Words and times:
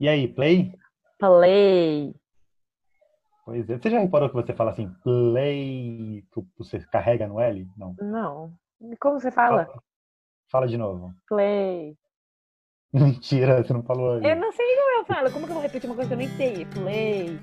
E 0.00 0.08
aí, 0.08 0.28
play? 0.28 0.72
Play. 1.18 2.14
Pois 3.44 3.68
é. 3.68 3.78
Você 3.78 3.90
já 3.90 3.98
reparou 3.98 4.28
que 4.28 4.34
você 4.36 4.52
fala 4.52 4.70
assim, 4.70 4.88
play, 5.02 6.24
que 6.32 6.44
você 6.56 6.78
carrega 6.92 7.26
no 7.26 7.40
L? 7.40 7.66
Não. 7.76 7.96
Não. 8.00 8.52
Como 9.00 9.18
você 9.18 9.30
fala? 9.30 9.66
Fala, 9.66 9.82
fala 10.52 10.68
de 10.68 10.76
novo. 10.76 11.12
Play. 11.28 11.96
Mentira, 12.92 13.62
você 13.62 13.72
não 13.72 13.82
falou. 13.82 14.22
Eu 14.22 14.36
não 14.36 14.52
sei 14.52 14.66
como 14.76 14.98
eu 14.98 15.04
falo. 15.04 15.32
Como 15.32 15.46
que 15.46 15.50
eu 15.50 15.54
vou 15.54 15.62
repetir 15.62 15.90
uma 15.90 15.96
coisa 15.96 16.08
que 16.08 16.14
eu 16.14 16.18
nem 16.18 16.28
sei? 16.36 16.64
Play. 16.66 17.40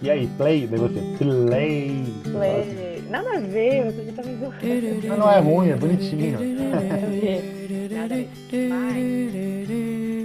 E 0.00 0.10
aí, 0.10 0.28
play? 0.36 0.66
Daí 0.66 0.78
você, 0.78 1.00
play. 1.18 2.04
Play. 2.22 3.02
Nada 3.10 3.36
a 3.36 3.40
ver, 3.40 3.92
você 3.92 4.04
já 4.04 4.12
tá 4.12 4.22
me 4.22 4.36
zoando. 4.36 5.08
Mas 5.08 5.18
não 5.18 5.30
é 5.30 5.38
ruim, 5.40 5.70
é 5.70 5.76
bonitinho. 5.76 6.38
Nada 6.70 6.94
a 6.94 7.08
ver. 7.08 7.90
Nada 7.90 8.14
a 8.14 8.18
ver. 8.18 8.68
Vai. 8.68 10.21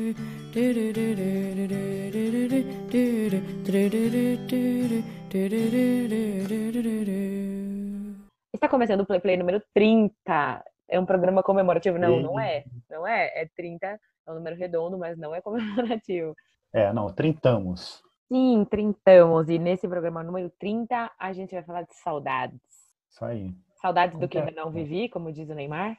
Está 8.54 8.70
começando 8.70 9.02
o 9.02 9.06
Play 9.06 9.20
Play 9.20 9.38
número 9.38 9.62
30. 9.74 10.64
É 10.90 11.00
um 11.00 11.06
programa 11.06 11.44
comemorativo? 11.44 11.98
Não, 11.98 12.20
não 12.22 12.40
é. 12.40 12.64
Não 12.90 13.06
é. 13.06 13.42
É 13.42 13.50
30, 13.56 13.86
é 13.88 14.00
um 14.32 14.36
número 14.36 14.56
redondo, 14.56 14.98
mas 14.98 15.18
não 15.18 15.36
é 15.36 15.42
comemorativo. 15.42 16.34
É, 16.74 16.94
não, 16.94 17.14
trintamos. 17.14 18.02
Sim, 18.32 18.66
trintamos. 18.70 19.50
E 19.50 19.60
nesse 19.60 19.88
programa 19.88 20.24
número 20.24 20.50
30, 20.60 21.12
a 21.20 21.34
gente 21.34 21.54
vai 21.54 21.64
falar 21.64 21.82
de 21.84 21.94
saudades. 21.94 22.62
Isso 23.10 23.26
aí. 23.26 23.54
Saudades 23.82 24.18
do 24.18 24.28
que 24.28 24.38
ainda 24.38 24.52
não 24.52 24.72
vivi, 24.72 25.10
como 25.10 25.32
diz 25.32 25.50
o 25.50 25.54
Neymar. 25.54 25.98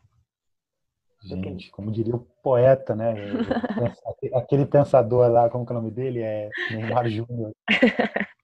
Gente, 1.22 1.70
como 1.70 1.90
diria 1.90 2.14
o 2.14 2.26
poeta, 2.42 2.94
né? 2.94 3.14
Aquele 4.34 4.64
pensador 4.64 5.30
lá, 5.30 5.50
como 5.50 5.66
que 5.66 5.72
é 5.72 5.76
o 5.76 5.78
nome 5.78 5.90
dele? 5.90 6.22
É 6.22 6.48
Neymar 6.70 7.08
Júnior. 7.08 7.52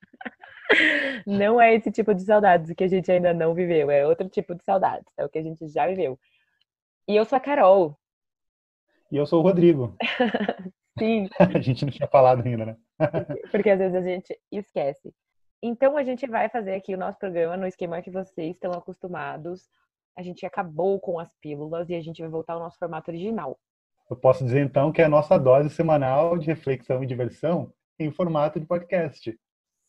Não 1.27 1.61
é 1.61 1.75
esse 1.75 1.91
tipo 1.91 2.15
de 2.15 2.23
saudades 2.23 2.73
que 2.75 2.85
a 2.85 2.89
gente 2.89 3.11
ainda 3.11 3.33
não 3.33 3.55
viveu, 3.55 3.91
é 3.91 4.07
outro 4.07 4.29
tipo 4.29 4.55
de 4.55 4.65
saudades, 4.65 5.07
é 5.17 5.25
o 5.25 5.29
que 5.29 5.39
a 5.39 5.43
gente 5.43 5.67
já 5.69 5.87
viveu. 5.87 6.19
E 7.07 7.15
eu 7.17 7.25
sou 7.25 7.37
a 7.37 7.41
Carol. 7.41 7.97
E 9.11 9.17
eu 9.17 9.27
sou 9.27 9.41
o 9.41 9.43
Rodrigo. 9.43 9.97
Sim, 10.99 11.29
A 11.39 11.61
gente 11.61 11.85
não 11.85 11.93
tinha 11.93 12.09
falado 12.09 12.45
ainda, 12.45 12.67
né? 12.67 12.77
porque 13.51 13.71
às 13.71 13.79
vezes 13.79 13.97
a 13.97 14.01
gente 14.01 14.39
esquece. 14.51 15.13
Então 15.63 15.97
a 15.97 16.05
gente 16.05 16.27
vai 16.27 16.49
fazer 16.49 16.75
aqui 16.75 16.95
o 16.95 16.99
nosso 16.99 17.19
programa 17.19 17.57
no 17.57 17.67
esquema 17.67 18.03
que 18.03 18.11
vocês 18.11 18.55
estão 18.55 18.73
acostumados. 18.73 19.69
A 20.17 20.23
gente 20.23 20.47
acabou 20.47 21.01
com 21.01 21.19
as 21.19 21.35
pílulas 21.41 21.89
e 21.91 21.95
a 21.95 22.01
gente 22.01 22.21
vai 22.21 22.31
voltar 22.31 22.55
ao 22.55 22.61
nosso 22.61 22.79
formato 22.79 23.11
original. 23.11 23.59
Eu 24.09 24.17
posso 24.17 24.45
dizer 24.45 24.65
então 24.65 24.93
que 24.93 25.03
é 25.03 25.05
a 25.05 25.09
nossa 25.09 25.39
dose 25.39 25.71
semanal 25.71 26.39
de 26.39 26.47
reflexão 26.47 27.03
e 27.03 27.07
diversão 27.07 27.73
em 27.99 28.11
formato 28.11 28.61
de 28.61 28.67
podcast. 28.67 29.37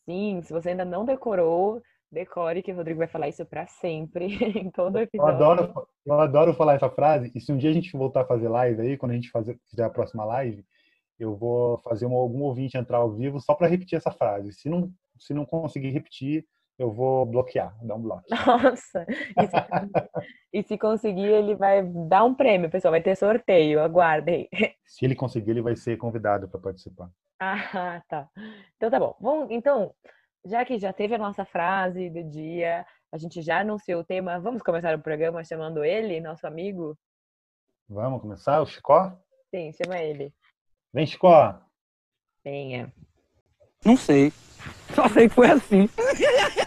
Sim, 0.08 0.40
se 0.42 0.52
você 0.52 0.70
ainda 0.70 0.84
não 0.84 1.04
decorou, 1.04 1.82
decore 2.10 2.62
que 2.62 2.72
o 2.72 2.76
Rodrigo 2.76 2.98
vai 2.98 3.08
falar 3.08 3.28
isso 3.28 3.44
pra 3.44 3.66
sempre, 3.66 4.26
em 4.58 4.70
todo 4.70 4.98
Eu 4.98 5.02
episódio. 5.02 5.34
adoro, 5.34 5.88
eu 6.04 6.20
adoro 6.20 6.54
falar 6.54 6.74
essa 6.74 6.88
frase, 6.88 7.30
e 7.34 7.40
se 7.40 7.52
um 7.52 7.56
dia 7.56 7.70
a 7.70 7.72
gente 7.72 7.92
voltar 7.96 8.22
a 8.22 8.26
fazer 8.26 8.48
live 8.48 8.80
aí, 8.80 8.96
quando 8.96 9.12
a 9.12 9.14
gente 9.14 9.30
fazer, 9.30 9.58
fizer 9.68 9.84
a 9.84 9.90
próxima 9.90 10.24
live, 10.24 10.64
eu 11.18 11.34
vou 11.34 11.78
fazer 11.78 12.06
um, 12.06 12.14
algum 12.14 12.42
ouvinte 12.42 12.76
entrar 12.76 12.98
ao 12.98 13.10
vivo 13.10 13.40
só 13.40 13.54
para 13.54 13.66
repetir 13.68 13.96
essa 13.96 14.10
frase. 14.10 14.52
Se 14.52 14.68
não, 14.68 14.90
se 15.18 15.34
não 15.34 15.44
conseguir 15.44 15.90
repetir, 15.90 16.46
eu 16.78 16.92
vou 16.92 17.24
bloquear, 17.24 17.74
dar 17.82 17.94
um 17.94 18.02
bloco. 18.02 18.24
Nossa! 18.46 19.06
E 19.08 19.46
se, 19.46 20.10
e 20.52 20.62
se 20.62 20.78
conseguir, 20.78 21.26
ele 21.26 21.54
vai 21.54 21.82
dar 21.82 22.24
um 22.24 22.34
prêmio, 22.34 22.70
pessoal. 22.70 22.92
Vai 22.92 23.02
ter 23.02 23.16
sorteio, 23.16 23.80
aguardem. 23.80 24.48
Se 24.84 25.04
ele 25.04 25.14
conseguir, 25.14 25.52
ele 25.52 25.62
vai 25.62 25.74
ser 25.74 25.96
convidado 25.96 26.48
para 26.48 26.60
participar. 26.60 27.10
Ah, 27.40 28.02
tá. 28.08 28.28
Então 28.76 28.90
tá 28.90 28.98
bom. 28.98 29.16
Vamos, 29.20 29.50
então, 29.50 29.94
já 30.44 30.64
que 30.64 30.78
já 30.78 30.92
teve 30.92 31.14
a 31.14 31.18
nossa 31.18 31.44
frase 31.44 32.08
do 32.08 32.22
dia, 32.24 32.86
a 33.12 33.18
gente 33.18 33.42
já 33.42 33.60
anunciou 33.60 34.00
o 34.00 34.04
tema, 34.04 34.38
vamos 34.38 34.62
começar 34.62 34.94
o 34.94 35.02
programa 35.02 35.44
chamando 35.44 35.84
ele, 35.84 36.20
nosso 36.20 36.46
amigo? 36.46 36.96
Vamos 37.88 38.20
começar? 38.20 38.60
O 38.60 38.66
Chicó? 38.66 39.12
Sim, 39.50 39.72
chama 39.72 39.98
ele. 39.98 40.32
Vem, 40.92 41.06
Chicó! 41.06 41.58
Venha. 42.44 42.92
Não 43.84 43.96
sei. 43.96 44.32
Só 44.94 45.08
sei 45.08 45.28
que 45.28 45.34
foi 45.34 45.50
assim. 45.50 45.88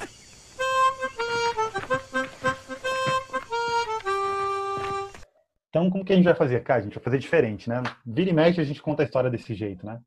Então, 5.69 5.89
como 5.89 6.03
que 6.03 6.13
a 6.13 6.15
gente 6.15 6.25
vai 6.25 6.35
fazer? 6.35 6.63
Cara, 6.63 6.79
a 6.79 6.83
gente 6.83 6.95
vai 6.95 7.03
fazer 7.03 7.19
diferente, 7.19 7.69
né? 7.69 7.83
Vira 8.05 8.29
e 8.29 8.33
mexe, 8.33 8.59
a 8.59 8.63
gente 8.63 8.81
conta 8.81 9.03
a 9.03 9.05
história 9.05 9.29
desse 9.29 9.53
jeito, 9.53 9.85
né? 9.85 10.01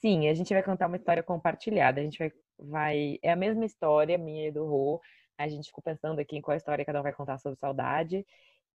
Sim, 0.00 0.28
a 0.28 0.34
gente 0.34 0.52
vai 0.52 0.62
contar 0.62 0.86
uma 0.86 0.96
história 0.96 1.22
compartilhada. 1.22 2.00
A 2.00 2.04
gente 2.04 2.18
vai, 2.18 2.32
vai. 2.58 3.18
É 3.22 3.32
a 3.32 3.36
mesma 3.36 3.64
história, 3.64 4.16
minha 4.16 4.48
e 4.48 4.52
do 4.52 4.64
Rô. 4.66 5.00
A 5.36 5.48
gente 5.48 5.66
ficou 5.66 5.82
pensando 5.82 6.20
aqui 6.20 6.36
em 6.36 6.40
qual 6.40 6.56
história 6.56 6.84
cada 6.84 7.00
um 7.00 7.02
vai 7.02 7.12
contar 7.12 7.38
sobre 7.38 7.58
saudade. 7.58 8.24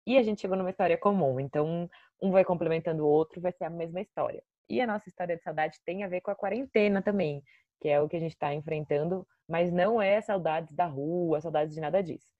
E 0.05 0.17
a 0.17 0.23
gente 0.23 0.41
chegou 0.41 0.57
numa 0.57 0.69
história 0.71 0.97
comum. 0.97 1.39
Então, 1.39 1.89
um 2.21 2.31
vai 2.31 2.43
complementando 2.43 3.05
o 3.05 3.07
outro, 3.07 3.39
vai 3.39 3.51
ser 3.51 3.65
a 3.65 3.69
mesma 3.69 4.01
história. 4.01 4.43
E 4.69 4.81
a 4.81 4.87
nossa 4.87 5.07
história 5.07 5.37
de 5.37 5.43
saudade 5.43 5.79
tem 5.85 6.03
a 6.03 6.07
ver 6.07 6.21
com 6.21 6.31
a 6.31 6.35
quarentena 6.35 7.01
também, 7.01 7.41
que 7.79 7.87
é 7.87 8.01
o 8.01 8.09
que 8.09 8.17
a 8.17 8.19
gente 8.19 8.33
está 8.33 8.53
enfrentando, 8.53 9.25
mas 9.47 9.71
não 9.71 10.01
é 10.01 10.19
saudades 10.21 10.75
da 10.75 10.85
rua, 10.85 11.41
saudades 11.41 11.73
de 11.73 11.81
nada 11.81 12.03
disso. 12.03 12.31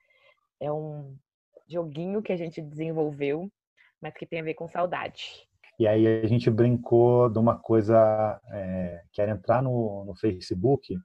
É 0.60 0.72
um 0.72 1.16
joguinho 1.68 2.22
que 2.22 2.34
a 2.34 2.38
gente 2.38 2.62
desenvolveu, 2.62 3.52
mas 4.02 4.14
que 4.14 4.26
tem 4.26 4.40
a 4.40 4.44
ver 4.44 4.54
com 4.54 4.68
saudade. 4.68 5.48
E 5.80 5.88
aí 5.88 6.06
a 6.06 6.28
gente 6.28 6.50
brincou 6.50 7.30
de 7.30 7.40
uma 7.40 7.58
coisa 7.58 8.40
é, 8.52 9.02
que 9.12 9.22
era 9.22 9.32
entrar 9.32 9.64
no, 9.64 10.04
no 10.06 10.16
Facebook 10.16 10.98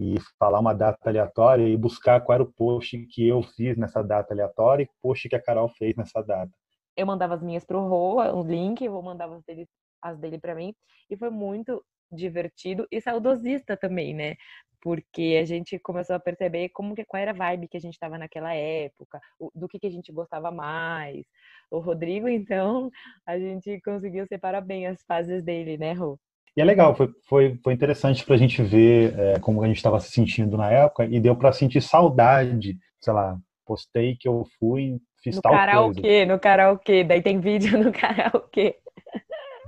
e 0.00 0.14
falar 0.38 0.60
uma 0.60 0.72
data 0.74 1.08
aleatória 1.08 1.68
e 1.68 1.76
buscar 1.76 2.20
qual 2.20 2.34
era 2.34 2.42
o 2.42 2.52
post 2.52 2.96
que 3.06 3.26
eu 3.28 3.42
fiz 3.42 3.76
nessa 3.76 4.02
data 4.02 4.32
aleatória 4.32 4.84
e 4.84 4.86
o 4.86 5.02
post 5.02 5.28
que 5.28 5.36
a 5.36 5.42
Carol 5.42 5.68
fez 5.68 5.94
nessa 5.96 6.22
data. 6.22 6.50
eu 6.96 7.06
mandava 7.06 7.34
as 7.34 7.42
minhas 7.42 7.64
pro 7.64 7.86
Rô, 7.86 8.22
um 8.22 8.42
link, 8.42 8.82
eu 8.84 9.02
mandava 9.02 9.36
as 9.36 9.42
dele, 9.44 9.68
as 10.00 10.18
dele 10.18 10.38
para 10.38 10.54
mim, 10.54 10.74
e 11.10 11.16
foi 11.16 11.30
muito 11.30 11.84
divertido 12.10 12.86
e 12.90 13.00
saudosista 13.00 13.76
também, 13.76 14.14
né? 14.14 14.36
Porque 14.80 15.38
a 15.40 15.44
gente 15.44 15.78
começou 15.78 16.14
a 16.16 16.20
perceber 16.20 16.68
como 16.70 16.94
que 16.94 17.04
qual 17.04 17.20
era 17.20 17.32
a 17.32 17.34
vibe 17.34 17.68
que 17.68 17.76
a 17.76 17.80
gente 17.80 17.94
estava 17.94 18.16
naquela 18.16 18.54
época, 18.54 19.20
do 19.54 19.68
que 19.68 19.78
que 19.78 19.86
a 19.86 19.90
gente 19.90 20.12
gostava 20.12 20.50
mais. 20.50 21.24
O 21.70 21.78
Rodrigo, 21.78 22.28
então, 22.28 22.90
a 23.26 23.38
gente 23.38 23.80
conseguiu 23.80 24.26
separar 24.26 24.60
bem 24.60 24.86
as 24.86 25.02
fases 25.04 25.42
dele, 25.42 25.76
né, 25.76 25.92
Rô? 25.92 26.18
E 26.56 26.60
é 26.60 26.64
legal, 26.64 26.94
foi, 26.94 27.08
foi, 27.28 27.56
foi 27.62 27.72
interessante 27.72 28.24
para 28.24 28.34
a 28.34 28.38
gente 28.38 28.60
ver 28.62 29.16
é, 29.18 29.38
como 29.38 29.62
a 29.62 29.66
gente 29.66 29.76
estava 29.76 30.00
se 30.00 30.10
sentindo 30.10 30.56
na 30.56 30.70
época 30.70 31.04
e 31.04 31.20
deu 31.20 31.36
para 31.36 31.52
sentir 31.52 31.80
saudade. 31.80 32.76
Sei 33.00 33.12
lá, 33.12 33.38
postei 33.64 34.16
que 34.16 34.26
eu 34.26 34.44
fui, 34.58 34.98
fiz 35.22 35.36
No 35.36 35.42
tal 35.42 35.52
coisa. 35.52 35.66
karaokê, 35.66 36.26
no 36.26 36.40
karaokê, 36.40 37.04
daí 37.04 37.22
tem 37.22 37.38
vídeo 37.38 37.78
no 37.78 37.92
karaokê. 37.92 38.76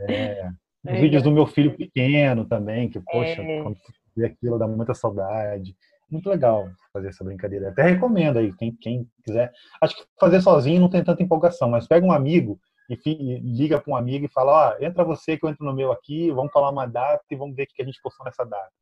É, 0.09 0.51
os 0.85 0.91
É. 0.91 1.01
vídeos 1.01 1.23
do 1.23 1.31
meu 1.31 1.47
filho 1.47 1.77
pequeno 1.77 2.45
também, 2.45 2.89
que, 2.89 3.01
poxa, 3.01 3.43
É. 3.43 3.63
quando 3.63 3.77
vê 4.17 4.27
aquilo 4.27 4.59
dá 4.59 4.67
muita 4.67 4.95
saudade. 4.95 5.77
Muito 6.11 6.29
legal 6.29 6.69
fazer 6.93 7.09
essa 7.09 7.23
brincadeira. 7.23 7.69
Até 7.69 7.83
recomendo 7.85 8.39
aí, 8.39 8.53
quem, 8.57 8.75
quem 8.75 9.07
quiser. 9.25 9.53
Acho 9.81 9.97
que 9.97 10.03
fazer 10.19 10.41
sozinho 10.41 10.81
não 10.81 10.89
tem 10.91 11.05
tanta 11.05 11.23
empolgação, 11.23 11.69
mas 11.71 11.87
pega 11.87 12.05
um 12.05 12.11
amigo 12.11 12.59
e, 12.89 12.99
e 13.07 13.39
liga 13.39 13.81
para 13.81 13.93
um 13.93 13.97
amigo 13.97 14.25
e 14.25 14.29
fala: 14.33 14.77
Ó, 14.77 14.85
entra 14.85 15.05
você 15.05 15.37
que 15.37 15.45
eu 15.45 15.51
entro 15.51 15.65
no 15.65 15.73
meu 15.73 15.93
aqui, 15.93 16.31
vamos 16.33 16.53
falar 16.53 16.71
uma 16.71 16.87
data 16.87 17.23
e 17.31 17.37
vamos 17.37 17.55
ver 17.55 17.63
o 17.63 17.67
que 17.69 17.83
a 17.83 17.85
gente 17.85 18.01
postou 18.03 18.25
nessa 18.25 18.45
data. 18.45 18.73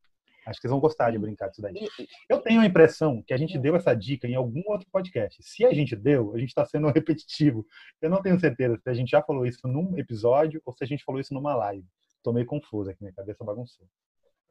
Acho 0.49 0.59
que 0.59 0.67
eles 0.67 0.71
vão 0.71 0.79
gostar 0.79 1.11
de 1.11 1.19
brincar 1.19 1.49
disso 1.49 1.61
daí. 1.61 1.87
Eu 2.27 2.39
tenho 2.41 2.61
a 2.61 2.65
impressão 2.65 3.21
que 3.21 3.33
a 3.33 3.37
gente 3.37 3.57
deu 3.57 3.75
essa 3.75 3.93
dica 3.93 4.27
em 4.27 4.35
algum 4.35 4.63
outro 4.67 4.87
podcast. 4.91 5.41
Se 5.43 5.65
a 5.65 5.73
gente 5.73 5.95
deu, 5.95 6.33
a 6.33 6.37
gente 6.39 6.49
está 6.49 6.65
sendo 6.65 6.87
repetitivo. 6.91 7.65
Eu 8.01 8.09
não 8.09 8.21
tenho 8.21 8.39
certeza 8.39 8.77
se 8.77 8.89
a 8.89 8.93
gente 8.93 9.09
já 9.09 9.21
falou 9.21 9.45
isso 9.45 9.67
num 9.67 9.97
episódio 9.97 10.61
ou 10.65 10.73
se 10.73 10.83
a 10.83 10.87
gente 10.87 11.03
falou 11.03 11.21
isso 11.21 11.33
numa 11.33 11.55
live. 11.55 11.85
Tô 12.23 12.33
meio 12.33 12.45
confuso 12.45 12.89
aqui, 12.89 13.01
minha 13.01 13.13
cabeça 13.13 13.43
bagunçou. 13.43 13.87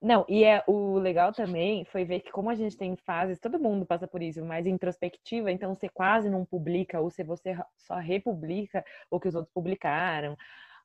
Não, 0.01 0.25
e 0.29 0.45
é 0.45 0.63
o 0.69 0.97
legal 0.97 1.33
também 1.33 1.85
foi 1.87 2.05
ver 2.05 2.21
que 2.21 2.31
como 2.31 2.49
a 2.49 2.55
gente 2.55 2.77
tem 2.77 2.97
fases, 2.97 3.41
todo 3.41 3.59
mundo 3.59 3.85
passa 3.85 4.07
por 4.07 4.23
isso, 4.23 4.45
mais 4.45 4.65
introspectiva, 4.65 5.51
então 5.51 5.75
você 5.75 5.89
quase 5.89 6.31
não 6.31 6.45
publica, 6.45 7.01
ou 7.01 7.11
se 7.11 7.25
você 7.25 7.59
só 7.77 7.97
republica 7.97 8.85
o 9.11 9.19
que 9.19 9.27
os 9.27 9.35
outros 9.35 9.53
publicaram. 9.53 10.37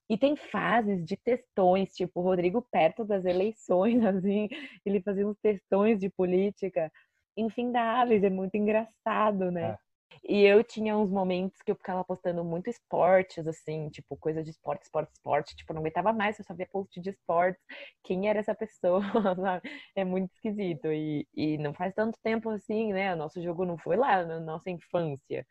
E 0.10 0.18
tem 0.18 0.36
fases 0.36 1.04
de 1.06 1.18
textões, 1.18 1.94
tipo 1.96 2.20
o 2.20 2.24
Rodrigo 2.24 2.62
perto 2.72 3.06
das 3.06 3.26
eleições, 3.26 4.02
assim, 4.06 4.50
ele 4.86 5.02
fazia 5.02 5.28
uns 5.28 5.38
textões 5.40 6.00
de 6.00 6.10
política 6.10 6.92
infindáveis, 7.38 8.24
é 8.24 8.30
muito 8.30 8.56
engraçado, 8.56 9.52
né? 9.52 9.76
E 10.24 10.42
eu 10.44 10.64
tinha 10.64 10.98
uns 10.98 11.10
momentos 11.10 11.62
que 11.62 11.72
eu 11.72 11.76
ficava 11.76 12.04
postando 12.04 12.44
muito 12.44 12.70
esportes, 12.70 13.46
assim, 13.48 13.90
tipo, 13.90 14.16
coisa 14.18 14.44
de 14.44 14.52
esporte, 14.52 14.84
esporte, 14.84 15.12
esporte. 15.14 15.56
Tipo, 15.56 15.72
eu 15.72 15.76
não 15.76 15.82
aguentava 15.82 16.14
mais, 16.14 16.40
eu 16.40 16.46
só 16.46 16.54
via 16.54 16.68
post 16.72 17.00
de 17.02 17.10
esportes. 17.10 17.62
Quem 18.04 18.30
era 18.30 18.40
essa 18.40 18.56
pessoa, 18.56 19.02
sabe? 19.36 19.70
É 19.96 20.06
muito 20.06 20.32
esquisito. 20.34 20.88
E, 20.94 21.28
e 21.34 21.58
não 21.58 21.74
faz 21.74 21.94
tanto 21.94 22.18
tempo 22.24 22.50
assim, 22.50 22.94
né? 22.94 23.14
O 23.14 23.18
nosso 23.18 23.42
jogo 23.42 23.66
não 23.66 23.78
foi 23.78 23.98
lá 23.98 24.24
na 24.24 24.40
nossa 24.40 24.70
infância. 24.70 25.46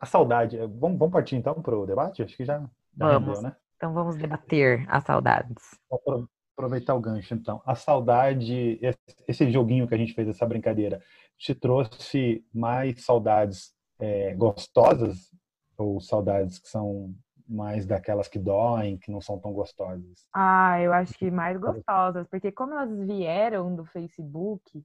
A 0.00 0.06
saudade. 0.06 0.56
é, 0.58 0.66
Vamos, 0.66 0.98
vamos 0.98 1.12
partir 1.12 1.36
então 1.36 1.60
para 1.62 1.76
o 1.76 1.86
debate? 1.86 2.22
Acho 2.22 2.36
que 2.36 2.44
já, 2.44 2.64
já 2.96 3.06
rendeu, 3.06 3.42
né? 3.42 3.54
Então 3.76 3.92
vamos 3.92 4.16
debater 4.16 4.86
as 4.88 5.04
saudades. 5.04 5.78
Vou 5.88 5.98
apro- 6.00 6.28
aproveitar 6.56 6.94
o 6.94 7.00
gancho, 7.00 7.34
então. 7.34 7.62
A 7.64 7.74
saudade, 7.74 8.80
esse 9.28 9.50
joguinho 9.50 9.86
que 9.86 9.94
a 9.94 9.98
gente 9.98 10.14
fez, 10.14 10.28
essa 10.28 10.46
brincadeira, 10.46 11.02
te 11.36 11.54
trouxe 11.54 12.44
mais 12.52 13.04
saudades 13.04 13.74
é, 13.98 14.34
gostosas 14.34 15.30
ou 15.76 16.00
saudades 16.00 16.58
que 16.58 16.68
são 16.68 17.14
mais 17.46 17.86
daquelas 17.86 18.26
que 18.28 18.38
doem, 18.38 18.96
que 18.98 19.10
não 19.10 19.20
são 19.20 19.38
tão 19.38 19.52
gostosas? 19.52 20.26
Ah, 20.32 20.80
eu 20.80 20.92
acho 20.92 21.14
que 21.14 21.30
mais 21.30 21.58
gostosas, 21.58 22.26
porque 22.28 22.50
como 22.50 22.72
elas 22.72 22.90
vieram 23.06 23.74
do 23.74 23.84
Facebook, 23.84 24.82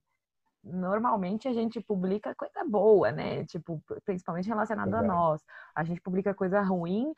normalmente 0.64 1.48
a 1.48 1.54
gente 1.54 1.82
publica 1.82 2.36
coisa 2.36 2.64
boa, 2.66 3.12
né? 3.12 3.46
Tipo, 3.46 3.82
principalmente 4.06 4.48
relacionado 4.48 4.94
a 4.94 5.02
nós. 5.02 5.42
A 5.74 5.84
gente 5.84 6.02
publica 6.02 6.34
coisa 6.34 6.62
ruim, 6.62 7.14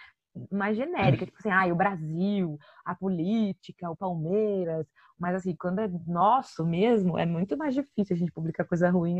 mais 0.52 0.76
genérica, 0.76 1.26
tipo 1.26 1.38
assim, 1.40 1.52
ah, 1.52 1.66
o 1.72 1.76
Brasil, 1.76 2.58
a 2.84 2.96
política, 2.96 3.90
o 3.90 3.96
Palmeiras, 3.96 4.88
mas 5.20 5.36
assim, 5.36 5.56
quando 5.56 5.80
é 5.80 5.88
nosso 6.08 6.66
mesmo, 6.66 7.18
é 7.18 7.26
muito 7.26 7.56
mais 7.58 7.74
difícil 7.74 8.16
a 8.16 8.20
gente 8.20 8.32
publicar 8.32 8.66
coisa 8.66 8.90
ruim. 8.90 9.20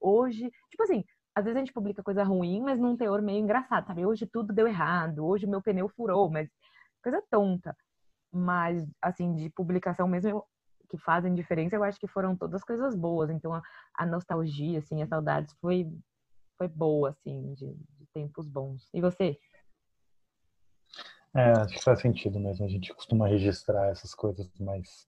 Hoje, 0.00 0.50
tipo 0.70 0.82
assim, 0.82 1.04
às 1.34 1.44
vezes 1.44 1.56
a 1.56 1.60
gente 1.60 1.72
publica 1.72 2.02
coisa 2.02 2.22
ruim, 2.22 2.60
mas 2.60 2.78
num 2.78 2.96
teor 2.96 3.20
meio 3.20 3.42
engraçado, 3.42 3.86
sabe? 3.86 4.06
Hoje 4.06 4.26
tudo 4.26 4.52
deu 4.52 4.68
errado, 4.68 5.24
hoje 5.26 5.46
meu 5.46 5.62
pneu 5.62 5.88
furou, 5.88 6.30
mas 6.30 6.48
coisa 7.02 7.22
tonta. 7.30 7.76
Mas, 8.32 8.84
assim, 9.00 9.34
de 9.34 9.50
publicação 9.50 10.08
mesmo, 10.08 10.30
eu, 10.30 10.44
que 10.88 10.98
fazem 10.98 11.34
diferença, 11.34 11.76
eu 11.76 11.84
acho 11.84 11.98
que 11.98 12.06
foram 12.06 12.36
todas 12.36 12.64
coisas 12.64 12.94
boas. 12.94 13.30
Então, 13.30 13.54
a, 13.54 13.62
a 13.96 14.06
nostalgia, 14.06 14.78
assim, 14.78 15.02
as 15.02 15.08
saudades 15.08 15.54
foi, 15.60 15.88
foi 16.58 16.68
boa, 16.68 17.10
assim, 17.10 17.54
de, 17.54 17.74
de 17.74 18.06
tempos 18.12 18.48
bons. 18.48 18.88
E 18.92 19.00
você? 19.00 19.38
É, 21.34 21.50
acho 21.60 21.74
que 21.74 21.82
faz 21.82 22.00
sentido 22.00 22.38
mesmo. 22.38 22.64
A 22.64 22.68
gente 22.68 22.94
costuma 22.94 23.26
registrar 23.26 23.88
essas 23.88 24.14
coisas 24.14 24.48
mais 24.58 25.06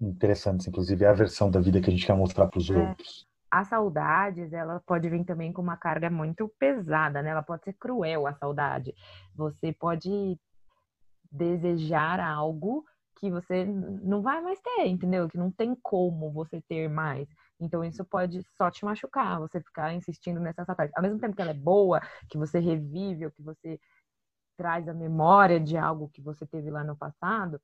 interessantes, 0.00 0.66
inclusive 0.66 1.04
a 1.04 1.12
versão 1.12 1.50
da 1.50 1.60
vida 1.60 1.80
que 1.80 1.90
a 1.90 1.92
gente 1.92 2.06
quer 2.06 2.16
mostrar 2.16 2.46
para 2.46 2.58
os 2.58 2.70
é. 2.70 2.76
outros 2.76 3.28
as 3.50 3.66
saudades, 3.66 4.52
ela 4.52 4.80
pode 4.86 5.08
vir 5.08 5.24
também 5.24 5.52
com 5.52 5.60
uma 5.60 5.76
carga 5.76 6.08
muito 6.08 6.48
pesada, 6.58 7.20
né? 7.20 7.30
Ela 7.30 7.42
pode 7.42 7.64
ser 7.64 7.72
cruel, 7.72 8.26
a 8.26 8.34
saudade. 8.34 8.94
Você 9.34 9.72
pode 9.72 10.38
desejar 11.32 12.20
algo 12.20 12.84
que 13.16 13.30
você 13.30 13.64
não 13.64 14.22
vai 14.22 14.40
mais 14.40 14.60
ter, 14.60 14.86
entendeu? 14.86 15.28
Que 15.28 15.36
não 15.36 15.50
tem 15.50 15.74
como 15.82 16.30
você 16.32 16.62
ter 16.62 16.88
mais. 16.88 17.28
Então 17.58 17.84
isso 17.84 18.04
pode 18.04 18.40
só 18.56 18.70
te 18.70 18.84
machucar, 18.84 19.40
você 19.40 19.60
ficar 19.60 19.92
insistindo 19.92 20.40
nessa 20.40 20.64
saudade. 20.64 20.92
Ao 20.96 21.02
mesmo 21.02 21.18
tempo 21.18 21.34
que 21.34 21.42
ela 21.42 21.50
é 21.50 21.54
boa, 21.54 22.00
que 22.30 22.38
você 22.38 22.60
revive, 22.60 23.26
ou 23.26 23.32
que 23.32 23.42
você 23.42 23.78
traz 24.60 24.86
a 24.86 24.92
memória 24.94 25.58
de 25.58 25.76
algo 25.78 26.10
que 26.10 26.20
você 26.20 26.44
teve 26.46 26.70
lá 26.70 26.84
no 26.84 26.94
passado, 26.94 27.58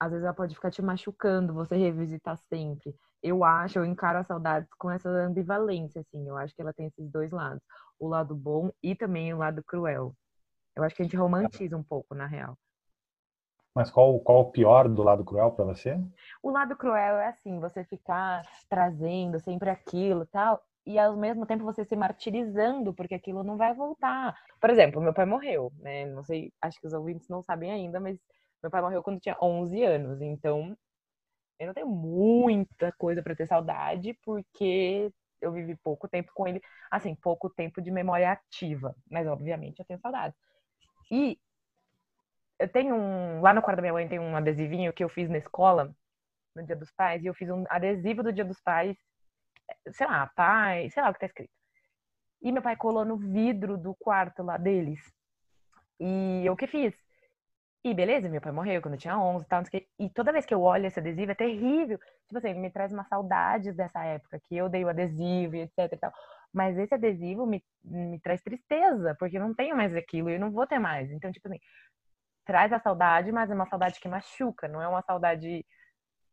às 0.00 0.10
vezes 0.10 0.24
ela 0.24 0.34
pode 0.34 0.54
ficar 0.54 0.70
te 0.70 0.80
machucando, 0.80 1.52
você 1.52 1.76
revisitar 1.76 2.38
sempre 2.48 2.94
eu 3.22 3.44
acho, 3.44 3.78
eu 3.78 3.84
encaro 3.84 4.18
a 4.18 4.24
saudade 4.24 4.66
com 4.76 4.90
essa 4.90 5.08
ambivalência, 5.08 6.00
assim. 6.00 6.26
Eu 6.26 6.36
acho 6.36 6.54
que 6.54 6.60
ela 6.60 6.72
tem 6.72 6.86
esses 6.86 7.08
dois 7.08 7.30
lados. 7.30 7.62
O 7.98 8.08
lado 8.08 8.34
bom 8.34 8.70
e 8.82 8.96
também 8.96 9.32
o 9.32 9.38
lado 9.38 9.62
cruel. 9.62 10.14
Eu 10.74 10.82
acho 10.82 10.96
que 10.96 11.02
a 11.02 11.04
gente 11.04 11.16
romantiza 11.16 11.76
um 11.76 11.82
pouco, 11.82 12.14
na 12.14 12.26
real. 12.26 12.58
Mas 13.74 13.90
qual, 13.90 14.18
qual 14.20 14.40
o 14.40 14.50
pior 14.50 14.88
do 14.88 15.02
lado 15.02 15.24
cruel 15.24 15.52
para 15.52 15.64
você? 15.64 15.98
O 16.42 16.50
lado 16.50 16.76
cruel 16.76 17.16
é 17.16 17.28
assim, 17.28 17.60
você 17.60 17.84
ficar 17.84 18.42
trazendo 18.68 19.38
sempre 19.40 19.70
aquilo 19.70 20.26
tal, 20.26 20.62
e 20.84 20.98
ao 20.98 21.16
mesmo 21.16 21.46
tempo 21.46 21.64
você 21.64 21.84
se 21.84 21.96
martirizando, 21.96 22.92
porque 22.94 23.14
aquilo 23.14 23.42
não 23.44 23.56
vai 23.56 23.74
voltar. 23.74 24.36
Por 24.60 24.70
exemplo, 24.70 25.00
meu 25.00 25.14
pai 25.14 25.26
morreu, 25.26 25.72
né? 25.78 26.06
Não 26.06 26.24
sei, 26.24 26.52
acho 26.60 26.80
que 26.80 26.86
os 26.86 26.92
ouvintes 26.92 27.28
não 27.28 27.42
sabem 27.42 27.70
ainda, 27.70 28.00
mas 28.00 28.18
meu 28.62 28.70
pai 28.70 28.82
morreu 28.82 29.02
quando 29.02 29.20
tinha 29.20 29.36
11 29.40 29.82
anos, 29.82 30.20
então 30.20 30.76
eu 31.58 31.66
não 31.68 31.74
tenho 31.74 31.86
muita 31.88 32.92
coisa 32.92 33.22
para 33.22 33.36
ter 33.36 33.46
saudade, 33.46 34.14
porque 34.24 35.12
eu 35.40 35.52
vivi 35.52 35.76
pouco 35.76 36.08
tempo 36.08 36.32
com 36.34 36.46
ele, 36.46 36.60
assim, 36.90 37.14
pouco 37.14 37.50
tempo 37.50 37.80
de 37.82 37.90
memória 37.90 38.30
ativa, 38.32 38.94
mas 39.10 39.26
obviamente 39.26 39.80
eu 39.80 39.84
tenho 39.84 40.00
saudade. 40.00 40.34
E 41.10 41.38
eu 42.58 42.68
tenho 42.68 42.94
um, 42.94 43.40
lá 43.40 43.52
no 43.52 43.62
quarto 43.62 43.76
da 43.76 43.82
minha 43.82 43.92
mãe 43.92 44.08
tem 44.08 44.18
um 44.18 44.36
adesivinho 44.36 44.92
que 44.92 45.02
eu 45.02 45.08
fiz 45.08 45.28
na 45.28 45.38
escola, 45.38 45.94
no 46.54 46.64
Dia 46.64 46.76
dos 46.76 46.90
Pais, 46.92 47.22
e 47.22 47.26
eu 47.26 47.34
fiz 47.34 47.50
um 47.50 47.64
adesivo 47.68 48.22
do 48.22 48.32
Dia 48.32 48.44
dos 48.44 48.60
Pais, 48.60 48.96
sei 49.92 50.06
lá, 50.06 50.26
pai, 50.34 50.90
sei 50.90 51.02
lá 51.02 51.10
o 51.10 51.14
que 51.14 51.20
tá 51.20 51.26
escrito. 51.26 51.52
E 52.42 52.52
meu 52.52 52.62
pai 52.62 52.76
colou 52.76 53.04
no 53.04 53.16
vidro 53.16 53.78
do 53.78 53.94
quarto 53.94 54.42
lá 54.42 54.56
deles. 54.56 55.00
E 56.00 56.42
eu 56.44 56.56
que 56.56 56.66
fiz? 56.66 56.94
E 57.84 57.94
beleza, 57.94 58.28
meu 58.28 58.40
pai 58.40 58.52
morreu 58.52 58.80
quando 58.80 58.94
eu 58.94 59.00
tinha 59.00 59.18
11 59.18 59.44
e 59.44 59.48
tal, 59.48 59.62
e 59.98 60.10
toda 60.10 60.32
vez 60.32 60.46
que 60.46 60.54
eu 60.54 60.62
olho 60.62 60.86
esse 60.86 61.00
adesivo 61.00 61.32
é 61.32 61.34
terrível. 61.34 61.98
Tipo 62.28 62.38
assim, 62.38 62.54
me 62.54 62.70
traz 62.70 62.92
uma 62.92 63.04
saudade 63.04 63.72
dessa 63.72 64.04
época, 64.04 64.40
que 64.44 64.56
eu 64.56 64.68
dei 64.68 64.84
o 64.84 64.88
adesivo 64.88 65.56
e 65.56 65.62
etc 65.62 65.92
e 65.92 65.96
tal. 65.96 66.12
Mas 66.52 66.78
esse 66.78 66.94
adesivo 66.94 67.46
me, 67.46 67.64
me 67.82 68.20
traz 68.20 68.40
tristeza, 68.42 69.16
porque 69.18 69.36
eu 69.36 69.40
não 69.40 69.54
tenho 69.54 69.76
mais 69.76 69.94
aquilo 69.96 70.30
e 70.30 70.34
eu 70.34 70.40
não 70.40 70.52
vou 70.52 70.66
ter 70.66 70.78
mais. 70.78 71.10
Então, 71.10 71.32
tipo 71.32 71.48
assim, 71.48 71.58
traz 72.44 72.72
a 72.72 72.78
saudade, 72.80 73.32
mas 73.32 73.50
é 73.50 73.54
uma 73.54 73.66
saudade 73.66 74.00
que 74.00 74.08
machuca, 74.08 74.68
não 74.68 74.80
é 74.82 74.88
uma 74.88 75.02
saudade, 75.02 75.64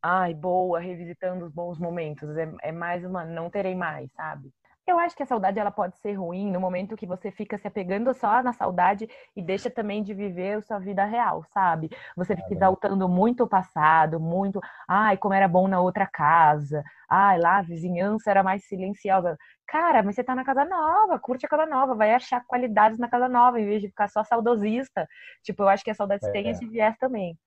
ai, 0.02 0.34
boa, 0.34 0.80
revisitando 0.80 1.44
os 1.44 1.52
bons 1.52 1.78
momentos. 1.78 2.36
É, 2.36 2.52
é 2.62 2.72
mais 2.72 3.04
uma, 3.04 3.24
não 3.24 3.50
terei 3.50 3.74
mais, 3.74 4.10
sabe? 4.12 4.52
Eu 4.86 4.98
acho 4.98 5.14
que 5.14 5.22
a 5.22 5.26
saudade 5.26 5.58
ela 5.58 5.70
pode 5.70 5.96
ser 5.98 6.14
ruim 6.14 6.50
no 6.50 6.58
momento 6.58 6.96
que 6.96 7.06
você 7.06 7.30
fica 7.30 7.56
se 7.56 7.68
apegando 7.68 8.12
só 8.12 8.42
na 8.42 8.52
saudade 8.52 9.08
e 9.36 9.42
deixa 9.42 9.70
também 9.70 10.02
de 10.02 10.12
viver 10.12 10.58
a 10.58 10.62
sua 10.62 10.78
vida 10.80 11.04
real, 11.04 11.44
sabe? 11.52 11.88
Você 12.16 12.34
fica 12.34 12.52
exaltando 12.52 13.08
muito 13.08 13.44
o 13.44 13.48
passado, 13.48 14.18
muito, 14.18 14.60
ai, 14.88 15.16
como 15.16 15.34
era 15.34 15.46
bom 15.46 15.68
na 15.68 15.80
outra 15.80 16.06
casa, 16.06 16.82
ai, 17.08 17.38
lá 17.38 17.58
a 17.58 17.62
vizinhança 17.62 18.30
era 18.30 18.42
mais 18.42 18.64
silenciosa. 18.66 19.38
Cara, 19.66 20.02
mas 20.02 20.16
você 20.16 20.24
tá 20.24 20.34
na 20.34 20.44
casa 20.44 20.64
nova, 20.64 21.20
curte 21.20 21.46
a 21.46 21.48
casa 21.48 21.66
nova, 21.66 21.94
vai 21.94 22.12
achar 22.12 22.44
qualidades 22.44 22.98
na 22.98 23.08
casa 23.08 23.28
nova, 23.28 23.60
em 23.60 23.66
vez 23.66 23.80
de 23.82 23.88
ficar 23.88 24.08
só 24.08 24.24
saudosista. 24.24 25.06
Tipo, 25.44 25.62
eu 25.62 25.68
acho 25.68 25.84
que 25.84 25.90
a 25.90 25.94
saudade 25.94 26.26
é. 26.26 26.32
tem 26.32 26.48
esse 26.48 26.66
viés 26.66 26.96
também. 26.98 27.38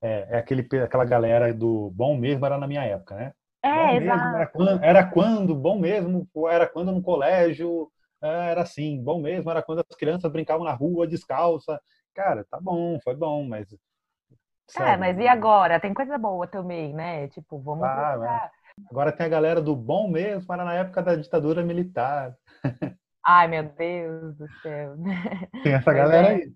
É, 0.00 0.36
é 0.36 0.38
aquele, 0.38 0.62
aquela 0.82 1.04
galera 1.04 1.52
do 1.52 1.90
bom 1.90 2.16
mesmo 2.16 2.46
era 2.46 2.56
na 2.56 2.66
minha 2.66 2.84
época, 2.84 3.16
né? 3.16 3.32
É, 3.62 3.96
exato. 3.96 4.36
Era 4.36 4.46
quando, 4.46 4.84
era 4.84 5.06
quando, 5.06 5.54
bom 5.54 5.78
mesmo, 5.78 6.28
era 6.48 6.66
quando 6.66 6.92
no 6.92 7.02
colégio 7.02 7.90
é, 8.22 8.50
era 8.50 8.62
assim, 8.62 9.02
bom 9.02 9.20
mesmo, 9.20 9.50
era 9.50 9.62
quando 9.62 9.80
as 9.80 9.96
crianças 9.96 10.30
brincavam 10.30 10.64
na 10.64 10.72
rua 10.72 11.06
descalça. 11.06 11.80
Cara, 12.14 12.44
tá 12.50 12.60
bom, 12.60 12.98
foi 13.02 13.14
bom, 13.14 13.44
mas. 13.44 13.68
É, 14.76 14.96
mas 14.96 15.18
e 15.18 15.26
agora? 15.26 15.80
Tem 15.80 15.94
coisa 15.94 16.18
boa 16.18 16.46
também, 16.46 16.92
né? 16.92 17.28
Tipo, 17.28 17.58
vamos. 17.58 17.84
Ah, 17.84 18.50
agora 18.90 19.12
tem 19.12 19.26
a 19.26 19.30
galera 19.30 19.62
do 19.62 19.74
bom 19.74 20.10
mesmo, 20.10 20.52
era 20.52 20.64
na 20.64 20.74
época 20.74 21.02
da 21.02 21.14
ditadura 21.14 21.62
militar. 21.62 22.34
Ai, 23.24 23.48
meu 23.48 23.64
Deus 23.64 24.36
do 24.36 24.48
céu. 24.62 24.96
Tem 25.62 25.74
essa 25.74 25.92
galera 25.92 26.28
é. 26.28 26.34
aí. 26.34 26.52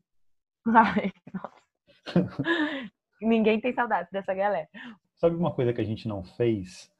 Ai, 0.66 1.12
nossa. 1.32 2.42
Ninguém 3.22 3.60
tem 3.60 3.72
saudade 3.72 4.08
dessa 4.12 4.34
galera. 4.34 4.68
Sabe 5.16 5.36
uma 5.36 5.52
coisa 5.52 5.72
que 5.72 5.80
a 5.80 5.84
gente 5.84 6.08
não 6.08 6.22
fez? 6.22 6.90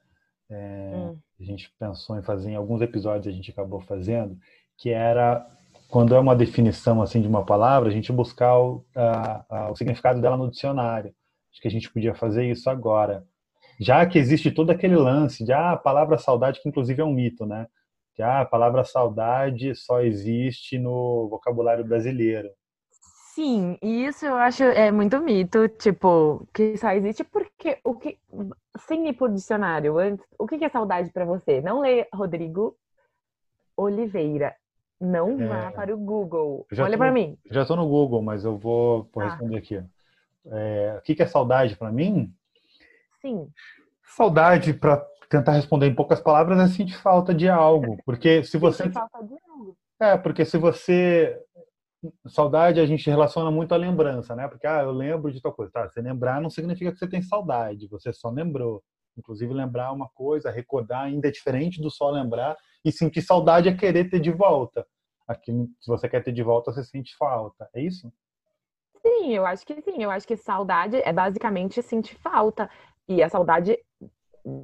É, 0.51 0.93
hum. 0.95 1.19
A 1.41 1.45
gente 1.45 1.73
pensou 1.79 2.19
em 2.19 2.23
fazer 2.23 2.51
em 2.51 2.57
alguns 2.57 2.81
episódios, 2.83 3.27
a 3.27 3.37
gente 3.37 3.51
acabou 3.51 3.81
fazendo, 3.81 4.37
que 4.77 4.91
era 4.91 5.47
quando 5.89 6.15
é 6.15 6.19
uma 6.19 6.35
definição 6.35 7.03
assim 7.03 7.21
de 7.21 7.29
uma 7.29 7.45
palavra, 7.45 7.89
a 7.89 7.93
gente 7.93 8.11
buscar 8.11 8.59
o, 8.59 8.83
a, 8.97 9.45
a, 9.49 9.71
o 9.71 9.77
significado 9.77 10.23
dela 10.23 10.39
no 10.39 10.51
dicionário. 10.51 11.15
Acho 11.53 11.61
que 11.61 11.69
a 11.69 11.71
gente 11.71 11.93
podia 11.93 12.15
fazer 12.15 12.51
isso 12.51 12.71
agora. 12.71 13.27
Já 13.79 14.07
que 14.07 14.19
existe 14.19 14.51
todo 14.51 14.71
aquele 14.71 14.97
lance 14.97 15.45
de 15.45 15.53
ah, 15.53 15.73
a 15.73 15.77
palavra 15.77 16.17
saudade, 16.17 16.63
que 16.63 16.69
inclusive 16.69 17.03
é 17.03 17.05
um 17.05 17.13
mito, 17.13 17.45
né? 17.45 17.67
Que 18.15 18.23
ah, 18.23 18.41
a 18.41 18.45
palavra 18.47 18.85
saudade 18.85 19.75
só 19.75 20.01
existe 20.01 20.79
no 20.79 21.29
vocabulário 21.29 21.85
brasileiro. 21.85 22.49
Sim, 23.35 23.79
e 23.81 24.05
isso 24.05 24.27
eu 24.27 24.37
acho 24.37 24.63
é 24.63 24.91
muito 24.91 25.19
mito, 25.19 25.67
tipo, 25.67 26.47
que 26.53 26.77
só 26.77 26.91
existe 26.91 27.25
porque 27.25 27.79
o 27.83 27.95
que 27.95 28.19
sem 28.87 29.09
ir 29.09 29.15
por 29.15 29.31
dicionário, 29.33 29.99
antes, 29.99 30.27
o 30.39 30.47
que 30.47 30.63
é 30.63 30.69
saudade 30.69 31.11
para 31.11 31.25
você? 31.25 31.63
Não 31.63 31.81
lê 31.81 32.07
Rodrigo 32.13 32.77
Oliveira. 33.75 34.55
Não 35.01 35.41
é, 35.41 35.47
vá 35.47 35.73
para 35.73 35.95
o 35.95 35.99
Google. 35.99 36.67
Olha 36.79 36.99
para 36.99 37.11
mim. 37.11 37.39
Já 37.51 37.63
estou 37.63 37.75
no 37.77 37.89
Google, 37.89 38.21
mas 38.21 38.45
eu 38.45 38.59
vou, 38.59 39.09
vou 39.11 39.23
ah. 39.23 39.31
responder 39.31 39.57
aqui. 39.57 39.83
É, 40.47 40.97
o 40.99 41.03
que 41.03 41.23
é 41.23 41.27
saudade 41.27 41.75
para 41.75 41.91
mim? 41.91 42.31
Sim. 43.23 43.49
Saudade, 44.05 44.75
para 44.75 44.99
tentar 45.31 45.53
responder 45.53 45.87
em 45.87 45.95
poucas 45.95 46.21
palavras, 46.21 46.61
é 46.61 46.69
sentir 46.69 46.99
falta 46.99 47.35
de 47.35 47.49
algo. 47.49 47.97
Porque 48.05 48.45
se 48.45 48.59
você. 48.59 48.83
Sentir 48.83 48.93
falta 48.93 49.23
de 49.25 49.35
algo. 49.49 49.77
É, 49.99 50.19
porque 50.19 50.45
se 50.45 50.59
você 50.59 51.41
saudade 52.27 52.81
a 52.81 52.87
gente 52.87 53.09
relaciona 53.09 53.51
muito 53.51 53.73
à 53.73 53.77
lembrança, 53.77 54.35
né? 54.35 54.49
Porque, 54.49 54.67
ah, 54.67 54.83
eu 54.83 54.93
lembro 54.93 55.33
de 55.33 55.41
tal 55.41 55.53
coisa. 55.53 55.73
Tá, 55.73 55.89
você 55.89 56.01
lembrar 56.01 56.41
não 56.41 56.51
significa 56.51 56.93
que 56.93 56.99
você 56.99 57.09
tem 57.09 57.23
saudade, 57.23 57.89
você 57.89 58.13
só 58.13 58.31
lembrou. 58.31 58.83
Inclusive, 59.17 59.53
lembrar 59.53 59.93
uma 59.93 60.09
coisa, 60.09 60.51
recordar 60.51 61.05
ainda 61.05 61.29
é 61.29 61.31
diferente 61.31 61.81
do 61.81 61.91
só 61.91 62.11
lembrar. 62.11 62.57
E 62.85 62.91
sentir 62.91 63.23
saudade 63.23 63.69
é 63.69 63.77
querer 63.77 64.09
ter 64.09 64.21
de 64.21 64.31
volta. 64.31 64.87
Aqui, 65.29 65.53
se 65.81 65.89
você 65.89 66.09
quer 66.09 66.23
ter 66.23 66.33
de 66.33 66.43
volta, 66.43 66.73
você 66.73 66.83
sente 66.85 67.17
falta. 67.17 67.69
É 67.75 67.81
isso? 67.81 68.13
sim, 69.03 69.35
eu 69.35 69.45
acho 69.45 69.67
que 69.67 69.81
sim. 69.83 70.03
Eu 70.03 70.11
acho 70.11 70.27
que 70.27 70.37
saudade 70.37 70.97
é 70.97 71.13
basicamente 71.13 71.83
sentir 71.83 72.17
falta. 72.17 72.71
E 73.09 73.23
a 73.23 73.29
saudade, 73.29 73.77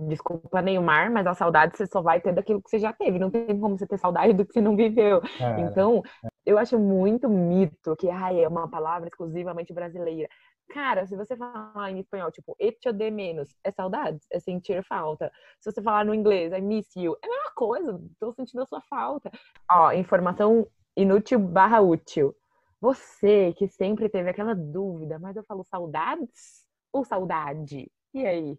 desculpa 0.08 0.62
Neymar, 0.62 1.10
mas 1.10 1.26
a 1.26 1.34
saudade 1.34 1.76
você 1.76 1.86
só 1.86 2.00
vai 2.00 2.20
ter 2.20 2.32
daquilo 2.32 2.62
que 2.62 2.70
você 2.70 2.78
já 2.78 2.92
teve. 2.92 3.18
Não 3.18 3.30
tem 3.30 3.58
como 3.58 3.76
você 3.76 3.86
ter 3.86 3.98
saudade 3.98 4.32
do 4.32 4.46
que 4.46 4.52
você 4.52 4.60
não 4.60 4.76
viveu. 4.76 5.20
É, 5.40 5.60
Então, 5.60 6.02
eu 6.48 6.56
acho 6.56 6.78
muito 6.78 7.28
mito 7.28 7.94
que 7.96 8.08
ai, 8.08 8.42
é 8.42 8.48
uma 8.48 8.66
palavra 8.66 9.06
exclusivamente 9.06 9.70
brasileira. 9.70 10.26
Cara, 10.70 11.06
se 11.06 11.14
você 11.14 11.36
falar 11.36 11.90
em 11.90 11.98
espanhol, 11.98 12.30
tipo, 12.30 12.56
echo 12.58 12.90
de 12.90 13.10
menos, 13.10 13.54
é 13.62 13.70
saudades, 13.70 14.26
é 14.32 14.40
sentir 14.40 14.82
falta. 14.82 15.30
Se 15.60 15.70
você 15.70 15.82
falar 15.82 16.06
no 16.06 16.14
inglês, 16.14 16.50
I 16.52 16.60
miss 16.62 16.88
you, 16.96 17.18
é 17.22 17.26
a 17.26 17.30
mesma 17.30 17.50
coisa, 17.54 18.00
tô 18.18 18.32
sentindo 18.32 18.62
a 18.62 18.66
sua 18.66 18.80
falta. 18.80 19.30
Ó, 19.70 19.92
informação 19.92 20.66
inútil 20.96 21.38
barra 21.38 21.82
útil. 21.82 22.34
Você 22.80 23.52
que 23.58 23.68
sempre 23.68 24.08
teve 24.08 24.30
aquela 24.30 24.54
dúvida, 24.54 25.18
mas 25.18 25.36
eu 25.36 25.44
falo 25.44 25.64
saudades 25.64 26.64
ou 26.90 27.04
saudade? 27.04 27.90
E 28.14 28.26
aí? 28.26 28.58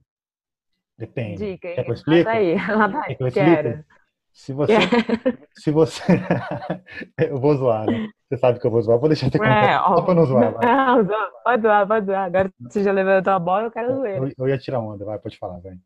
Depende. 0.96 1.38
Dica, 1.38 1.70
hein? 1.70 1.76
Quer 1.76 1.84
que 1.86 1.90
eu 1.90 1.96
explique? 1.96 2.24
Daí, 2.24 2.56
lá 2.56 2.88
daí. 2.88 3.02
Quer 3.08 3.16
que 3.16 3.24
eu 3.24 3.28
explique? 3.28 3.56
Quero. 3.56 3.86
Se 4.34 4.54
você. 4.54 4.74
se 5.56 5.72
você. 5.72 6.04
eu 7.18 7.40
vou 7.40 7.56
zoar, 7.56 7.86
né? 7.86 8.08
Você 8.28 8.38
sabe 8.38 8.60
que 8.60 8.68
eu 8.68 8.72
vou 8.72 8.82
zoar, 8.82 9.00
vou 9.00 9.10
deixar 9.10 9.32
contar. 9.32 9.70
É, 9.70 9.78
ó, 9.78 9.98
Só 9.98 10.02
pra 10.04 10.14
não 10.14 10.26
zoar, 10.26 10.54
vai. 10.54 10.66
Não, 10.66 11.06
pode 11.44 11.62
zoar, 11.62 11.88
pode 11.88 12.06
zoar. 12.06 12.26
Agora 12.26 12.54
você 12.60 12.84
já 12.84 12.92
levantou 12.92 13.34
a 13.34 13.40
bola, 13.40 13.64
eu 13.64 13.72
quero 13.72 13.96
zoeira. 13.96 14.18
Eu, 14.18 14.32
eu 14.38 14.50
ia 14.50 14.58
tirar 14.58 14.80
onda, 14.80 15.04
vai, 15.04 15.18
pode 15.20 15.38
falar, 15.38 15.60
vai. 15.60 15.78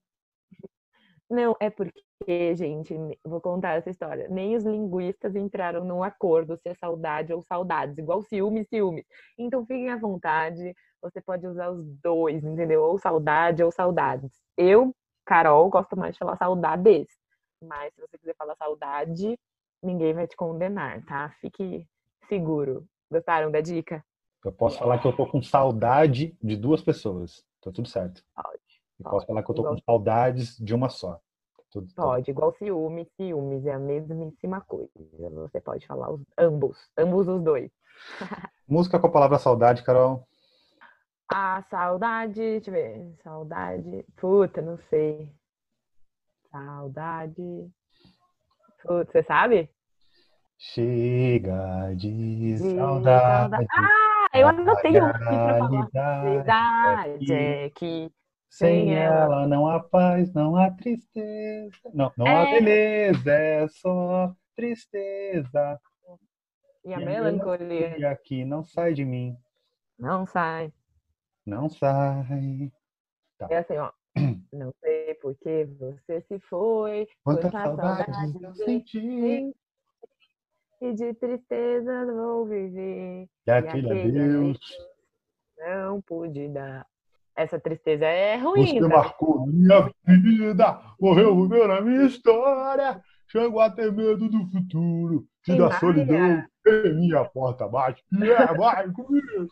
Não, 1.30 1.56
é 1.60 1.70
porque, 1.70 2.56
gente, 2.56 2.96
vou 3.26 3.42
contar 3.42 3.78
essa 3.78 3.90
história. 3.90 4.28
Nem 4.30 4.56
os 4.56 4.64
linguistas 4.64 5.36
entraram 5.36 5.84
num 5.84 6.04
acordo 6.04 6.56
se 6.58 6.70
é 6.70 6.76
saudade 6.76 7.34
ou 7.34 7.42
saudades, 7.42 7.98
igual 7.98 8.22
ciúme 8.22 8.62
e 8.62 8.66
ciúmes. 8.66 9.06
Então 9.38 9.66
fiquem 9.66 9.90
à 9.90 9.98
vontade, 9.98 10.76
você 11.02 11.20
pode 11.22 11.48
usar 11.48 11.72
os 11.72 11.84
dois, 12.04 12.44
entendeu? 12.44 12.84
Ou 12.84 13.00
saudade 13.00 13.64
ou 13.64 13.72
saudades. 13.72 14.32
Eu, 14.56 14.94
Carol, 15.26 15.70
gosto 15.70 15.98
mais 15.98 16.14
de 16.14 16.20
falar 16.20 16.38
saudades. 16.38 17.08
Mas 17.64 17.94
se 17.94 18.02
você 18.02 18.18
quiser 18.18 18.36
falar 18.36 18.56
saudade, 18.56 19.40
ninguém 19.82 20.14
vai 20.14 20.28
te 20.28 20.36
condenar, 20.36 21.04
tá? 21.06 21.30
Fique 21.40 21.88
seguro. 22.28 22.86
Gostaram 23.12 23.50
da 23.52 23.62
dica? 23.62 24.04
Eu 24.44 24.52
posso 24.52 24.78
falar 24.78 25.00
que 25.00 25.08
eu 25.08 25.16
tô 25.16 25.26
com 25.26 25.42
saudade 25.42 26.38
de 26.42 26.58
duas 26.58 26.82
pessoas. 26.82 27.46
Tá 27.62 27.72
tudo 27.72 27.88
certo. 27.88 28.24
Pode. 28.36 28.60
E 29.00 29.04
posso 29.04 29.26
falar 29.26 29.42
que 29.44 29.50
eu 29.52 29.56
tô 29.56 29.62
com 29.64 29.70
Igual- 29.70 29.84
saudades 29.86 30.58
de 30.58 30.76
uma 30.76 30.90
só. 30.90 31.20
Tudo, 31.72 31.88
tudo- 31.88 31.96
Pode, 31.96 32.30
igual 32.30 32.54
ciúme, 32.54 33.10
ciúmes, 33.16 33.66
é 33.66 33.74
a 33.74 33.80
mesmíssima 33.80 34.62
coisa. 34.62 34.92
Você 35.48 35.60
pode 35.62 35.88
falar 35.88 36.12
os, 36.12 36.22
ambos, 36.38 36.78
ambos 36.98 37.28
os 37.28 37.42
dois. 37.42 37.72
Música 38.68 39.00
com 39.00 39.08
a 39.08 39.12
palavra 39.12 39.40
saudade, 39.40 39.84
Carol. 39.84 40.28
Ah, 41.34 41.64
saudade, 41.70 42.34
deixa 42.36 42.70
eu 42.70 42.74
ver. 42.74 43.16
Saudade. 43.24 44.06
Puta, 44.18 44.62
não 44.62 44.78
sei. 44.90 45.34
Saudade. 46.54 47.68
Você 48.86 49.24
sabe? 49.24 49.72
Chega 50.60 51.94
de 51.96 52.54
De 52.54 52.76
saudade. 52.76 53.66
Ah, 53.72 54.38
eu 54.38 54.48
anotei 54.48 55.02
um 55.02 55.06
aqui 55.08 55.18
pra 55.20 55.58
falar. 55.58 56.24
Verdade, 56.24 57.34
é 57.34 57.70
que. 57.72 58.12
Sem 58.52 58.94
ela. 58.96 59.16
ela 59.24 59.48
não 59.48 59.68
há 59.68 59.80
paz, 59.80 60.32
não 60.32 60.56
há 60.56 60.70
tristeza. 60.70 61.76
Não, 61.92 62.12
não 62.16 62.28
há 62.28 62.48
É. 62.50 62.62
beleza, 62.62 63.32
é 63.34 63.68
só 63.68 64.32
tristeza. 64.56 65.80
E 66.86 66.94
a 66.94 67.00
E 67.02 67.06
melancolia 67.06 67.98
E 67.98 68.06
aqui 68.06 68.46
não 68.46 68.64
sai 68.64 68.94
de 68.94 69.04
mim, 69.04 69.36
não 69.98 70.28
sai. 70.28 70.72
não 71.44 71.68
sai. 71.68 72.72
É 73.50 73.58
assim, 73.58 73.78
ó. 73.78 73.92
Não 74.52 74.74
sei 74.80 75.16
por 75.16 75.36
que 75.36 75.66
você 75.80 76.22
se 76.28 76.40
foi. 76.40 77.08
Quanta 77.24 77.50
saudade 77.50 78.06
saudade 78.12 78.44
eu 78.44 78.54
senti. 78.56 79.54
E 80.82 80.94
de 80.94 81.14
tristeza 81.14 82.06
vou 82.06 82.46
viver. 82.46 83.28
E 83.48 83.52
aquele 83.52 83.92
aquele 83.92 84.20
adeus, 84.20 84.60
Não 85.58 86.02
pude 86.02 86.50
dar. 86.50 86.86
Essa 87.36 87.60
tristeza 87.60 88.06
é 88.06 88.36
ruim, 88.38 88.68
você 88.68 88.80
tá? 88.80 88.88
marcou 88.88 89.48
minha 89.48 89.90
vida, 90.06 90.80
morreu 91.00 91.42
viveu 91.42 91.68
na 91.68 91.82
minha 91.82 92.06
história. 92.06 93.02
Chego 93.28 93.60
a 93.60 93.72
ter 93.72 93.92
medo 93.92 94.30
do 94.30 94.46
futuro, 94.52 95.26
e 95.48 95.52
Tim 95.52 95.58
da 95.58 95.72
solidão. 95.80 96.46
Minha 96.66 97.26
porta 97.26 97.68
bate, 97.68 98.04
é, 98.14 98.54
vai 98.54 98.90
comigo. 98.92 99.48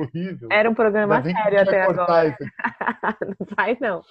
Horrível. 0.00 0.48
Era 0.50 0.68
um 0.68 0.74
programa 0.74 1.22
sério 1.22 1.60
até 1.60 1.82
agora. 1.82 2.36
Não 3.38 3.46
vai, 3.56 3.76
não. 3.80 4.02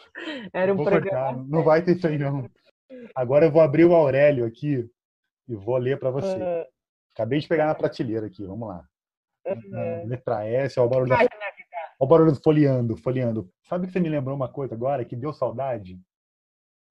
Era 0.54 0.74
um 0.74 0.78
programa. 0.78 1.34
cortar, 1.34 1.48
Não 1.48 1.64
vai 1.64 1.82
ter 1.82 1.98
isso 1.98 2.08
aí, 2.08 2.18
não. 2.18 2.50
Agora 3.14 3.46
eu 3.46 3.52
vou 3.52 3.62
abrir 3.62 3.86
o 3.86 3.94
Aurélio 3.94 4.46
aqui 4.46 4.90
e 5.48 5.56
vou 5.56 5.78
ler 5.78 6.00
para 6.00 6.10
você. 6.10 6.42
Ah, 6.42 6.66
Acabei 7.14 7.40
de 7.40 7.48
pegar 7.48 7.68
na 7.68 7.76
prateleira 7.76 8.26
aqui, 8.28 8.46
vamos 8.46 8.68
lá. 8.68 8.84
ah. 9.48 10.04
Letra 10.06 10.46
S, 10.46 10.80
ó, 10.80 10.86
o 10.86 10.90
barulho, 10.90 11.10
da, 11.10 11.20
ó, 12.00 12.06
o 12.06 12.08
barulho 12.08 12.32
do 12.32 12.42
folheando, 12.42 12.98
folheando. 12.98 13.50
Sabe 13.64 13.88
que 13.88 13.94
você 13.94 14.00
me 14.00 14.10
lembrou 14.10 14.36
uma 14.36 14.50
coisa 14.50 14.76
agora 14.76 15.06
que 15.06 15.16
deu 15.16 15.34
saudade? 15.34 16.00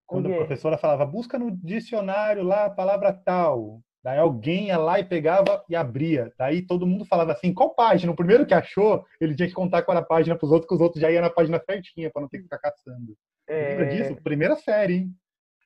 Quando 0.06 0.33
a 0.33 0.37
professora 0.37 0.76
falava, 0.78 1.06
busca 1.06 1.38
no 1.38 1.50
dicionário 1.50 2.42
lá 2.42 2.66
a 2.66 2.71
palavra 2.71 3.12
tal. 3.12 3.80
Daí 4.04 4.18
alguém 4.18 4.66
ia 4.66 4.76
lá 4.76 5.00
e 5.00 5.04
pegava 5.04 5.64
e 5.66 5.75
abria. 5.75 6.30
Daí 6.37 6.61
todo 6.61 6.87
mundo 6.87 7.06
falava 7.06 7.32
assim, 7.32 7.54
qual 7.54 7.75
página? 7.75 8.12
O 8.12 8.16
primeiro 8.16 8.44
que 8.44 8.52
achou, 8.52 9.02
ele 9.18 9.34
tinha 9.34 9.49
que 9.49 9.54
contar 9.54 9.82
qual 9.82 9.96
era 9.96 10.04
a 10.04 10.06
página 10.06 10.37
para 10.37 10.44
os 10.44 10.52
outros, 10.52 10.68
que 10.68 10.75
os 10.75 10.80
outros 10.82 11.00
já 11.00 11.11
iam 11.11 11.23
na 11.23 11.30
página 11.30 11.58
certinha, 11.64 12.11
para 12.12 12.20
não 12.20 12.28
ter 12.28 12.37
que 12.37 12.44
ficar 12.44 12.58
caçando. 12.58 13.16
Lembra 13.49 13.87
É, 13.87 13.88
disso? 13.88 14.23
Primeira 14.23 14.56
série, 14.56 14.94
hein? 14.94 15.14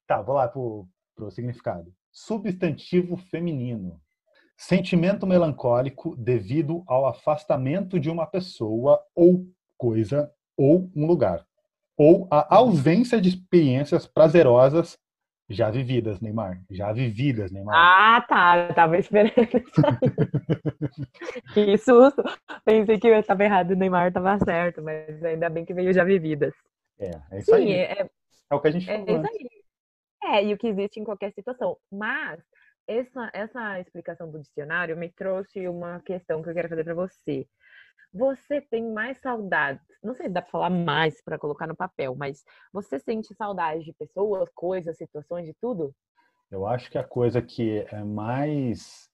Tá, 0.06 0.22
vou 0.22 0.36
lá 0.36 0.46
pro, 0.46 0.86
pro 1.16 1.32
significado. 1.32 1.92
Substantivo 2.12 3.16
feminino. 3.16 4.00
Sentimento 4.56 5.26
melancólico 5.26 6.14
devido 6.16 6.84
ao 6.86 7.06
afastamento 7.06 7.98
de 7.98 8.08
uma 8.08 8.26
pessoa 8.26 9.00
ou 9.16 9.46
coisa 9.76 10.30
ou 10.56 10.90
um 10.94 11.06
lugar. 11.06 11.44
Ou 11.96 12.28
a 12.30 12.56
ausência 12.56 13.20
de 13.20 13.30
experiências 13.30 14.06
prazerosas 14.06 14.96
já 15.48 15.70
vividas, 15.70 16.20
Neymar. 16.20 16.62
Já 16.70 16.92
vividas, 16.92 17.50
Neymar. 17.50 17.76
Ah, 17.76 18.24
tá. 18.28 18.56
Eu 18.68 18.74
tava 18.74 18.98
esperando 18.98 19.32
isso 19.66 19.80
aí. 19.86 20.12
Que 21.52 21.76
susto. 21.78 22.22
Pensei 22.64 22.98
que 22.98 23.08
eu 23.08 23.14
estava 23.18 23.44
errado 23.44 23.70
e 23.72 23.74
o 23.74 23.76
Neymar 23.76 24.08
estava 24.08 24.38
certo, 24.38 24.82
mas 24.82 25.22
ainda 25.24 25.48
bem 25.50 25.64
que 25.64 25.74
veio 25.74 25.92
já 25.92 26.04
vividas. 26.04 26.54
É, 26.98 27.10
é 27.30 27.38
isso 27.40 27.54
Sim, 27.54 27.54
aí. 27.54 27.72
é, 27.72 28.08
É 28.50 28.54
o 28.54 28.60
que 28.60 28.68
a 28.68 28.70
gente 28.72 28.86
É 28.86 28.92
falou 28.92 29.16
isso 29.16 29.26
antes. 29.26 29.32
aí. 29.32 29.50
É, 30.24 30.44
e 30.44 30.54
o 30.54 30.58
que 30.58 30.68
existe 30.68 31.00
em 31.00 31.04
qualquer 31.04 31.32
situação. 31.32 31.78
Mas 31.92 32.40
essa, 32.86 33.30
essa 33.34 33.80
explicação 33.80 34.30
do 34.30 34.40
dicionário 34.40 34.96
me 34.96 35.10
trouxe 35.12 35.68
uma 35.68 36.00
questão 36.02 36.42
que 36.42 36.50
eu 36.50 36.54
quero 36.54 36.68
fazer 36.68 36.84
para 36.84 36.94
você. 36.94 37.48
Você 38.12 38.60
tem 38.60 38.92
mais 38.92 39.20
saudades? 39.20 39.82
Não 40.02 40.14
sei 40.14 40.26
se 40.26 40.32
dá 40.32 40.40
para 40.40 40.50
falar 40.50 40.70
mais 40.70 41.22
para 41.22 41.38
colocar 41.38 41.66
no 41.66 41.76
papel, 41.76 42.14
mas 42.16 42.42
você 42.72 42.98
sente 42.98 43.34
saudade 43.34 43.84
de 43.84 43.92
pessoas, 43.92 44.48
coisas, 44.54 44.96
situações, 44.96 45.46
de 45.46 45.54
tudo? 45.60 45.94
Eu 46.50 46.66
acho 46.66 46.90
que 46.90 46.96
a 46.96 47.04
coisa 47.04 47.42
que 47.42 47.86
é 47.90 48.02
mais 48.02 49.08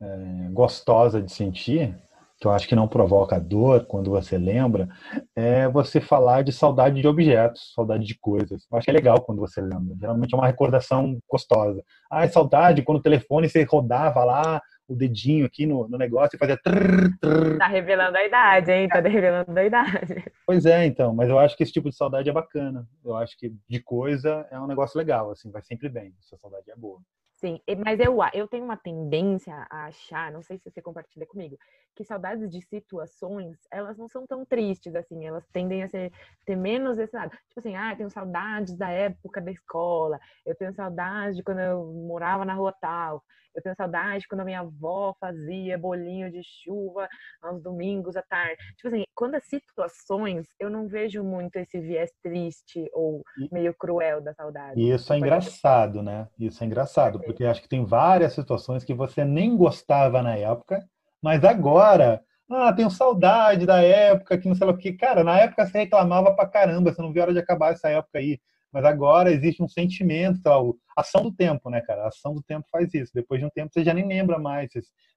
é, 0.00 0.48
gostosa 0.50 1.20
de 1.20 1.30
sentir, 1.30 1.94
que 2.40 2.46
eu 2.46 2.52
acho 2.52 2.68
que 2.68 2.76
não 2.76 2.88
provoca 2.88 3.38
dor 3.38 3.84
quando 3.86 4.10
você 4.10 4.38
lembra, 4.38 4.88
é 5.36 5.68
você 5.68 6.00
falar 6.00 6.42
de 6.42 6.52
saudade 6.52 7.00
de 7.00 7.08
objetos, 7.08 7.72
saudade 7.74 8.06
de 8.06 8.16
coisas. 8.18 8.66
Eu 8.70 8.78
acho 8.78 8.84
que 8.84 8.90
é 8.90 8.94
legal 8.94 9.20
quando 9.20 9.40
você 9.40 9.60
lembra. 9.60 9.96
Geralmente 9.98 10.32
é 10.32 10.36
uma 10.36 10.46
recordação 10.46 11.18
gostosa. 11.28 11.82
Ah, 12.10 12.24
é 12.24 12.28
saudade 12.28 12.82
quando 12.82 12.98
o 12.98 13.02
telefone 13.02 13.48
você 13.48 13.64
rodava 13.64 14.24
lá 14.24 14.62
o 14.88 14.96
dedinho 14.96 15.44
aqui 15.44 15.66
no, 15.66 15.86
no 15.86 15.98
negócio 15.98 16.34
e 16.34 16.38
fazia 16.38 16.56
trrr, 16.56 17.16
trrr. 17.20 17.58
Tá 17.58 17.66
revelando 17.66 18.16
a 18.16 18.24
idade, 18.24 18.72
hein? 18.72 18.88
Tá 18.88 19.00
revelando 19.00 19.58
a 19.58 19.64
idade. 19.64 20.24
Pois 20.46 20.64
é, 20.64 20.86
então, 20.86 21.14
mas 21.14 21.28
eu 21.28 21.38
acho 21.38 21.54
que 21.56 21.62
esse 21.62 21.72
tipo 21.72 21.90
de 21.90 21.94
saudade 21.94 22.30
é 22.30 22.32
bacana. 22.32 22.88
Eu 23.04 23.14
acho 23.14 23.38
que 23.38 23.54
de 23.68 23.80
coisa 23.80 24.48
é 24.50 24.58
um 24.58 24.66
negócio 24.66 24.96
legal, 24.96 25.30
assim, 25.30 25.50
vai 25.50 25.62
sempre 25.62 25.90
bem. 25.90 26.14
Essa 26.18 26.38
saudade 26.38 26.70
é 26.70 26.74
boa. 26.76 27.00
Sim, 27.34 27.60
mas 27.84 28.00
eu, 28.00 28.18
eu 28.34 28.48
tenho 28.48 28.64
uma 28.64 28.76
tendência 28.76 29.54
a 29.70 29.84
achar, 29.86 30.32
não 30.32 30.42
sei 30.42 30.58
se 30.58 30.68
você 30.68 30.82
compartilha 30.82 31.24
comigo, 31.24 31.56
que 31.94 32.04
saudades 32.04 32.48
de 32.50 32.60
situações, 32.62 33.56
elas 33.72 33.96
não 33.98 34.08
são 34.08 34.26
tão 34.26 34.44
tristes 34.44 34.94
assim, 34.94 35.26
elas 35.26 35.44
tendem 35.52 35.82
a 35.82 35.88
ser, 35.88 36.12
ter 36.46 36.56
menos 36.56 36.98
esse 36.98 37.14
lado. 37.16 37.30
Tipo 37.48 37.58
assim, 37.60 37.74
ah, 37.76 37.92
eu 37.92 37.96
tenho 37.96 38.10
saudades 38.10 38.76
da 38.76 38.88
época 38.90 39.40
da 39.40 39.50
escola, 39.50 40.18
eu 40.46 40.54
tenho 40.54 40.72
saudade 40.74 41.36
de 41.36 41.42
quando 41.42 41.60
eu 41.60 41.84
morava 42.06 42.44
na 42.44 42.54
rua 42.54 42.72
tal, 42.80 43.22
eu 43.54 43.62
tenho 43.62 43.74
saudade 43.74 44.28
quando 44.28 44.42
a 44.42 44.44
minha 44.44 44.60
avó 44.60 45.12
fazia 45.18 45.76
bolinho 45.76 46.30
de 46.30 46.40
chuva 46.44 47.08
aos 47.42 47.60
domingos 47.60 48.16
à 48.16 48.22
tarde. 48.22 48.56
Tipo 48.76 48.88
assim, 48.88 49.02
quando 49.16 49.34
as 49.34 49.44
situações, 49.46 50.46
eu 50.60 50.70
não 50.70 50.86
vejo 50.86 51.24
muito 51.24 51.56
esse 51.56 51.80
viés 51.80 52.12
triste 52.22 52.88
ou 52.92 53.22
meio 53.50 53.74
cruel 53.74 54.20
da 54.20 54.32
saudade. 54.34 54.80
E 54.80 54.90
isso 54.92 55.12
é 55.12 55.16
Pode- 55.18 55.26
engraçado, 55.28 56.02
né? 56.02 56.28
Isso 56.38 56.62
é 56.62 56.66
engraçado, 56.68 57.18
porque 57.20 57.44
acho 57.44 57.60
que 57.62 57.68
tem 57.68 57.84
várias 57.84 58.32
situações 58.34 58.84
que 58.84 58.94
você 58.94 59.24
nem 59.24 59.56
gostava 59.56 60.22
na 60.22 60.36
época, 60.36 60.88
Mas 61.22 61.44
agora, 61.44 62.22
ah, 62.50 62.72
tenho 62.72 62.90
saudade 62.90 63.66
da 63.66 63.82
época 63.82 64.38
que 64.38 64.48
não 64.48 64.54
sei 64.54 64.66
o 64.66 64.76
que. 64.76 64.92
Cara, 64.92 65.22
na 65.22 65.38
época 65.38 65.66
você 65.66 65.78
reclamava 65.78 66.34
pra 66.34 66.48
caramba, 66.48 66.92
você 66.92 67.02
não 67.02 67.12
viu 67.12 67.22
a 67.22 67.24
hora 67.26 67.34
de 67.34 67.40
acabar 67.40 67.72
essa 67.72 67.88
época 67.88 68.18
aí. 68.18 68.40
Mas 68.72 68.84
agora 68.84 69.32
existe 69.32 69.62
um 69.62 69.68
sentimento, 69.68 70.42
tal, 70.42 70.76
ação 70.96 71.22
do 71.22 71.32
tempo, 71.32 71.70
né, 71.70 71.80
cara? 71.80 72.04
A 72.04 72.08
ação 72.08 72.34
do 72.34 72.42
tempo 72.42 72.66
faz 72.70 72.92
isso. 72.94 73.12
Depois 73.14 73.40
de 73.40 73.46
um 73.46 73.50
tempo 73.50 73.72
você 73.72 73.82
já 73.84 73.94
nem 73.94 74.06
lembra 74.06 74.38
mais. 74.38 74.70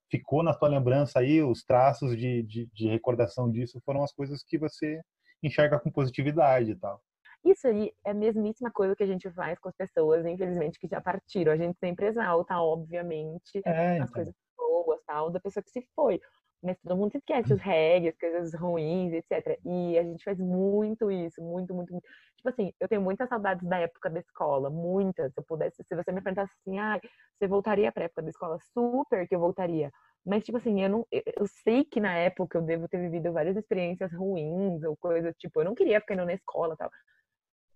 Ficou 0.09 0.43
na 0.43 0.53
tua 0.53 0.69
lembrança 0.69 1.19
aí, 1.19 1.41
os 1.41 1.63
traços 1.63 2.17
de, 2.17 2.43
de, 2.43 2.69
de 2.73 2.87
recordação 2.87 3.49
disso 3.49 3.81
foram 3.85 4.03
as 4.03 4.11
coisas 4.11 4.43
que 4.43 4.57
você 4.57 5.01
enxerga 5.43 5.79
com 5.79 5.91
positividade 5.91 6.71
e 6.71 6.75
tal. 6.75 7.01
Isso 7.43 7.67
aí 7.67 7.91
é 8.05 8.11
a 8.11 8.13
mesmíssima 8.13 8.69
coisa 8.69 8.95
que 8.95 9.03
a 9.03 9.07
gente 9.07 9.29
faz 9.31 9.57
com 9.57 9.67
as 9.67 9.75
pessoas, 9.75 10.25
infelizmente, 10.25 10.77
que 10.77 10.87
já 10.87 11.01
partiram. 11.01 11.51
A 11.51 11.57
gente 11.57 11.77
sempre 11.79 12.07
exalta, 12.07 12.55
obviamente, 12.59 13.61
é, 13.65 13.95
então. 13.95 14.03
as 14.03 14.11
coisas 14.11 14.33
boas, 14.61 14.99
tal, 15.05 15.29
da 15.29 15.39
pessoa 15.39 15.63
que 15.63 15.71
se 15.71 15.87
foi. 15.95 16.21
Mas 16.63 16.77
todo 16.79 16.95
mundo 16.95 17.15
esquece 17.15 17.53
os 17.53 17.59
reggae, 17.59 18.09
as 18.09 18.17
coisas 18.17 18.53
ruins, 18.53 19.13
etc. 19.13 19.59
E 19.65 19.97
a 19.97 20.03
gente 20.03 20.23
faz 20.23 20.37
muito 20.37 21.09
isso, 21.09 21.41
muito, 21.41 21.73
muito, 21.73 21.91
muito. 21.91 22.05
Tipo 22.37 22.49
assim, 22.49 22.71
eu 22.79 22.87
tenho 22.87 23.01
muitas 23.01 23.27
saudades 23.29 23.67
da 23.67 23.79
época 23.79 24.09
da 24.09 24.19
escola, 24.19 24.69
muitas. 24.69 25.33
Se 25.33 25.39
eu 25.39 25.43
pudesse, 25.43 25.83
se 25.83 25.95
você 25.95 26.11
me 26.11 26.21
perguntasse 26.21 26.53
assim, 26.61 26.77
ah, 26.77 26.99
você 27.37 27.47
voltaria 27.47 27.91
pra 27.91 28.03
época 28.03 28.21
da 28.21 28.29
escola? 28.29 28.59
Super 28.73 29.27
que 29.27 29.35
eu 29.35 29.39
voltaria. 29.39 29.91
Mas, 30.23 30.43
tipo 30.43 30.57
assim, 30.59 30.83
eu, 30.83 30.89
não, 30.89 31.07
eu 31.11 31.47
sei 31.63 31.83
que 31.83 31.99
na 31.99 32.15
época 32.15 32.57
eu 32.57 32.61
devo 32.61 32.87
ter 32.87 32.99
vivido 32.99 33.33
várias 33.33 33.57
experiências 33.57 34.13
ruins 34.13 34.83
ou 34.83 34.95
coisas, 34.97 35.35
tipo, 35.37 35.61
eu 35.61 35.65
não 35.65 35.73
queria 35.73 35.99
ficar 35.99 36.13
indo 36.13 36.25
na 36.25 36.33
escola 36.33 36.75
tal. 36.77 36.91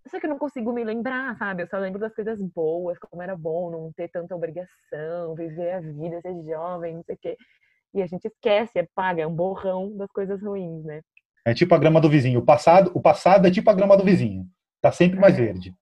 Só 0.08 0.20
que 0.20 0.26
eu 0.26 0.30
não 0.30 0.38
consigo 0.38 0.72
me 0.72 0.84
lembrar, 0.84 1.36
sabe? 1.38 1.64
Eu 1.64 1.68
só 1.68 1.78
lembro 1.78 2.00
das 2.00 2.14
coisas 2.14 2.40
boas, 2.40 2.98
como 3.00 3.22
era 3.22 3.36
bom 3.36 3.72
não 3.72 3.92
ter 3.94 4.08
tanta 4.10 4.36
obrigação, 4.36 5.34
viver 5.34 5.72
a 5.72 5.80
vida, 5.80 6.22
ser 6.22 6.44
jovem, 6.44 6.96
não 6.96 7.04
sei 7.04 7.16
o 7.16 7.20
quê. 7.20 7.38
E 7.94 8.02
a 8.02 8.08
gente 8.08 8.26
esquece, 8.26 8.78
é 8.78 8.88
paga, 8.94 9.24
é 9.24 9.28
um 9.28 9.34
borrão 9.34 9.96
das 9.98 10.12
coisas 10.12 10.42
ruins, 10.42 10.84
né? 10.84 11.02
É 11.46 11.54
tipo 11.54 11.74
a 11.74 11.78
grama 11.78 12.00
do 12.00 12.10
vizinho. 12.10 12.40
O 12.40 12.46
passado, 12.46 12.92
o 12.94 13.02
passado 13.02 13.48
é 13.48 13.52
tipo 13.52 13.70
a 13.70 13.74
grama 13.74 13.98
do 13.98 14.04
vizinho. 14.04 14.46
Tá 14.82 14.92
sempre 14.92 15.20
mais 15.20 15.36
é. 15.36 15.42
verde. 15.42 15.74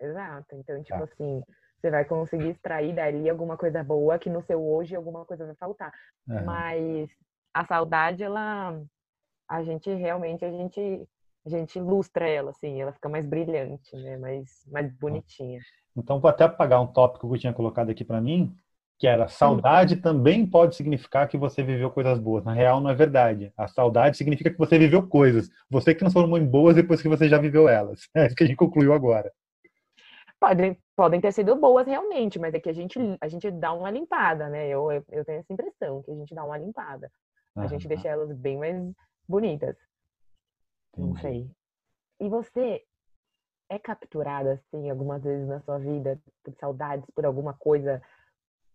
Exato. 0.00 0.56
Então, 0.56 0.82
tipo 0.82 0.98
tá. 0.98 1.04
assim, 1.04 1.42
você 1.78 1.90
vai 1.90 2.04
conseguir 2.04 2.50
extrair 2.50 2.94
dali 2.94 3.30
alguma 3.30 3.56
coisa 3.56 3.82
boa 3.82 4.18
que 4.18 4.28
no 4.28 4.42
seu 4.42 4.62
hoje 4.62 4.94
alguma 4.96 5.24
coisa 5.24 5.46
vai 5.46 5.54
faltar. 5.54 5.92
Mas 6.26 7.08
a 7.54 7.64
saudade, 7.64 8.22
ela 8.22 8.78
a 9.48 9.62
gente 9.62 9.92
realmente 9.92 10.44
a 10.44 10.50
gente 10.50 11.06
a 11.46 11.48
gente 11.50 11.78
ilustra 11.78 12.26
ela, 12.26 12.50
assim, 12.50 12.80
ela 12.80 12.92
fica 12.92 13.08
mais 13.08 13.26
brilhante, 13.26 13.94
né? 13.96 14.16
Mais, 14.16 14.64
mais 14.70 14.90
bonitinha. 14.92 15.60
Então, 15.96 16.18
vou 16.18 16.28
até 16.28 16.44
apagar 16.44 16.80
um 16.80 16.86
tópico 16.86 17.28
que 17.28 17.34
eu 17.34 17.40
tinha 17.40 17.52
colocado 17.52 17.90
aqui 17.90 18.04
para 18.04 18.20
mim, 18.20 18.54
que 18.98 19.06
era 19.06 19.28
saudade 19.28 19.96
também 19.96 20.46
pode 20.46 20.74
significar 20.74 21.28
que 21.28 21.36
você 21.36 21.62
viveu 21.62 21.90
coisas 21.90 22.18
boas. 22.18 22.44
Na 22.44 22.52
real, 22.52 22.80
não 22.80 22.90
é 22.90 22.94
verdade. 22.94 23.52
A 23.56 23.68
saudade 23.68 24.16
significa 24.16 24.50
que 24.50 24.58
você 24.58 24.78
viveu 24.78 25.06
coisas. 25.06 25.50
Você 25.68 25.92
que 25.92 26.00
transformou 26.00 26.38
em 26.38 26.46
boas 26.46 26.76
depois 26.76 27.02
que 27.02 27.08
você 27.08 27.28
já 27.28 27.38
viveu 27.38 27.68
elas. 27.68 28.08
É 28.14 28.26
isso 28.26 28.34
que 28.34 28.44
a 28.44 28.46
gente 28.46 28.56
concluiu 28.56 28.92
agora. 28.92 29.30
Podem, 30.40 30.78
podem 30.96 31.20
ter 31.20 31.32
sido 31.32 31.56
boas 31.56 31.86
realmente, 31.86 32.38
mas 32.38 32.54
é 32.54 32.60
que 32.60 32.68
a 32.68 32.72
gente, 32.72 32.98
a 33.20 33.28
gente 33.28 33.50
dá 33.50 33.72
uma 33.72 33.90
limpada, 33.90 34.48
né? 34.48 34.68
Eu, 34.68 34.90
eu 35.10 35.24
tenho 35.24 35.40
essa 35.40 35.52
impressão 35.52 36.02
que 36.02 36.10
a 36.10 36.14
gente 36.14 36.34
dá 36.34 36.44
uma 36.44 36.58
limpada. 36.58 37.10
A 37.56 37.66
gente 37.66 37.86
deixa 37.86 38.08
elas 38.08 38.32
bem 38.32 38.58
mais 38.58 38.76
bonitas. 39.28 39.76
Não 40.96 41.16
sei. 41.16 41.50
E 42.20 42.28
você 42.28 42.84
é 43.68 43.78
capturado, 43.78 44.50
assim, 44.50 44.90
algumas 44.90 45.22
vezes 45.22 45.48
na 45.48 45.60
sua 45.60 45.78
vida 45.78 46.20
por 46.42 46.54
saudades, 46.54 47.06
por 47.14 47.24
alguma 47.24 47.54
coisa, 47.54 48.02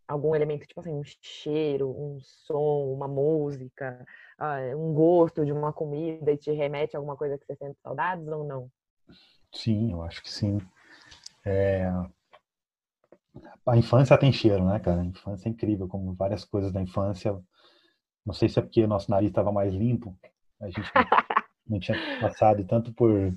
algum 0.07 0.35
elemento, 0.35 0.67
tipo 0.67 0.81
assim, 0.81 0.93
um 0.93 1.03
cheiro, 1.03 1.89
um 1.89 2.19
som, 2.21 2.93
uma 2.93 3.07
música, 3.07 4.05
uh, 4.39 4.77
um 4.77 4.93
gosto 4.93 5.45
de 5.45 5.51
uma 5.51 5.71
comida 5.71 6.31
e 6.31 6.37
te 6.37 6.51
remete 6.51 6.95
a 6.95 6.99
alguma 6.99 7.15
coisa 7.15 7.37
que 7.37 7.45
você 7.45 7.55
sente 7.55 7.79
saudades 7.81 8.27
ou 8.27 8.43
não? 8.43 8.69
Sim, 9.53 9.91
eu 9.91 10.01
acho 10.01 10.21
que 10.21 10.29
sim. 10.29 10.59
É... 11.45 11.85
A 13.65 13.77
infância 13.77 14.17
tem 14.17 14.31
cheiro, 14.31 14.65
né, 14.65 14.79
cara? 14.79 15.01
A 15.01 15.05
infância 15.05 15.47
é 15.47 15.51
incrível, 15.51 15.87
como 15.87 16.13
várias 16.13 16.43
coisas 16.43 16.71
da 16.71 16.81
infância. 16.81 17.39
Não 18.25 18.33
sei 18.33 18.49
se 18.49 18.59
é 18.59 18.61
porque 18.61 18.85
nosso 18.87 19.09
nariz 19.09 19.29
estava 19.29 19.51
mais 19.51 19.71
limpo, 19.73 20.17
a 20.59 20.65
gente 20.65 20.81
não 21.69 21.79
tinha 21.79 21.97
passado 22.19 22.63
tanto 22.65 22.93
por 22.93 23.33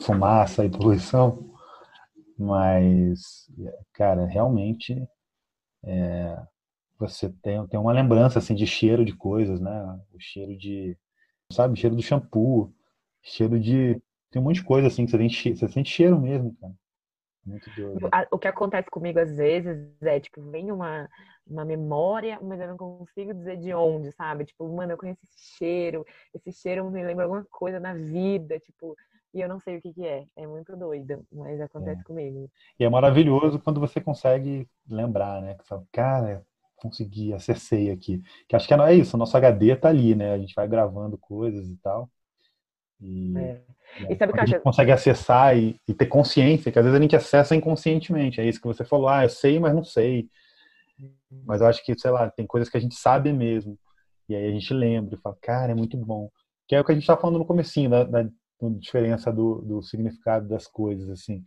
fumaça 0.00 0.64
e 0.64 0.70
poluição, 0.70 1.54
mas, 2.38 3.48
cara, 3.92 4.26
realmente 4.26 5.06
é, 5.84 6.38
você 6.98 7.30
tem, 7.42 7.66
tem 7.68 7.78
uma 7.80 7.92
lembrança 7.92 8.38
assim 8.38 8.54
de 8.54 8.66
cheiro 8.66 9.04
de 9.04 9.14
coisas, 9.14 9.60
né? 9.60 10.00
O 10.12 10.20
cheiro 10.20 10.56
de, 10.56 10.96
sabe, 11.52 11.78
cheiro 11.78 11.96
do 11.96 12.02
shampoo, 12.02 12.74
cheiro 13.22 13.60
de 13.60 14.00
tem 14.30 14.42
um 14.42 14.44
monte 14.44 14.56
de 14.56 14.64
coisa 14.64 14.88
assim 14.88 15.04
que 15.04 15.10
você 15.10 15.18
sente, 15.18 15.56
você 15.56 15.68
sente 15.68 15.90
cheiro 15.90 16.20
mesmo, 16.20 16.54
cara. 16.60 16.74
Muito 17.46 17.70
doido. 17.76 18.10
O 18.30 18.38
que 18.38 18.48
acontece 18.48 18.90
comigo 18.90 19.20
às 19.20 19.36
vezes 19.36 19.88
é, 20.02 20.18
tipo, 20.18 20.42
vem 20.50 20.72
uma, 20.72 21.08
uma 21.46 21.64
memória, 21.64 22.38
mas 22.42 22.60
eu 22.60 22.68
não 22.68 22.76
consigo 22.76 23.32
dizer 23.32 23.56
de 23.56 23.72
onde, 23.72 24.10
sabe? 24.12 24.44
Tipo, 24.44 24.68
mano, 24.68 24.92
eu 24.92 24.98
conheço 24.98 25.20
esse 25.22 25.56
cheiro, 25.56 26.04
esse 26.34 26.52
cheiro 26.52 26.90
me 26.90 27.04
lembra 27.04 27.24
alguma 27.24 27.44
coisa 27.44 27.78
na 27.78 27.94
vida, 27.94 28.58
tipo, 28.58 28.96
e 29.32 29.40
eu 29.40 29.48
não 29.48 29.60
sei 29.60 29.76
o 29.76 29.82
que 29.82 29.92
que 29.92 30.04
é. 30.04 30.26
É 30.34 30.46
muito 30.46 30.76
doido, 30.76 31.24
mas 31.30 31.60
acontece 31.60 32.00
é. 32.00 32.04
comigo. 32.04 32.50
E 32.80 32.84
é 32.84 32.88
maravilhoso 32.88 33.60
quando 33.60 33.78
você 33.78 34.00
consegue 34.00 34.68
lembrar, 34.88 35.40
né? 35.40 35.54
Que 35.54 35.62
você 35.62 35.68
fala, 35.68 35.86
cara, 35.92 36.46
consegui, 36.76 37.32
acessei 37.32 37.90
aqui. 37.90 38.22
Que 38.48 38.56
acho 38.56 38.66
que 38.66 38.74
é 38.74 38.94
isso, 38.94 39.16
o 39.16 39.18
nosso 39.18 39.36
HD 39.36 39.76
tá 39.76 39.88
ali, 39.88 40.14
né? 40.14 40.32
A 40.32 40.38
gente 40.38 40.54
vai 40.54 40.66
gravando 40.66 41.16
coisas 41.16 41.68
e 41.68 41.76
tal. 41.76 42.10
E, 43.00 43.36
é. 43.36 43.62
e 44.10 44.16
sabe 44.16 44.32
que 44.32 44.40
a 44.40 44.46
gente 44.46 44.60
consegue 44.60 44.92
acessar 44.92 45.56
e, 45.56 45.78
e, 45.86 45.94
ter 45.94 46.06
consciência, 46.06 46.72
que 46.72 46.78
às 46.78 46.84
vezes 46.84 46.98
a 46.98 47.02
gente 47.02 47.16
acessa 47.16 47.54
inconscientemente. 47.54 48.40
É 48.40 48.44
isso 48.44 48.60
que 48.60 48.66
você 48.66 48.84
falou, 48.84 49.08
ah, 49.08 49.24
eu 49.24 49.28
sei, 49.28 49.58
mas 49.58 49.74
não 49.74 49.84
sei. 49.84 50.28
Mas 51.44 51.60
eu 51.60 51.66
acho 51.66 51.84
que, 51.84 51.98
sei 51.98 52.10
lá, 52.10 52.30
tem 52.30 52.46
coisas 52.46 52.68
que 52.68 52.76
a 52.76 52.80
gente 52.80 52.94
sabe 52.94 53.32
mesmo. 53.32 53.78
E 54.28 54.34
aí 54.34 54.48
a 54.48 54.50
gente 54.50 54.72
lembra 54.72 55.14
e 55.14 55.20
fala, 55.20 55.36
cara, 55.40 55.72
é 55.72 55.74
muito 55.74 55.96
bom. 55.96 56.30
Que 56.66 56.74
é 56.74 56.80
o 56.80 56.84
que 56.84 56.92
a 56.92 56.94
gente 56.94 57.04
está 57.04 57.16
falando 57.16 57.38
no 57.38 57.46
comecinho, 57.46 57.90
da, 57.90 58.04
da, 58.04 58.28
diferença 58.78 59.32
do, 59.32 59.60
do 59.62 59.82
significado 59.82 60.48
das 60.48 60.66
coisas, 60.66 61.08
assim. 61.10 61.44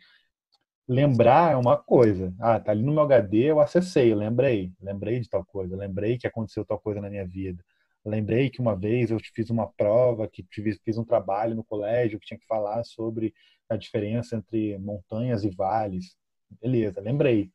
Lembrar 0.87 1.53
é 1.53 1.55
uma 1.55 1.77
coisa. 1.77 2.33
Ah, 2.39 2.59
tá 2.59 2.71
ali 2.71 2.83
no 2.83 2.93
meu 2.93 3.03
HD, 3.03 3.45
eu 3.45 3.59
acessei, 3.59 4.11
eu 4.11 4.17
lembrei. 4.17 4.71
Lembrei 4.81 5.19
de 5.19 5.29
tal 5.29 5.43
coisa, 5.45 5.75
lembrei 5.75 6.17
que 6.17 6.27
aconteceu 6.27 6.65
tal 6.65 6.79
coisa 6.79 7.01
na 7.01 7.09
minha 7.09 7.27
vida. 7.27 7.63
Lembrei 8.05 8.49
que 8.49 8.61
uma 8.61 8.75
vez 8.75 9.11
eu 9.11 9.19
fiz 9.33 9.49
uma 9.49 9.67
prova, 9.67 10.27
que 10.27 10.45
fiz 10.51 10.97
um 10.97 11.03
trabalho 11.03 11.55
no 11.55 11.63
colégio 11.63 12.19
que 12.19 12.25
tinha 12.25 12.39
que 12.39 12.47
falar 12.47 12.83
sobre 12.83 13.33
a 13.69 13.75
diferença 13.75 14.35
entre 14.35 14.77
montanhas 14.77 15.43
e 15.43 15.49
vales. 15.49 16.15
Beleza, 16.61 17.01
lembrei. 17.01 17.51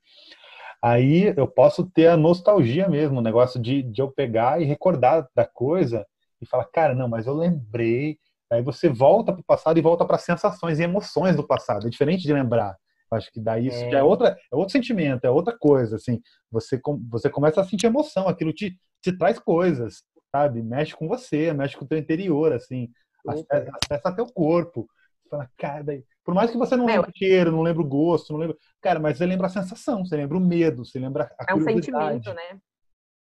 Aí 0.82 1.32
eu 1.36 1.48
posso 1.48 1.86
ter 1.86 2.08
a 2.08 2.16
nostalgia 2.16 2.88
mesmo, 2.88 3.18
o 3.18 3.22
negócio 3.22 3.60
de, 3.60 3.82
de 3.82 4.02
eu 4.02 4.12
pegar 4.12 4.60
e 4.60 4.64
recordar 4.64 5.26
da 5.34 5.46
coisa 5.46 6.06
e 6.40 6.46
falar, 6.46 6.66
cara, 6.66 6.94
não, 6.94 7.08
mas 7.08 7.26
eu 7.26 7.34
lembrei. 7.34 8.18
Aí 8.52 8.62
você 8.62 8.88
volta 8.88 9.32
para 9.32 9.40
o 9.40 9.44
passado 9.44 9.78
e 9.78 9.82
volta 9.82 10.04
para 10.04 10.18
sensações 10.18 10.78
e 10.78 10.82
emoções 10.82 11.34
do 11.36 11.46
passado. 11.46 11.86
É 11.86 11.90
diferente 11.90 12.22
de 12.22 12.32
lembrar. 12.32 12.76
Acho 13.10 13.32
que 13.32 13.40
daí 13.40 13.68
isso 13.68 13.82
é. 13.84 13.90
já 13.90 13.98
é 13.98 14.02
outra, 14.02 14.36
é 14.52 14.56
outro 14.56 14.72
sentimento, 14.72 15.24
é 15.24 15.30
outra 15.30 15.56
coisa, 15.56 15.96
assim. 15.96 16.20
Você 16.50 16.80
você 17.08 17.30
começa 17.30 17.60
a 17.60 17.64
sentir 17.64 17.86
emoção, 17.86 18.28
aquilo 18.28 18.52
te, 18.52 18.76
te 19.02 19.16
traz 19.16 19.38
coisas, 19.38 20.02
sabe? 20.34 20.62
Mexe 20.62 20.96
com 20.96 21.06
você, 21.06 21.52
mexe 21.52 21.76
com 21.76 21.84
o 21.84 21.88
teu 21.88 21.96
interior, 21.96 22.52
assim, 22.52 22.90
acessa, 23.24 23.70
acessa 23.80 24.16
teu 24.16 24.26
corpo. 24.26 24.88
Você 25.22 25.28
fala, 25.28 25.50
cara, 25.56 26.02
por 26.24 26.34
mais 26.34 26.50
que 26.50 26.56
você 26.56 26.76
não 26.76 26.86
lembre 26.86 27.08
o 27.08 27.16
cheiro, 27.16 27.52
não 27.52 27.62
lembre 27.62 27.84
o 27.84 27.86
gosto, 27.86 28.32
não 28.32 28.40
lembra, 28.40 28.56
cara, 28.80 28.98
mas 28.98 29.16
você 29.16 29.26
lembra 29.26 29.46
a 29.46 29.50
sensação, 29.50 30.04
você 30.04 30.16
lembra 30.16 30.36
o 30.36 30.40
medo, 30.40 30.84
você 30.84 30.98
lembra 30.98 31.32
a 31.38 31.52
É 31.52 31.54
um 31.54 31.62
sentimento, 31.62 32.34
né? 32.34 32.58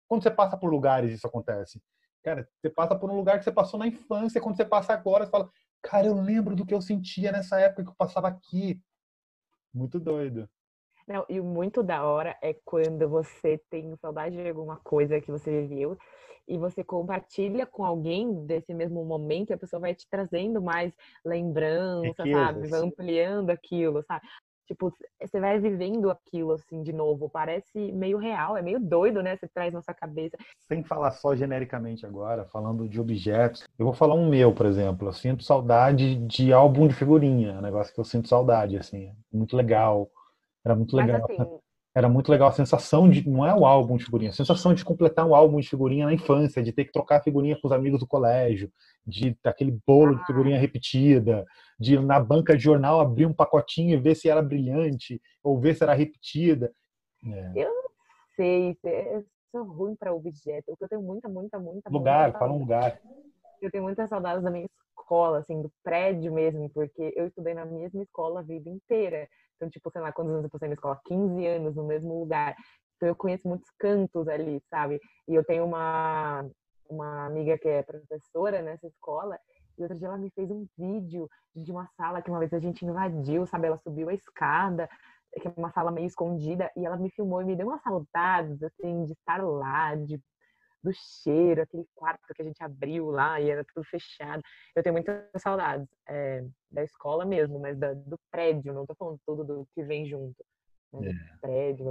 Quando 0.08 0.24
você 0.24 0.30
passa 0.30 0.56
por 0.56 0.68
lugares, 0.68 1.12
isso 1.12 1.26
acontece. 1.28 1.80
Cara, 2.24 2.48
você 2.60 2.68
passa 2.68 2.96
por 2.96 3.08
um 3.08 3.16
lugar 3.16 3.38
que 3.38 3.44
você 3.44 3.52
passou 3.52 3.78
na 3.78 3.86
infância, 3.86 4.40
quando 4.40 4.56
você 4.56 4.64
passa 4.64 4.92
agora, 4.92 5.24
você 5.24 5.30
fala, 5.30 5.48
cara, 5.80 6.08
eu 6.08 6.20
lembro 6.20 6.56
do 6.56 6.66
que 6.66 6.74
eu 6.74 6.82
sentia 6.82 7.30
nessa 7.30 7.60
época 7.60 7.84
que 7.84 7.90
eu 7.90 7.94
passava 7.96 8.26
aqui. 8.26 8.80
Muito 9.72 10.00
doido. 10.00 10.48
Não, 11.06 11.24
e 11.28 11.40
muito 11.40 11.82
da 11.82 12.04
hora 12.04 12.36
é 12.42 12.54
quando 12.64 13.08
você 13.08 13.60
tem 13.70 13.94
saudade 13.96 14.36
de 14.36 14.48
alguma 14.48 14.76
coisa 14.76 15.20
que 15.20 15.30
você 15.30 15.62
viveu 15.62 15.96
e 16.48 16.58
você 16.58 16.82
compartilha 16.82 17.66
com 17.66 17.84
alguém 17.84 18.44
desse 18.46 18.72
mesmo 18.72 19.04
momento, 19.04 19.50
e 19.50 19.54
a 19.54 19.58
pessoa 19.58 19.80
vai 19.80 19.94
te 19.94 20.06
trazendo 20.08 20.62
mais 20.62 20.92
lembrança, 21.24 22.24
sabe? 22.24 22.68
Vai 22.68 22.80
ampliando 22.80 23.50
aquilo, 23.50 24.02
sabe? 24.04 24.24
Tipo, 24.66 24.92
você 25.20 25.38
vai 25.38 25.60
vivendo 25.60 26.10
aquilo 26.10 26.52
assim 26.52 26.82
de 26.82 26.92
novo. 26.92 27.30
Parece 27.30 27.92
meio 27.92 28.18
real, 28.18 28.56
é 28.56 28.62
meio 28.62 28.80
doido, 28.80 29.22
né? 29.22 29.36
Você 29.36 29.46
traz 29.46 29.72
na 29.72 29.80
sua 29.80 29.94
cabeça. 29.94 30.36
Sem 30.66 30.82
falar 30.82 31.12
só 31.12 31.36
genericamente 31.36 32.04
agora, 32.04 32.44
falando 32.46 32.88
de 32.88 33.00
objetos. 33.00 33.64
Eu 33.78 33.86
vou 33.86 33.94
falar 33.94 34.14
um 34.14 34.28
meu, 34.28 34.52
por 34.52 34.66
exemplo. 34.66 35.06
Eu 35.06 35.12
sinto 35.12 35.44
saudade 35.44 36.16
de 36.16 36.52
álbum 36.52 36.88
de 36.88 36.94
figurinha. 36.94 37.52
É 37.52 37.58
um 37.58 37.62
negócio 37.62 37.94
que 37.94 38.00
eu 38.00 38.04
sinto 38.04 38.28
saudade, 38.28 38.76
assim. 38.76 39.12
Muito 39.32 39.56
legal. 39.56 40.10
Era 40.66 40.74
muito 40.74 40.96
legal. 40.96 41.24
Mas, 41.28 41.38
assim, 41.40 41.58
era 41.94 42.10
muito 42.10 42.30
legal 42.30 42.48
a 42.48 42.52
sensação 42.52 43.08
de, 43.08 43.26
não 43.26 43.46
é 43.46 43.54
o 43.54 43.64
álbum 43.64 43.96
de 43.96 44.04
figurinha, 44.04 44.30
a 44.30 44.34
sensação 44.34 44.74
de 44.74 44.84
completar 44.84 45.24
um 45.24 45.34
álbum 45.34 45.58
de 45.60 45.68
figurinha 45.68 46.04
na 46.04 46.12
infância, 46.12 46.62
de 46.62 46.70
ter 46.70 46.84
que 46.84 46.92
trocar 46.92 47.22
figurinha 47.22 47.58
com 47.58 47.66
os 47.68 47.72
amigos 47.72 48.00
do 48.00 48.06
colégio, 48.06 48.70
de 49.06 49.34
aquele 49.42 49.80
bolo 49.86 50.14
de 50.18 50.26
figurinha 50.26 50.58
repetida, 50.58 51.46
de 51.80 51.94
ir 51.94 52.02
na 52.02 52.20
banca 52.20 52.54
de 52.54 52.62
jornal 52.62 53.00
abrir 53.00 53.24
um 53.24 53.32
pacotinho 53.32 53.94
e 53.94 54.00
ver 54.00 54.14
se 54.14 54.28
era 54.28 54.42
brilhante, 54.42 55.22
ou 55.42 55.58
ver 55.58 55.74
se 55.74 55.84
era 55.84 55.94
repetida. 55.94 56.70
É. 57.24 57.52
Eu 57.62 57.70
não 57.70 57.90
sei, 58.36 58.76
eu 58.84 59.24
sou 59.50 59.64
ruim 59.64 59.96
para 59.96 60.12
objeto, 60.12 60.76
eu 60.78 60.88
tenho 60.88 61.00
muita, 61.00 61.30
muita, 61.30 61.58
muita. 61.58 61.88
Lugar, 61.88 62.24
muita 62.24 62.38
fala 62.38 62.52
um 62.52 62.58
lugar. 62.58 63.00
Eu 63.62 63.70
tenho 63.70 63.84
muitas 63.84 64.10
saudades 64.10 64.42
da 64.42 64.50
minha 64.50 64.66
escola, 64.98 65.38
assim, 65.38 65.62
do 65.62 65.72
prédio 65.82 66.30
mesmo, 66.30 66.68
porque 66.68 67.14
eu 67.16 67.28
estudei 67.28 67.54
na 67.54 67.64
mesma 67.64 68.02
escola 68.02 68.40
a 68.40 68.42
vida 68.42 68.68
inteira. 68.68 69.26
Então, 69.56 69.70
tipo, 69.70 69.90
sei 69.90 70.00
lá, 70.00 70.12
quantos 70.12 70.32
anos 70.32 70.44
eu 70.44 70.50
passei 70.50 70.68
na 70.68 70.74
escola? 70.74 71.00
15 71.04 71.46
anos 71.46 71.74
no 71.74 71.84
mesmo 71.84 72.18
lugar. 72.18 72.54
Então, 72.96 73.08
eu 73.08 73.16
conheço 73.16 73.48
muitos 73.48 73.70
cantos 73.78 74.28
ali, 74.28 74.62
sabe? 74.70 75.00
E 75.28 75.34
eu 75.34 75.44
tenho 75.44 75.64
uma, 75.64 76.48
uma 76.88 77.26
amiga 77.26 77.58
que 77.58 77.68
é 77.68 77.82
professora 77.82 78.62
nessa 78.62 78.86
escola, 78.86 79.38
e 79.78 79.82
outro 79.82 79.98
dia 79.98 80.08
ela 80.08 80.16
me 80.16 80.30
fez 80.30 80.50
um 80.50 80.66
vídeo 80.76 81.28
de 81.54 81.70
uma 81.70 81.86
sala 81.96 82.22
que 82.22 82.30
uma 82.30 82.38
vez 82.38 82.52
a 82.52 82.58
gente 82.58 82.84
invadiu, 82.84 83.46
sabe? 83.46 83.66
Ela 83.66 83.76
subiu 83.76 84.08
a 84.08 84.14
escada, 84.14 84.88
que 85.40 85.48
é 85.48 85.52
uma 85.56 85.70
sala 85.70 85.90
meio 85.90 86.06
escondida, 86.06 86.70
e 86.76 86.86
ela 86.86 86.96
me 86.96 87.10
filmou 87.10 87.42
e 87.42 87.44
me 87.44 87.56
deu 87.56 87.66
umas 87.66 87.82
saudades, 87.82 88.62
assim, 88.62 89.04
de 89.04 89.12
estar 89.12 89.42
lá, 89.42 89.94
de 89.94 90.20
do 90.82 90.92
cheiro, 90.92 91.62
aquele 91.62 91.86
quarto 91.94 92.32
que 92.34 92.42
a 92.42 92.44
gente 92.44 92.62
abriu 92.62 93.10
lá 93.10 93.40
e 93.40 93.50
era 93.50 93.64
tudo 93.64 93.84
fechado. 93.84 94.42
Eu 94.74 94.82
tenho 94.82 94.92
muitas 94.92 95.24
saudades 95.38 95.88
é, 96.08 96.44
da 96.70 96.84
escola 96.84 97.24
mesmo, 97.24 97.58
mas 97.58 97.76
da, 97.78 97.92
do 97.94 98.18
prédio, 98.30 98.72
não 98.72 98.86
tô 98.86 98.94
falando 98.94 99.18
tudo 99.26 99.44
do 99.44 99.68
que 99.74 99.82
vem 99.82 100.06
junto. 100.06 100.44
Né? 100.92 101.10
É. 101.10 101.38
prédio, 101.40 101.90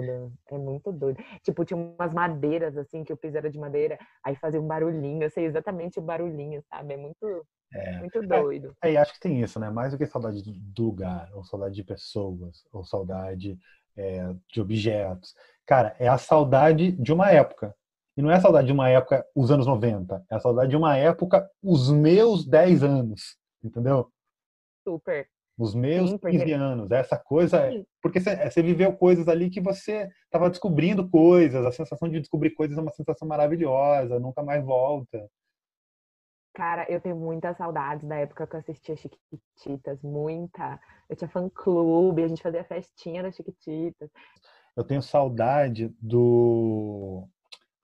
é 0.50 0.58
muito 0.58 0.91
doido. 0.91 1.21
Tipo, 1.43 1.65
tinha 1.65 1.78
umas 1.78 2.13
madeiras, 2.13 2.78
assim, 2.78 3.04
que 3.04 3.12
eu 3.12 3.17
fiz 3.17 3.36
era 3.36 3.50
de 3.50 3.60
madeira, 3.60 4.00
aí 4.24 4.36
fazia 4.36 4.60
um 4.60 4.67
barulhinho, 4.67 5.24
eu 5.24 5.30
sei 5.30 5.45
exatamente 5.45 6.00
o 6.00 6.02
barulhinho, 6.02 6.63
sabe? 6.69 6.93
É 6.93 6.98
muito, 6.98 7.45
é. 7.74 8.00
muito 8.00 8.24
é, 8.24 8.28
doido. 8.28 8.76
É, 8.82 8.93
e 8.93 8.98
acho 8.98 9.13
que 9.13 9.19
tem 9.19 9.41
isso, 9.41 9.60
né? 9.60 9.69
Mais 9.69 9.91
do 9.91 9.98
que 9.98 10.06
saudade 10.06 10.41
do 10.43 10.84
lugar, 10.84 11.30
ou 11.34 11.43
saudade 11.43 11.76
de 11.76 11.84
pessoas, 11.84 12.65
ou 12.71 12.84
saudade 12.84 13.60
é, 13.98 14.34
de 14.52 14.62
objetos. 14.62 15.36
Cara, 15.65 15.95
é 16.00 16.08
a 16.08 16.17
saudade 16.17 16.91
de 16.91 17.13
uma 17.13 17.30
época. 17.32 17.76
E 18.17 18.21
não 18.21 18.32
é 18.32 18.39
saudade 18.39 18.67
de 18.67 18.73
uma 18.73 18.89
época, 18.89 19.25
os 19.36 19.51
anos 19.51 19.67
90. 19.67 20.25
É 20.32 20.36
a 20.36 20.39
saudade 20.39 20.69
de 20.69 20.78
uma 20.78 20.95
época, 20.95 21.49
os 21.62 21.91
meus 21.91 22.45
10 22.45 22.84
anos. 22.84 23.38
Entendeu? 23.63 24.10
Super. 24.88 25.28
Os 25.58 25.73
meus 25.73 26.12
Sim, 26.12 26.17
porque... 26.17 26.38
15 26.38 26.51
anos. 26.54 26.91
Essa 26.91 27.17
coisa. 27.17 27.58
É 27.58 27.71
Sim. 27.71 27.86
Porque 28.01 28.19
você 28.19 28.62
viveu 28.62 28.95
coisas 28.95 29.28
ali 29.28 29.49
que 29.49 29.60
você 29.60 30.10
estava 30.25 30.49
descobrindo 30.49 31.10
coisas. 31.10 31.65
A 31.65 31.71
sensação 31.71 32.08
de 32.08 32.19
descobrir 32.19 32.51
coisas 32.51 32.78
é 32.78 32.82
uma 32.82 32.91
sensação 32.91 33.28
maravilhosa. 33.28 34.19
Nunca 34.19 34.41
mais 34.43 34.63
volta. 34.63 35.30
Cara, 36.54 36.89
eu 36.89 37.01
tenho 37.01 37.17
muitas 37.17 37.58
saudades 37.58 38.08
da 38.08 38.15
época 38.15 38.47
que 38.47 38.56
eu 38.56 38.60
assistia 38.62 38.95
Chiquititas, 38.95 40.01
muita. 40.01 40.80
Eu 41.10 41.15
tinha 41.17 41.28
fã-clube, 41.28 42.23
a 42.23 42.28
gente 42.30 42.41
fazia 42.41 42.63
festinha 42.63 43.21
das 43.23 43.36
Chiquititas. 43.36 44.10
Eu 44.75 44.84
tenho 44.86 45.01
saudade 45.01 45.93
do 45.99 47.28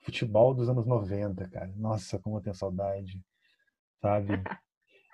futebol 0.02 0.54
dos 0.54 0.70
anos 0.70 0.86
90, 0.86 1.48
cara. 1.50 1.72
Nossa, 1.76 2.20
como 2.20 2.38
eu 2.38 2.42
tenho 2.42 2.56
saudade, 2.56 3.20
sabe? 4.02 4.42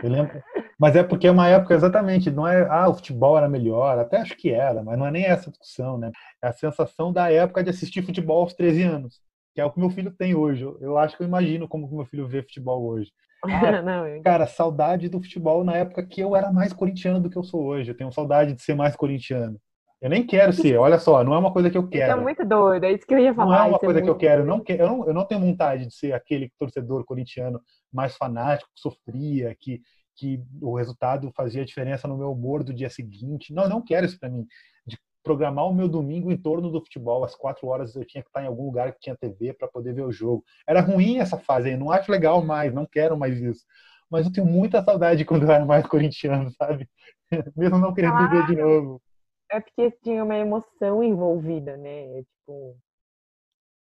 Eu 0.02 0.10
lembro, 0.10 0.41
mas 0.80 0.95
é 0.95 1.04
porque 1.04 1.28
é 1.28 1.32
uma 1.32 1.47
época 1.47 1.73
exatamente, 1.73 2.30
não 2.30 2.47
é, 2.47 2.67
ah, 2.69 2.88
o 2.88 2.93
futebol 2.93 3.38
era 3.38 3.50
melhor, 3.50 3.97
até 3.97 4.17
acho 4.17 4.36
que 4.38 4.52
era, 4.52 4.84
mas 4.84 4.97
não 4.97 5.08
é 5.08 5.12
nem 5.12 5.26
essa 5.26 5.50
discussão, 5.50 5.97
né? 5.97 6.12
É 6.41 6.47
a 6.47 6.54
sensação 6.54 7.12
da 7.12 7.32
época 7.32 7.63
de 7.63 7.71
assistir 7.71 8.04
futebol 8.04 8.41
aos 8.41 8.54
13 8.54 8.84
anos, 8.84 9.19
que 9.56 9.62
é 9.62 9.65
o 9.65 9.71
que 9.71 9.80
meu 9.80 9.89
filho 9.89 10.12
tem 10.12 10.36
hoje. 10.36 10.63
Eu 10.80 10.97
acho 10.97 11.17
que 11.17 11.23
eu 11.23 11.28
imagino 11.28 11.67
como 11.67 11.89
que 11.89 11.95
meu 11.95 12.06
filho 12.06 12.28
vê 12.28 12.43
futebol 12.43 12.86
hoje. 12.86 13.12
Ah, 13.43 13.82
não, 13.82 14.21
cara, 14.21 14.45
saudade 14.45 15.10
do 15.10 15.21
futebol 15.21 15.63
na 15.63 15.76
época 15.76 16.06
que 16.06 16.21
eu 16.21 16.36
era 16.36 16.52
mais 16.52 16.73
corintiano 16.73 17.19
do 17.19 17.30
que 17.30 17.38
eu 17.38 17.43
sou 17.43 17.63
hoje. 17.63 17.89
Eu 17.89 17.97
tenho 17.97 18.12
saudade 18.12 18.54
de 18.54 18.62
ser 18.62 18.76
mais 18.76 18.95
corintiano. 18.95 19.60
Eu 19.99 20.12
nem 20.12 20.25
quero 20.25 20.53
ser, 20.53 20.77
olha 20.77 20.99
só, 20.99 21.23
não 21.23 21.33
é 21.33 21.38
uma 21.39 21.51
coisa 21.51 21.71
que 21.71 21.77
eu 21.77 21.88
quero. 21.88 22.12
Isso 22.12 22.19
é 22.19 22.21
muito 22.21 22.45
doido, 22.45 22.83
é 22.83 22.91
isso 22.91 23.05
que 23.05 23.15
eu 23.15 23.19
ia 23.19 23.33
falar. 23.33 23.57
Não 23.57 23.65
é 23.65 23.69
uma 23.69 23.79
coisa 23.79 23.99
é 23.99 24.03
que 24.03 24.10
eu 24.10 24.15
quero. 24.15 24.45
Não, 24.45 24.63
eu, 24.67 24.88
não, 24.88 25.07
eu 25.07 25.13
não 25.13 25.25
tenho 25.25 25.41
vontade 25.41 25.88
de 25.88 25.93
ser 25.93 26.13
aquele 26.13 26.51
torcedor 26.60 27.03
corintiano 27.03 27.60
mais 27.91 28.15
fanático, 28.15 28.69
que 28.75 28.79
sofria, 28.79 29.55
que, 29.60 29.81
que 30.15 30.39
o 30.62 30.75
resultado 30.75 31.31
fazia 31.36 31.65
diferença 31.65 32.07
no 32.07 32.15
meu 32.15 32.31
humor 32.31 32.63
do 32.63 32.73
dia 32.73 32.91
seguinte. 32.91 33.51
Não, 33.51 33.63
eu 33.63 33.69
não 33.69 33.81
quero 33.81 34.05
isso 34.05 34.19
para 34.19 34.29
mim. 34.29 34.45
De 34.86 34.99
programar 35.23 35.65
o 35.65 35.73
meu 35.73 35.88
domingo 35.89 36.31
em 36.31 36.38
torno 36.38 36.69
do 36.69 36.79
futebol, 36.79 37.23
às 37.23 37.33
quatro 37.33 37.67
horas 37.67 37.95
eu 37.95 38.05
tinha 38.05 38.21
que 38.21 38.29
estar 38.29 38.43
em 38.43 38.47
algum 38.47 38.65
lugar 38.65 38.93
que 38.93 38.99
tinha 38.99 39.17
TV 39.17 39.51
para 39.53 39.67
poder 39.67 39.95
ver 39.95 40.03
o 40.03 40.12
jogo. 40.12 40.43
Era 40.67 40.79
ruim 40.79 41.17
essa 41.17 41.39
fase 41.39 41.69
aí, 41.69 41.75
não 41.75 41.91
acho 41.91 42.12
legal 42.12 42.43
mais, 42.43 42.71
não 42.71 42.86
quero 42.86 43.17
mais 43.17 43.39
isso. 43.41 43.65
Mas 44.12 44.27
eu 44.27 44.31
tenho 44.31 44.45
muita 44.45 44.83
saudade 44.83 45.25
quando 45.25 45.43
eu 45.43 45.51
era 45.51 45.65
mais 45.65 45.88
corintiano, 45.88 46.51
sabe? 46.51 46.88
Mesmo 47.57 47.79
não 47.79 47.95
querendo 47.95 48.13
ah. 48.13 48.27
viver 48.27 48.45
de 48.45 48.55
novo. 48.62 49.01
É 49.49 49.60
porque 49.60 49.91
tinha 50.03 50.23
uma 50.23 50.38
emoção 50.38 51.03
envolvida, 51.03 51.77
né? 51.77 52.23
Tipo, 52.23 52.77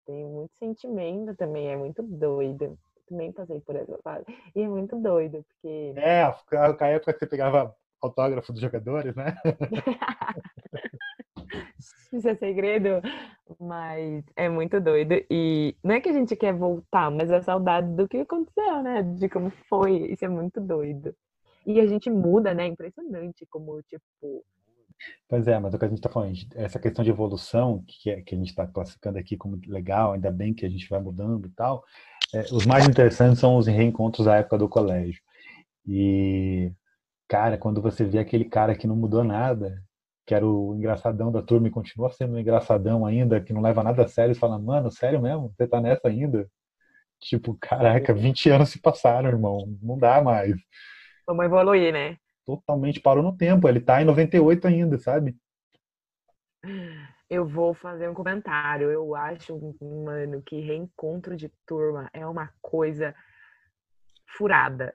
tem 0.06 0.26
muito 0.26 0.56
sentimento 0.58 1.36
também, 1.36 1.70
é 1.70 1.78
muito 1.78 2.02
doido. 2.02 2.78
Também 3.08 3.32
passei 3.32 3.60
por 3.62 3.76
essa 3.76 3.98
fase. 4.04 4.26
E 4.56 4.62
é 4.62 4.68
muito 4.68 4.96
doido, 4.96 5.44
porque. 5.44 5.94
É, 5.98 6.24
a 6.24 6.88
época 6.88 7.14
que 7.14 7.20
você 7.20 7.28
pegava 7.28 7.76
autógrafo 8.02 8.54
dos 8.54 8.62
jogadores, 8.62 9.16
né? 9.16 9.36
Isso 12.12 12.28
é 12.28 12.36
segredo, 12.36 13.02
mas 13.60 14.24
é 14.36 14.50
muito 14.50 14.80
doido. 14.82 15.14
E 15.30 15.76
não 15.84 15.96
é 15.96 16.02
que 16.02 16.10
a 16.10 16.14
gente 16.14 16.36
quer 16.36 16.54
voltar, 16.54 17.12
mas 17.12 17.30
é 17.30 17.42
saudade 17.42 17.88
do 17.96 18.08
que 18.08 18.18
aconteceu, 18.18 18.82
né? 18.82 19.04
De 19.04 19.30
como 19.30 19.52
foi. 19.70 20.12
Isso 20.12 20.26
é 20.26 20.30
muito 20.30 20.60
doido. 20.60 21.16
E 21.66 21.80
a 21.80 21.86
gente 21.86 22.10
muda, 22.10 22.54
né? 22.54 22.66
Impressionante 22.66 23.46
como, 23.48 23.82
tipo, 23.84 24.44
Pois 25.28 25.48
é, 25.48 25.60
mas 25.60 25.74
o 25.74 25.80
que 25.80 25.86
a 25.86 25.88
gente 25.88 26.00
está 26.00 26.10
falando, 26.10 26.34
essa 26.56 26.80
questão 26.80 27.04
de 27.04 27.10
evolução, 27.12 27.84
que, 27.88 28.10
é, 28.10 28.22
que 28.22 28.36
a 28.36 28.38
gente 28.38 28.50
está 28.50 28.66
classificando 28.68 29.18
aqui 29.18 29.38
como 29.38 29.60
legal, 29.68 30.14
ainda 30.14 30.32
bem 30.32 30.54
que 30.54 30.66
a 30.66 30.70
gente 30.70 30.90
vai 30.90 31.00
mudando 31.00 31.48
e 31.48 31.52
tal, 31.52 31.84
é, 32.34 32.42
os 32.52 32.66
mais 32.66 32.88
interessantes 32.88 33.40
são 33.40 33.58
os 33.58 33.68
reencontros 33.68 34.26
da 34.26 34.38
época 34.38 34.58
do 34.58 34.70
colégio. 34.70 35.22
E, 35.88 36.72
cara, 37.28 37.58
quando 37.58 37.82
você 37.82 38.04
vê 38.04 38.20
aquele 38.20 38.46
cara 38.46 38.76
que 38.76 38.88
não 38.88 38.96
mudou 38.96 39.24
nada, 39.24 39.84
que 40.26 40.36
era 40.36 40.46
o 40.46 40.76
engraçadão 40.76 41.32
da 41.32 41.42
turma 41.42 41.68
e 41.68 41.72
continua 41.72 42.12
sendo 42.12 42.36
um 42.36 42.40
engraçadão 42.40 43.06
ainda, 43.06 43.42
que 43.42 43.52
não 43.52 43.62
leva 43.62 43.84
nada 43.84 44.04
a 44.04 44.08
sério, 44.08 44.34
e 44.34 44.36
fala, 44.36 44.60
mano, 44.60 44.92
sério 44.92 45.22
mesmo? 45.22 45.52
Você 45.56 45.68
tá 45.68 45.82
nessa 45.82 46.08
ainda? 46.08 46.48
Tipo, 47.20 47.58
caraca, 47.60 48.14
20 48.14 48.50
anos 48.50 48.70
se 48.70 48.80
passaram, 48.80 49.30
irmão, 49.30 49.76
não 49.82 49.98
dá 49.98 50.22
mais. 50.22 50.56
Vamos 51.26 51.46
evoluir, 51.46 51.92
né? 51.92 52.18
Totalmente 52.58 53.00
parou 53.00 53.24
no 53.24 53.36
tempo. 53.36 53.68
Ele 53.68 53.80
tá 53.80 54.02
em 54.02 54.06
98 54.06 54.68
ainda, 54.68 54.98
sabe? 54.98 55.38
Eu 57.30 57.46
vou 57.46 57.74
fazer 57.74 58.10
um 58.10 58.14
comentário. 58.14 58.90
Eu 58.90 59.16
acho, 59.16 59.60
mano, 59.82 60.42
que 60.42 60.60
reencontro 60.60 61.36
de 61.36 61.50
turma 61.66 62.10
é 62.12 62.26
uma 62.26 62.52
coisa 62.62 63.14
furada. 64.38 64.94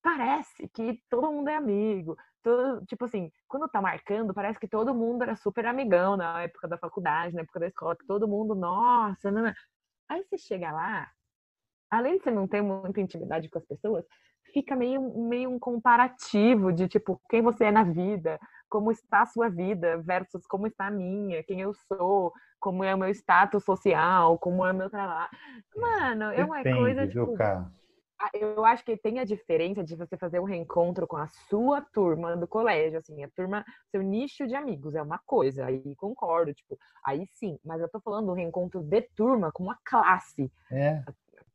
Parece 0.00 0.68
que 0.68 1.02
todo 1.10 1.32
mundo 1.32 1.48
é 1.48 1.56
amigo. 1.56 2.16
Todo, 2.42 2.84
tipo 2.86 3.04
assim, 3.04 3.30
quando 3.48 3.68
tá 3.68 3.80
marcando, 3.80 4.34
parece 4.34 4.58
que 4.58 4.68
todo 4.68 4.94
mundo 4.94 5.22
era 5.22 5.36
super 5.36 5.64
amigão 5.66 6.16
na 6.16 6.42
época 6.42 6.66
da 6.66 6.78
faculdade, 6.78 7.34
na 7.34 7.42
época 7.42 7.60
da 7.60 7.68
escola, 7.68 7.96
que 7.96 8.06
todo 8.06 8.28
mundo, 8.28 8.54
nossa, 8.54 9.30
não, 9.30 9.42
não. 9.42 9.54
Aí 10.08 10.24
você 10.24 10.36
chega 10.36 10.72
lá, 10.72 11.08
além 11.90 12.18
de 12.18 12.24
você 12.24 12.30
não 12.32 12.48
ter 12.48 12.60
muita 12.60 13.00
intimidade 13.00 13.48
com 13.48 13.58
as 13.58 13.64
pessoas, 13.64 14.04
fica 14.52 14.76
meio, 14.76 15.02
meio 15.28 15.50
um 15.50 15.58
comparativo 15.58 16.72
de 16.72 16.88
tipo 16.88 17.20
quem 17.28 17.42
você 17.42 17.64
é 17.66 17.70
na 17.70 17.84
vida, 17.84 18.38
como 18.68 18.90
está 18.90 19.22
a 19.22 19.26
sua 19.26 19.48
vida 19.48 19.98
versus 19.98 20.46
como 20.46 20.66
está 20.66 20.86
a 20.86 20.90
minha, 20.90 21.42
quem 21.42 21.60
eu 21.60 21.74
sou, 21.74 22.32
como 22.60 22.84
é 22.84 22.94
o 22.94 22.98
meu 22.98 23.08
status 23.10 23.64
social, 23.64 24.38
como 24.38 24.64
é 24.64 24.72
o 24.72 24.74
meu 24.74 24.88
trabalho. 24.88 25.30
Mano, 25.76 26.24
é 26.24 26.44
uma 26.44 26.58
Depende, 26.58 26.78
coisa 26.78 27.06
tipo, 27.08 27.36
eu 28.32 28.64
acho 28.64 28.84
que 28.84 28.96
tem 28.96 29.18
a 29.18 29.24
diferença 29.24 29.82
de 29.82 29.96
você 29.96 30.16
fazer 30.16 30.38
um 30.38 30.44
reencontro 30.44 31.06
com 31.06 31.16
a 31.16 31.26
sua 31.26 31.80
turma 31.80 32.36
do 32.36 32.46
colégio, 32.46 32.98
assim, 32.98 33.22
a 33.24 33.28
turma, 33.30 33.64
seu 33.90 34.02
nicho 34.02 34.46
de 34.46 34.54
amigos 34.54 34.94
é 34.94 35.02
uma 35.02 35.18
coisa, 35.26 35.66
aí 35.66 35.94
concordo, 35.96 36.54
tipo, 36.54 36.78
aí 37.04 37.26
sim, 37.32 37.58
mas 37.64 37.80
eu 37.80 37.88
tô 37.88 38.00
falando 38.00 38.26
do 38.26 38.32
reencontro 38.34 38.80
de 38.82 39.02
turma 39.16 39.50
com 39.52 39.64
uma 39.64 39.78
classe. 39.84 40.52
É. 40.70 41.02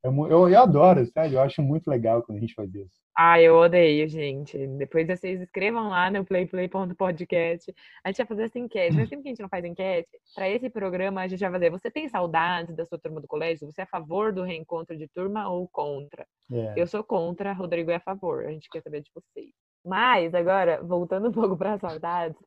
Eu, 0.03 0.13
eu, 0.27 0.49
eu, 0.49 0.59
adoro, 0.59 1.05
sério, 1.07 1.35
eu 1.35 1.41
acho 1.41 1.61
muito 1.61 1.87
legal 1.87 2.21
quando 2.23 2.37
a 2.37 2.41
gente 2.41 2.53
faz 2.53 2.73
isso. 2.73 2.97
Ah, 3.19 3.41
eu 3.41 3.55
odeio, 3.55 4.07
gente. 4.07 4.55
Depois 4.77 5.07
vocês 5.07 5.41
escrevam 5.41 5.89
lá 5.89 6.11
no 6.11 6.23
playplay.podcast. 6.23 7.73
A 8.03 8.09
gente 8.09 8.17
vai 8.17 8.27
fazer 8.27 8.43
essa 8.43 8.59
enquete. 8.59 8.95
Mas 8.95 9.09
sempre 9.09 9.23
que 9.23 9.29
a 9.29 9.31
gente 9.31 9.41
não 9.41 9.49
faz 9.49 9.65
enquete, 9.65 10.09
para 10.35 10.47
esse 10.47 10.69
programa 10.69 11.21
a 11.21 11.27
gente 11.27 11.39
vai 11.39 11.51
fazer. 11.51 11.71
Você 11.71 11.89
tem 11.89 12.07
saudades 12.07 12.75
da 12.75 12.85
sua 12.85 12.99
turma 12.99 13.19
do 13.19 13.27
colégio? 13.27 13.65
Você 13.65 13.81
é 13.81 13.85
a 13.85 13.87
favor 13.87 14.31
do 14.31 14.43
reencontro 14.43 14.95
de 14.95 15.07
turma 15.07 15.49
ou 15.49 15.67
contra? 15.67 16.27
É. 16.51 16.73
Eu 16.77 16.85
sou 16.85 17.03
contra, 17.03 17.53
Rodrigo 17.53 17.89
é 17.89 17.95
a 17.95 17.99
favor. 17.99 18.45
A 18.45 18.51
gente 18.51 18.69
quer 18.69 18.81
saber 18.81 19.01
de 19.01 19.09
vocês. 19.11 19.49
Mas, 19.83 20.35
agora, 20.35 20.83
voltando 20.83 21.29
um 21.29 21.31
pouco 21.31 21.57
para 21.57 21.79
saudades, 21.79 22.37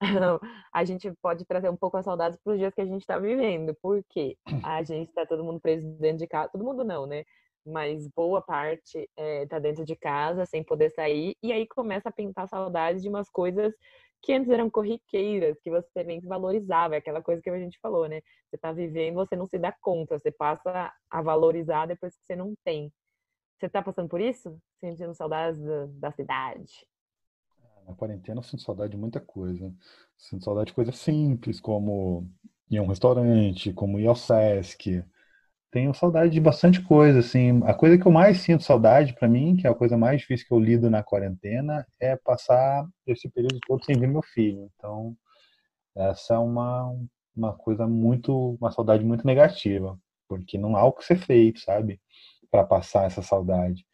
a 0.72 0.84
gente 0.84 1.10
pode 1.22 1.44
trazer 1.44 1.68
um 1.70 1.76
pouco 1.76 1.96
as 1.96 2.04
saudades 2.04 2.38
para 2.42 2.52
os 2.52 2.58
dias 2.58 2.74
que 2.74 2.80
a 2.80 2.86
gente 2.86 3.00
está 3.00 3.18
vivendo, 3.18 3.74
porque 3.80 4.36
a 4.62 4.82
gente 4.82 5.08
está 5.08 5.24
todo 5.24 5.44
mundo 5.44 5.60
preso 5.60 5.88
dentro 5.98 6.18
de 6.18 6.26
casa, 6.26 6.50
todo 6.52 6.64
mundo 6.64 6.84
não, 6.84 7.06
né? 7.06 7.24
Mas 7.64 8.06
boa 8.08 8.40
parte 8.40 9.08
está 9.16 9.58
dentro 9.58 9.84
de 9.84 9.96
casa, 9.96 10.46
sem 10.46 10.62
poder 10.62 10.90
sair, 10.90 11.34
e 11.42 11.52
aí 11.52 11.66
começa 11.66 12.08
a 12.08 12.12
pintar 12.12 12.48
saudades 12.48 13.02
de 13.02 13.08
umas 13.08 13.28
coisas 13.28 13.74
que 14.22 14.32
antes 14.32 14.50
eram 14.50 14.68
corriqueiras, 14.70 15.58
que 15.60 15.70
você 15.70 16.02
nem 16.02 16.20
valorizava, 16.20 16.94
é 16.94 16.98
aquela 16.98 17.22
coisa 17.22 17.40
que 17.40 17.50
a 17.50 17.58
gente 17.58 17.78
falou, 17.80 18.08
né? 18.08 18.20
Você 18.48 18.56
está 18.56 18.72
vivendo, 18.72 19.14
você 19.14 19.36
não 19.36 19.46
se 19.46 19.58
dá 19.58 19.72
conta, 19.80 20.18
você 20.18 20.30
passa 20.30 20.92
a 21.10 21.22
valorizar 21.22 21.86
depois 21.86 22.16
que 22.16 22.24
você 22.24 22.36
não 22.36 22.54
tem. 22.64 22.92
Você 23.58 23.66
está 23.66 23.82
passando 23.82 24.08
por 24.08 24.20
isso? 24.20 24.58
Sentindo 24.80 25.14
saudades 25.14 25.60
da, 25.60 25.86
da 25.86 26.10
cidade? 26.12 26.86
Na 27.86 27.94
quarentena 27.94 28.40
eu 28.40 28.42
sinto 28.42 28.62
saudade 28.62 28.92
de 28.92 28.96
muita 28.96 29.20
coisa. 29.20 29.72
Sinto 30.16 30.44
saudade 30.44 30.68
de 30.68 30.74
coisas 30.74 30.96
simples, 30.96 31.60
como 31.60 32.28
ir 32.70 32.78
a 32.78 32.82
um 32.82 32.86
restaurante, 32.86 33.72
como 33.72 33.98
ir 34.00 34.06
ao 34.06 34.16
Sesc. 34.16 35.04
Tenho 35.70 35.94
saudade 35.94 36.32
de 36.32 36.40
bastante 36.40 36.82
coisa, 36.82 37.20
assim. 37.20 37.62
A 37.64 37.74
coisa 37.74 37.98
que 37.98 38.06
eu 38.06 38.12
mais 38.12 38.38
sinto 38.40 38.62
saudade 38.64 39.14
para 39.14 39.28
mim, 39.28 39.56
que 39.56 39.66
é 39.66 39.70
a 39.70 39.74
coisa 39.74 39.96
mais 39.98 40.20
difícil 40.20 40.46
que 40.46 40.54
eu 40.54 40.60
lido 40.60 40.90
na 40.90 41.02
quarentena, 41.02 41.86
é 42.00 42.16
passar 42.16 42.86
esse 43.06 43.28
período 43.30 43.58
todo 43.66 43.84
sem 43.84 43.98
ver 43.98 44.08
meu 44.08 44.22
filho. 44.22 44.70
Então, 44.76 45.16
essa 45.96 46.34
é 46.34 46.38
uma, 46.38 46.92
uma 47.36 47.54
coisa 47.54 47.86
muito, 47.86 48.56
uma 48.60 48.72
saudade 48.72 49.04
muito 49.04 49.26
negativa, 49.26 49.98
porque 50.28 50.58
não 50.58 50.76
há 50.76 50.84
o 50.84 50.92
que 50.92 51.04
ser 51.04 51.16
feito, 51.18 51.60
sabe? 51.60 52.00
Para 52.50 52.64
passar 52.64 53.06
essa 53.06 53.22
saudade. 53.22 53.86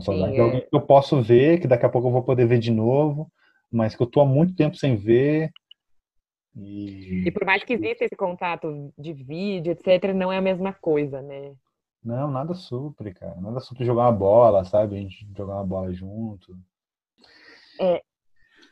Saudade 0.00 0.30
Sim, 0.30 0.34
de 0.34 0.40
alguém 0.40 0.60
é. 0.60 0.62
que 0.62 0.76
eu 0.76 0.80
posso 0.80 1.20
ver, 1.22 1.60
que 1.60 1.68
daqui 1.68 1.86
a 1.86 1.88
pouco 1.88 2.08
eu 2.08 2.12
vou 2.12 2.22
poder 2.22 2.46
ver 2.46 2.58
de 2.58 2.70
novo, 2.70 3.30
mas 3.70 3.94
que 3.94 4.02
eu 4.02 4.06
tô 4.06 4.20
há 4.20 4.26
muito 4.26 4.54
tempo 4.54 4.76
sem 4.76 4.96
ver. 4.96 5.50
E, 6.54 7.24
e 7.26 7.30
por 7.30 7.44
mais 7.44 7.62
que 7.62 7.74
exista 7.74 8.04
esse 8.04 8.16
contato 8.16 8.92
de 8.98 9.12
vídeo, 9.12 9.72
etc., 9.72 10.12
não 10.14 10.32
é 10.32 10.38
a 10.38 10.42
mesma 10.42 10.72
coisa, 10.72 11.20
né? 11.20 11.54
Não, 12.02 12.30
nada 12.30 12.54
supre, 12.54 13.12
cara. 13.12 13.34
Nada 13.40 13.60
supre 13.60 13.84
jogar 13.84 14.04
uma 14.04 14.12
bola, 14.12 14.64
sabe? 14.64 14.96
A 14.96 15.00
gente 15.00 15.26
jogar 15.36 15.54
uma 15.54 15.66
bola 15.66 15.92
junto. 15.92 16.56
É, 17.80 18.02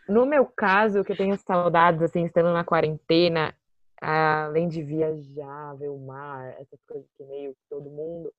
no 0.08 0.24
meu 0.24 0.46
caso, 0.46 1.04
que 1.04 1.12
eu 1.12 1.16
tenho 1.16 1.36
saudades, 1.38 2.00
assim, 2.00 2.24
estando 2.24 2.52
na 2.52 2.64
quarentena, 2.64 3.54
além 4.00 4.68
de 4.68 4.82
viajar, 4.82 5.74
ver 5.74 5.88
o 5.88 5.98
mar, 5.98 6.54
essas 6.60 6.80
coisas 6.86 7.08
que 7.16 7.24
meio 7.24 7.56
todo 7.68 7.90
mundo, 7.90 8.32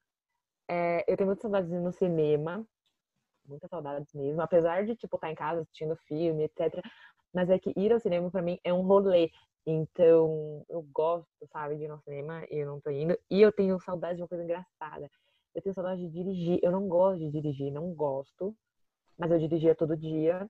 é, 0.68 1.04
eu 1.12 1.18
tenho 1.18 1.28
muitas 1.28 1.42
saudades 1.42 1.70
de 1.70 1.76
ir 1.76 1.82
no 1.82 1.92
cinema, 1.92 2.66
muitas 3.48 3.70
saudades 3.70 4.14
mesmo, 4.14 4.42
apesar 4.42 4.86
de, 4.86 4.96
tipo, 4.96 5.16
estar 5.16 5.32
em 5.32 5.36
casa 5.36 5.62
assistindo 5.62 5.96
filme, 6.08 6.44
etc. 6.44 6.84
Mas 7.34 7.50
é 7.50 7.60
que 7.60 7.74
ir 7.76 7.92
ao 7.92 8.00
cinema, 8.00 8.32
para 8.32 8.42
mim, 8.42 8.60
é 8.64 8.74
um 8.74 8.82
rolê. 8.82 9.30
Então, 9.66 10.64
eu 10.70 10.84
gosto, 10.94 11.28
sabe, 11.52 11.76
de 11.76 11.84
ir 11.84 11.92
ao 11.92 12.00
cinema 12.00 12.46
e 12.52 12.60
eu 12.60 12.68
não 12.68 12.80
tô 12.80 12.90
indo. 12.92 13.18
E 13.30 13.42
eu 13.42 13.52
tenho 13.52 13.80
saudade 13.80 14.18
de 14.18 14.22
uma 14.22 14.28
coisa 14.28 14.44
engraçada. 14.44 15.10
Eu 15.54 15.62
tenho 15.62 15.74
saudade 15.74 16.02
de 16.02 16.10
dirigir. 16.10 16.60
Eu 16.62 16.72
não 16.72 16.88
gosto 16.88 17.20
de 17.20 17.32
dirigir, 17.32 17.72
não 17.72 17.94
gosto. 17.94 18.56
Mas 19.18 19.32
eu 19.32 19.40
dirigia 19.40 19.74
todo 19.74 19.98
dia. 19.98 20.48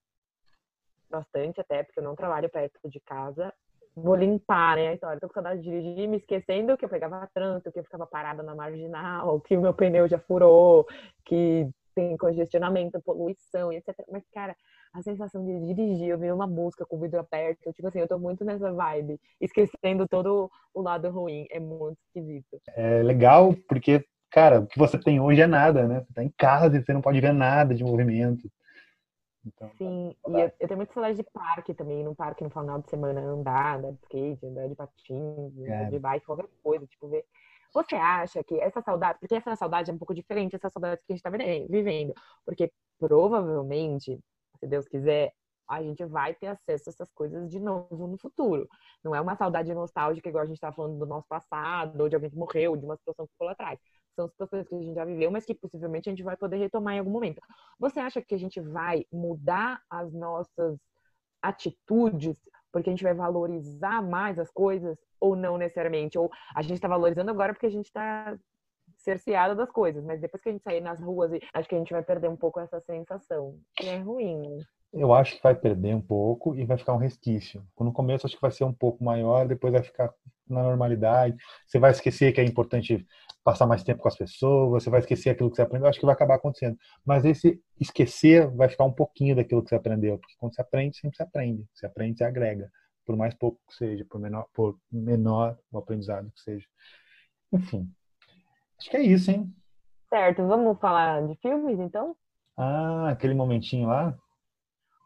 Bastante 1.10 1.62
até, 1.62 1.84
porque 1.84 2.00
eu 2.00 2.04
não 2.04 2.16
trabalho 2.16 2.50
perto 2.50 2.90
de 2.90 3.00
casa. 3.00 3.54
Vou 3.96 4.16
limpar, 4.16 4.76
né, 4.76 4.90
a 4.90 4.94
história. 4.94 5.20
Tô 5.22 5.28
com 5.28 5.34
saudade 5.34 5.62
de 5.62 5.70
dirigir, 5.70 6.08
me 6.10 6.18
esquecendo 6.18 6.76
que 6.78 6.84
eu 6.84 6.90
pegava 6.90 7.30
trânsito, 7.34 7.72
que 7.72 7.80
eu 7.80 7.84
ficava 7.84 8.06
parada 8.06 8.44
na 8.44 8.54
marginal, 8.54 9.40
que 9.40 9.56
o 9.56 9.62
meu 9.62 9.74
pneu 9.74 10.08
já 10.08 10.20
furou, 10.20 10.86
que 11.24 11.70
tem 11.96 12.18
congestionamento, 12.18 13.02
poluição, 13.02 13.72
etc. 13.72 13.96
Mas, 14.12 14.24
cara, 14.34 14.56
a 14.94 15.02
sensação 15.02 15.44
de 15.44 15.74
dirigir, 15.74 16.14
ouvir 16.14 16.34
uma 16.34 16.46
música 16.46 16.86
com 16.86 16.98
o 16.98 17.00
vidro 17.00 17.20
aberto, 17.20 17.72
tipo 17.72 17.88
assim, 17.88 18.00
eu 18.00 18.08
tô 18.08 18.20
muito 18.20 18.44
nessa 18.44 18.72
vibe, 18.72 19.20
esquecendo 19.40 20.08
todo 20.08 20.52
o 20.74 20.82
lado 20.82 21.10
ruim, 21.10 21.48
é 21.50 21.60
muito 21.60 21.98
esquisito. 22.06 22.60
É 22.76 23.02
legal 23.02 23.56
porque, 23.68 24.06
cara, 24.30 24.60
o 24.60 24.68
que 24.68 24.78
você 24.78 25.00
tem 25.00 25.20
hoje 25.20 25.42
é 25.42 25.48
nada, 25.48 25.88
né? 25.88 26.02
Você 26.02 26.14
tá 26.14 26.24
em 26.24 26.34
casa 26.38 26.78
e 26.78 26.84
você 26.84 26.94
não 26.94 27.02
pode 27.02 27.20
ver 27.20 27.34
nada 27.34 27.74
de 27.74 27.84
movimento. 27.84 28.50
Então, 29.46 29.70
Sim, 29.78 30.16
tá 30.24 30.32
e 30.32 30.42
eu, 30.42 30.52
eu, 30.60 30.68
tenho 30.68 30.78
muita 30.78 30.94
saudade 30.94 31.18
de 31.18 31.24
parque 31.24 31.74
também, 31.74 32.04
no 32.04 32.16
parque 32.16 32.44
no 32.44 32.50
final 32.50 32.82
de 32.82 32.90
semana 32.90 33.22
andar, 33.22 33.78
andar 33.78 33.92
de 33.92 34.00
skate, 34.02 34.46
andar 34.46 34.68
de 34.68 34.76
patins, 34.76 35.58
é. 35.66 35.86
de 35.86 36.00
bike, 36.00 36.26
qualquer 36.26 36.48
coisa, 36.64 36.86
tipo, 36.88 37.08
ver 37.08 37.24
você 37.76 37.96
acha 37.96 38.42
que 38.42 38.58
essa 38.60 38.82
saudade, 38.82 39.20
porque 39.20 39.36
essa 39.36 39.54
saudade 39.56 39.92
é 39.92 39.94
um 39.94 39.98
pouco 39.98 40.16
diferente 40.16 40.54
dessa 40.54 40.70
saudade 40.70 41.02
que 41.06 41.12
a 41.12 41.16
gente 41.16 41.26
está 41.26 41.30
vivendo, 41.30 42.14
porque 42.46 42.72
provavelmente, 42.98 44.18
se 44.60 44.66
Deus 44.66 44.88
quiser, 44.88 45.34
a 45.68 45.84
gente 45.84 46.06
vai 46.06 46.34
ter 46.34 46.48
acesso 46.48 46.90
a 46.90 46.92
essas 46.92 47.12
coisas 47.12 47.50
de 47.50 47.60
novo 47.60 48.08
no 48.08 48.18
futuro. 48.18 48.66
Não 49.04 49.14
é 49.14 49.20
uma 49.20 49.36
saudade 49.36 49.74
nostálgica 49.74 50.30
igual 50.30 50.44
a 50.44 50.46
gente 50.48 50.56
está 50.56 50.72
falando 50.72 50.98
do 50.98 51.06
nosso 51.06 51.28
passado, 51.28 52.00
ou 52.00 52.08
de 52.08 52.16
alguém 52.16 52.30
que 52.30 52.38
morreu, 52.38 52.78
de 52.78 52.86
uma 52.86 52.96
situação 52.96 53.26
que 53.26 53.34
ficou 53.34 53.48
lá 53.48 53.54
atrás. 53.54 53.78
São 54.16 54.30
situações 54.30 54.68
que 54.70 54.76
a 54.76 54.82
gente 54.82 54.96
já 54.96 55.04
viveu, 55.04 55.30
mas 55.30 55.44
que 55.44 55.54
possivelmente 55.54 56.08
a 56.08 56.14
gente 56.14 56.24
vai 56.24 56.38
poder 56.38 56.58
retomar 56.58 56.96
em 56.96 57.00
algum 57.00 57.12
momento. 57.12 57.42
Você 57.78 58.00
acha 58.00 58.22
que 58.22 58.36
a 58.36 58.40
gente 58.40 58.62
vai 58.62 59.06
mudar 59.12 59.82
as 59.90 60.14
nossas 60.14 60.80
atitudes 61.42 62.40
porque 62.72 62.90
a 62.90 62.94
gente 62.94 63.04
vai 63.04 63.14
valorizar 63.14 64.02
mais 64.02 64.38
as 64.38 64.52
coisas 64.52 64.98
ou 65.26 65.36
não 65.36 65.58
necessariamente? 65.58 66.18
Ou 66.18 66.30
a 66.56 66.62
gente 66.62 66.76
está 66.76 66.88
valorizando 66.88 67.32
agora 67.32 67.54
porque 67.54 67.66
a 67.66 67.72
gente 67.72 67.86
está 67.86 68.38
cerceada 68.98 69.56
das 69.56 69.70
coisas, 69.72 70.04
mas 70.04 70.22
depois 70.22 70.42
que 70.42 70.50
a 70.50 70.52
gente 70.52 70.64
sair 70.64 70.82
nas 70.82 71.00
ruas, 71.00 71.32
acho 71.54 71.70
que 71.70 71.76
a 71.76 71.78
gente 71.78 71.92
vai 71.92 72.04
perder 72.04 72.30
um 72.30 72.36
pouco 72.36 72.60
essa 72.60 72.80
sensação. 72.82 73.60
que 73.76 73.88
é 73.88 73.98
ruim. 73.98 74.60
Eu 74.94 75.14
acho 75.14 75.36
que 75.36 75.44
vai 75.44 75.54
perder 75.54 75.94
um 75.94 76.02
pouco 76.02 76.56
e 76.56 76.66
vai 76.66 76.78
ficar 76.78 76.94
um 76.94 76.98
resquício. 76.98 77.66
No 77.78 77.92
começo 77.92 78.26
acho 78.26 78.36
que 78.36 78.42
vai 78.42 78.52
ser 78.52 78.64
um 78.64 78.74
pouco 78.74 79.04
maior, 79.04 79.46
depois 79.46 79.74
vai 79.74 79.84
ficar 79.84 80.10
na 80.48 80.64
normalidade. 80.64 81.36
Você 81.68 81.78
vai 81.78 81.92
esquecer 81.92 82.32
que 82.32 82.40
é 82.40 82.46
importante 82.46 83.06
passar 83.44 83.68
mais 83.68 83.84
tempo 83.84 84.02
com 84.02 84.08
as 84.08 84.18
pessoas, 84.18 84.84
você 84.84 84.90
vai 84.90 85.02
esquecer 85.02 85.30
aquilo 85.30 85.50
que 85.50 85.58
você 85.58 85.62
aprendeu, 85.62 85.88
acho 85.88 86.00
que 86.00 86.06
vai 86.06 86.16
acabar 86.16 86.36
acontecendo. 86.36 86.78
Mas 87.06 87.26
esse 87.26 87.62
esquecer 87.80 88.50
vai 88.56 88.70
ficar 88.70 88.86
um 88.86 88.92
pouquinho 88.92 89.36
daquilo 89.36 89.62
que 89.62 89.70
você 89.70 89.76
aprendeu, 89.76 90.18
porque 90.18 90.36
quando 90.40 90.56
você 90.56 90.62
aprende, 90.62 90.98
sempre 90.98 91.18
se 91.18 91.24
aprende. 91.24 91.64
Você 91.74 91.86
aprende, 91.86 92.18
você 92.18 92.24
agrega, 92.24 92.72
por 93.06 93.16
mais 93.16 93.34
pouco 93.34 93.60
que 93.68 93.76
seja, 93.76 94.06
por 94.10 94.20
menor, 94.20 94.48
por 94.54 94.78
menor 94.92 95.58
o 95.72 95.78
aprendizado 95.78 96.32
que 96.32 96.42
seja. 96.42 96.66
Enfim, 97.52 97.90
acho 98.80 98.90
que 98.90 98.98
é 98.98 99.02
isso, 99.02 99.32
hein? 99.32 99.54
Certo, 100.10 100.46
vamos 100.48 100.80
falar 100.80 101.26
de 101.26 101.36
filmes, 101.36 101.80
então? 101.80 102.16
Ah, 102.58 103.10
aquele 103.10 103.34
momentinho 103.34 103.88
lá? 103.88 104.18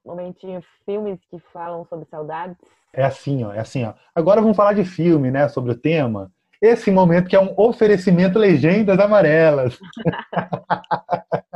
Momentinho, 0.05 0.63
filmes 0.85 1.19
que 1.29 1.39
falam 1.51 1.85
sobre 1.85 2.05
saudades. 2.09 2.57
É 2.93 3.03
assim, 3.03 3.43
ó, 3.43 3.53
é 3.53 3.59
assim, 3.59 3.83
ó. 3.83 3.93
Agora 4.15 4.41
vamos 4.41 4.57
falar 4.57 4.73
de 4.73 4.85
filme, 4.85 5.29
né, 5.29 5.47
sobre 5.49 5.71
o 5.71 5.77
tema 5.77 6.31
esse 6.61 6.91
momento 6.91 7.29
que 7.29 7.35
é 7.35 7.39
um 7.39 7.53
oferecimento 7.57 8.37
legendas 8.37 8.99
amarelas. 8.99 9.79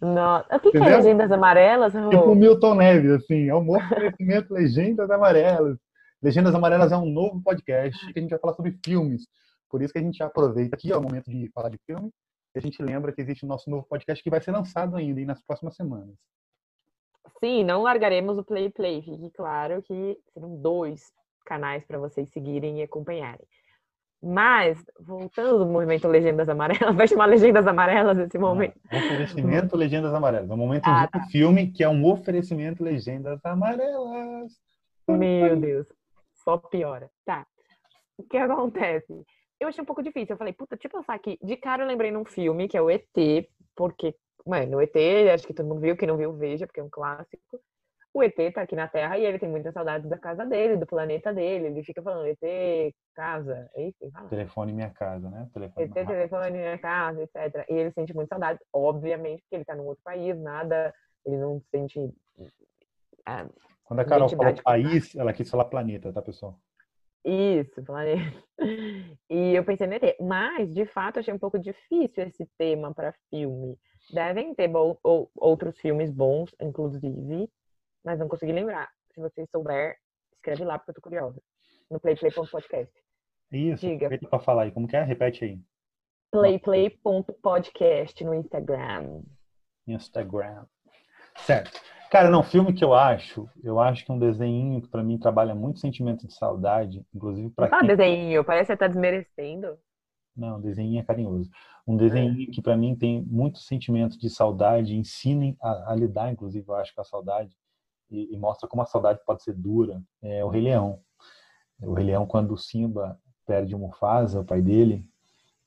Nossa, 0.00 0.56
o 0.56 0.60
que, 0.60 0.70
que 0.72 0.76
é 0.78 0.96
legendas 0.96 1.30
amarelas? 1.30 1.92
Tipo 1.92 2.34
Milton 2.34 2.74
Neves, 2.74 3.10
assim, 3.12 3.48
é 3.48 3.54
um 3.54 3.70
oferecimento 3.70 4.52
legendas 4.52 5.10
amarelas. 5.10 5.78
Legendas 6.22 6.54
Amarelas 6.54 6.92
é 6.92 6.96
um 6.96 7.04
novo 7.04 7.42
podcast 7.42 8.12
que 8.12 8.18
a 8.18 8.22
gente 8.22 8.30
vai 8.30 8.38
falar 8.38 8.54
sobre 8.54 8.76
filmes. 8.84 9.28
Por 9.68 9.82
isso 9.82 9.92
que 9.92 9.98
a 9.98 10.02
gente 10.02 10.22
aproveita 10.22 10.74
aqui, 10.74 10.90
é 10.90 10.96
o 10.96 11.02
momento 11.02 11.30
de 11.30 11.50
falar 11.52 11.68
de 11.68 11.78
filme, 11.86 12.10
e 12.54 12.58
a 12.58 12.62
gente 12.62 12.82
lembra 12.82 13.12
que 13.12 13.20
existe 13.20 13.44
o 13.44 13.46
nosso 13.46 13.68
novo 13.68 13.86
podcast 13.86 14.24
que 14.24 14.30
vai 14.30 14.40
ser 14.40 14.50
lançado 14.50 14.96
ainda 14.96 15.20
nas 15.26 15.42
próximas 15.44 15.76
semanas. 15.76 16.16
Sim, 17.38 17.64
não 17.64 17.82
largaremos 17.82 18.38
o 18.38 18.44
Play 18.44 18.70
Play. 18.70 19.02
Fique 19.02 19.30
claro 19.30 19.82
que 19.82 20.18
serão 20.32 20.56
dois 20.56 21.12
canais 21.44 21.84
para 21.84 21.98
vocês 21.98 22.30
seguirem 22.30 22.80
e 22.80 22.82
acompanharem. 22.82 23.46
Mas, 24.22 24.82
voltando 24.98 25.58
do 25.58 25.66
movimento 25.66 26.08
Legendas 26.08 26.48
Amarelas, 26.48 26.78
vai 26.96 27.06
chamar 27.06 27.26
Legendas 27.26 27.66
Amarelas 27.66 28.18
esse 28.18 28.38
momento. 28.38 28.78
Ah, 28.90 28.96
oferecimento 28.96 29.76
Legendas 29.76 30.14
Amarelas. 30.14 30.50
É 30.50 30.54
um 30.54 30.56
momento 30.56 30.86
ah, 30.86 31.06
tá. 31.06 31.20
filme 31.26 31.70
que 31.70 31.84
é 31.84 31.88
um 31.88 32.04
oferecimento 32.04 32.82
Legendas 32.82 33.44
Amarelas. 33.44 34.52
Meu 35.08 35.56
Deus, 35.56 35.86
só 36.34 36.56
piora. 36.56 37.10
Tá. 37.24 37.46
O 38.18 38.24
que 38.24 38.36
acontece? 38.36 39.24
Eu 39.60 39.68
achei 39.68 39.82
um 39.82 39.86
pouco 39.86 40.02
difícil. 40.02 40.34
Eu 40.34 40.38
falei, 40.38 40.52
puta, 40.52 40.76
deixa 40.76 40.88
eu 40.88 41.00
pensar 41.00 41.14
aqui. 41.14 41.38
De 41.42 41.56
cara 41.56 41.82
eu 41.82 41.86
lembrei 41.86 42.10
num 42.10 42.24
filme 42.24 42.68
que 42.68 42.76
é 42.76 42.82
o 42.82 42.90
ET, 42.90 43.06
porque, 43.76 44.14
mano, 44.44 44.78
o 44.78 44.80
ET, 44.80 44.96
acho 45.32 45.46
que 45.46 45.54
todo 45.54 45.66
mundo 45.66 45.80
viu, 45.80 45.96
quem 45.96 46.08
não 46.08 46.16
viu, 46.16 46.32
veja, 46.32 46.66
porque 46.66 46.80
é 46.80 46.82
um 46.82 46.90
clássico 46.90 47.60
o 48.16 48.22
ET 48.22 48.34
tá 48.54 48.62
aqui 48.62 48.74
na 48.74 48.88
Terra 48.88 49.18
e 49.18 49.26
ele 49.26 49.38
tem 49.38 49.48
muita 49.48 49.70
saudade 49.72 50.08
da 50.08 50.16
casa 50.16 50.46
dele, 50.46 50.78
do 50.78 50.86
planeta 50.86 51.34
dele. 51.34 51.66
Ele 51.66 51.84
fica 51.84 52.02
falando, 52.02 52.26
ET, 52.26 52.94
casa, 53.14 53.70
isso? 53.76 54.10
Fala. 54.10 54.28
Telefone 54.30 54.72
minha 54.72 54.88
casa, 54.88 55.28
né? 55.28 55.46
Telefone 55.52 55.86
ET, 55.86 55.92
telefone 55.92 56.50
minha 56.52 56.78
casa, 56.78 57.22
etc. 57.22 57.66
E 57.68 57.74
ele 57.74 57.92
sente 57.92 58.14
muita 58.14 58.30
saudade, 58.30 58.58
obviamente, 58.72 59.42
porque 59.42 59.56
ele 59.56 59.64
tá 59.66 59.76
num 59.76 59.84
outro 59.84 60.02
país, 60.02 60.34
nada, 60.40 60.94
ele 61.26 61.36
não 61.36 61.60
sente. 61.70 62.10
Ah, 63.26 63.46
Quando 63.84 64.00
a 64.00 64.04
Carol 64.06 64.30
falou 64.30 64.62
país, 64.64 65.14
ela 65.14 65.34
quis 65.34 65.50
falar 65.50 65.66
planeta, 65.66 66.10
tá, 66.10 66.22
pessoal? 66.22 66.58
Isso, 67.22 67.82
planeta. 67.84 68.42
E 69.28 69.54
eu 69.54 69.62
pensei 69.62 69.86
no 69.86 69.92
ET. 69.92 70.16
Mas, 70.20 70.72
de 70.72 70.86
fato, 70.86 71.18
achei 71.18 71.34
um 71.34 71.38
pouco 71.38 71.58
difícil 71.58 72.24
esse 72.24 72.48
tema 72.56 72.94
para 72.94 73.12
filme. 73.28 73.76
Devem 74.10 74.54
ter 74.54 74.70
outros 75.34 75.78
filmes 75.78 76.10
bons, 76.10 76.54
inclusive, 76.58 77.50
mas 78.06 78.20
não 78.20 78.28
consegui 78.28 78.52
lembrar. 78.52 78.88
se 79.12 79.20
você 79.20 79.44
souber, 79.46 79.96
escreve 80.36 80.64
lá 80.64 80.78
porque 80.78 80.92
eu 80.92 80.94
tô 80.94 81.00
curiosa. 81.00 81.42
No 81.90 81.98
playplay.podcast. 81.98 82.92
Isso, 83.50 83.84
Diga. 83.84 84.06
aproveita 84.06 84.28
pra 84.28 84.38
falar 84.38 84.62
aí. 84.62 84.70
Como 84.70 84.86
que 84.86 84.96
é? 84.96 85.02
Repete 85.02 85.44
aí. 85.44 85.60
playplay.podcast 86.30 88.24
no 88.24 88.32
Instagram. 88.32 89.22
Instagram. 89.88 90.66
Certo. 91.38 91.80
Cara, 92.10 92.30
não, 92.30 92.44
filme 92.44 92.72
que 92.72 92.84
eu 92.84 92.94
acho, 92.94 93.50
eu 93.64 93.80
acho 93.80 94.04
que 94.04 94.12
é 94.12 94.14
um 94.14 94.18
desenho 94.18 94.80
que 94.80 94.88
pra 94.88 95.02
mim 95.02 95.18
trabalha 95.18 95.56
muito 95.56 95.80
sentimento 95.80 96.24
de 96.24 96.32
saudade, 96.32 97.04
inclusive 97.12 97.50
fala 97.50 97.68
quem... 97.68 97.88
desenho, 97.88 98.44
parece 98.44 98.68
que 98.68 98.72
você 98.72 98.76
tá 98.76 98.86
desmerecendo. 98.86 99.76
Não, 100.36 100.60
desenho 100.60 101.00
é 101.00 101.02
carinhoso. 101.02 101.50
Um 101.86 101.96
desenho 101.96 102.48
que 102.52 102.62
pra 102.62 102.76
mim 102.76 102.94
tem 102.94 103.22
muito 103.22 103.58
sentimento 103.58 104.16
de 104.16 104.30
saudade, 104.30 104.94
ensina 104.94 105.56
a, 105.60 105.92
a 105.92 105.96
lidar, 105.96 106.30
inclusive, 106.30 106.64
eu 106.68 106.76
acho, 106.76 106.94
com 106.94 107.00
a 107.00 107.04
saudade 107.04 107.56
e, 108.10 108.34
e 108.34 108.38
mostra 108.38 108.68
como 108.68 108.82
a 108.82 108.86
saudade 108.86 109.20
pode 109.24 109.42
ser 109.42 109.54
dura. 109.54 110.02
É 110.22 110.44
o 110.44 110.48
Rei 110.48 110.62
Leão. 110.62 111.00
O 111.82 111.94
Rei 111.94 112.06
Leão, 112.06 112.26
quando 112.26 112.52
o 112.52 112.58
Simba 112.58 113.18
perde 113.46 113.74
o 113.74 113.78
Mufasa, 113.78 114.40
o 114.40 114.44
pai 114.44 114.60
dele, 114.60 115.08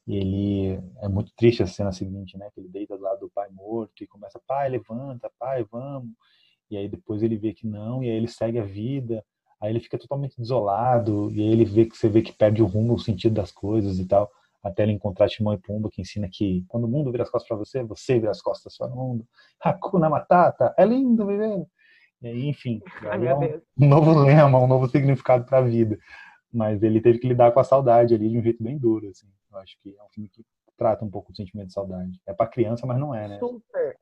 ele 0.07 0.79
é 1.01 1.07
muito 1.07 1.31
triste 1.35 1.61
a 1.61 1.67
cena 1.67 1.91
seguinte, 1.91 2.37
né? 2.37 2.49
Que 2.53 2.59
ele 2.59 2.69
deita 2.69 2.97
do 2.97 3.03
lado 3.03 3.19
do 3.21 3.29
pai 3.29 3.47
morto 3.51 4.03
e 4.03 4.07
começa, 4.07 4.41
pai, 4.47 4.69
levanta, 4.69 5.31
pai, 5.37 5.63
vamos. 5.71 6.11
E 6.69 6.77
aí 6.77 6.87
depois 6.87 7.21
ele 7.21 7.37
vê 7.37 7.53
que 7.53 7.67
não, 7.67 8.03
e 8.03 8.09
aí 8.09 8.15
ele 8.15 8.27
segue 8.27 8.59
a 8.59 8.63
vida. 8.63 9.23
Aí 9.61 9.71
ele 9.71 9.79
fica 9.79 9.97
totalmente 9.97 10.37
desolado, 10.37 11.31
e 11.31 11.41
aí 11.41 11.51
ele 11.51 11.65
vê 11.65 11.85
que 11.85 11.95
você 11.95 12.07
vê 12.07 12.21
que 12.21 12.31
perde 12.31 12.63
o 12.63 12.65
rumo, 12.65 12.93
o 12.93 12.99
sentido 12.99 13.33
das 13.33 13.51
coisas 13.51 13.99
e 13.99 14.05
tal, 14.07 14.31
até 14.63 14.83
ele 14.83 14.93
encontrar 14.93 15.27
Timão 15.27 15.53
e 15.53 15.57
Pumba, 15.57 15.89
que 15.91 16.01
ensina 16.01 16.29
que 16.31 16.63
quando 16.67 16.85
o 16.85 16.87
mundo 16.87 17.11
vira 17.11 17.23
as 17.23 17.29
costas 17.29 17.47
para 17.47 17.57
você, 17.57 17.83
você 17.83 18.19
vira 18.19 18.31
as 18.31 18.41
costas 18.41 18.77
para 18.77 18.87
o 18.87 18.95
mundo. 18.95 19.27
Hakuna 19.61 20.09
Matata, 20.09 20.73
é 20.77 20.85
lindo 20.85 21.25
viver. 21.25 21.67
Aí, 22.23 22.47
enfim, 22.47 22.81
Ai, 23.09 23.27
é 23.27 23.35
um, 23.35 23.61
novo 23.77 24.19
lema, 24.19 24.59
um 24.59 24.67
novo 24.67 24.87
significado 24.87 25.45
para 25.45 25.59
a 25.59 25.61
vida. 25.61 25.97
Mas 26.51 26.81
ele 26.81 26.99
teve 26.99 27.19
que 27.19 27.27
lidar 27.27 27.51
com 27.51 27.59
a 27.59 27.63
saudade 27.63 28.13
ali 28.13 28.29
de 28.29 28.37
um 28.37 28.41
jeito 28.41 28.63
bem 28.63 28.77
duro, 28.77 29.07
assim. 29.09 29.27
Eu 29.51 29.59
acho 29.59 29.77
que 29.81 29.95
é 29.97 30.03
um 30.03 30.09
filme 30.09 30.29
que 30.29 30.43
trata 30.77 31.05
um 31.05 31.09
pouco 31.09 31.31
do 31.31 31.35
sentimento 31.35 31.67
de 31.67 31.73
saudade. 31.73 32.19
É 32.25 32.33
para 32.33 32.49
criança, 32.49 32.85
mas 32.85 32.99
não 32.99 33.13
é, 33.13 33.27
né? 33.27 33.39
Super. 33.39 33.97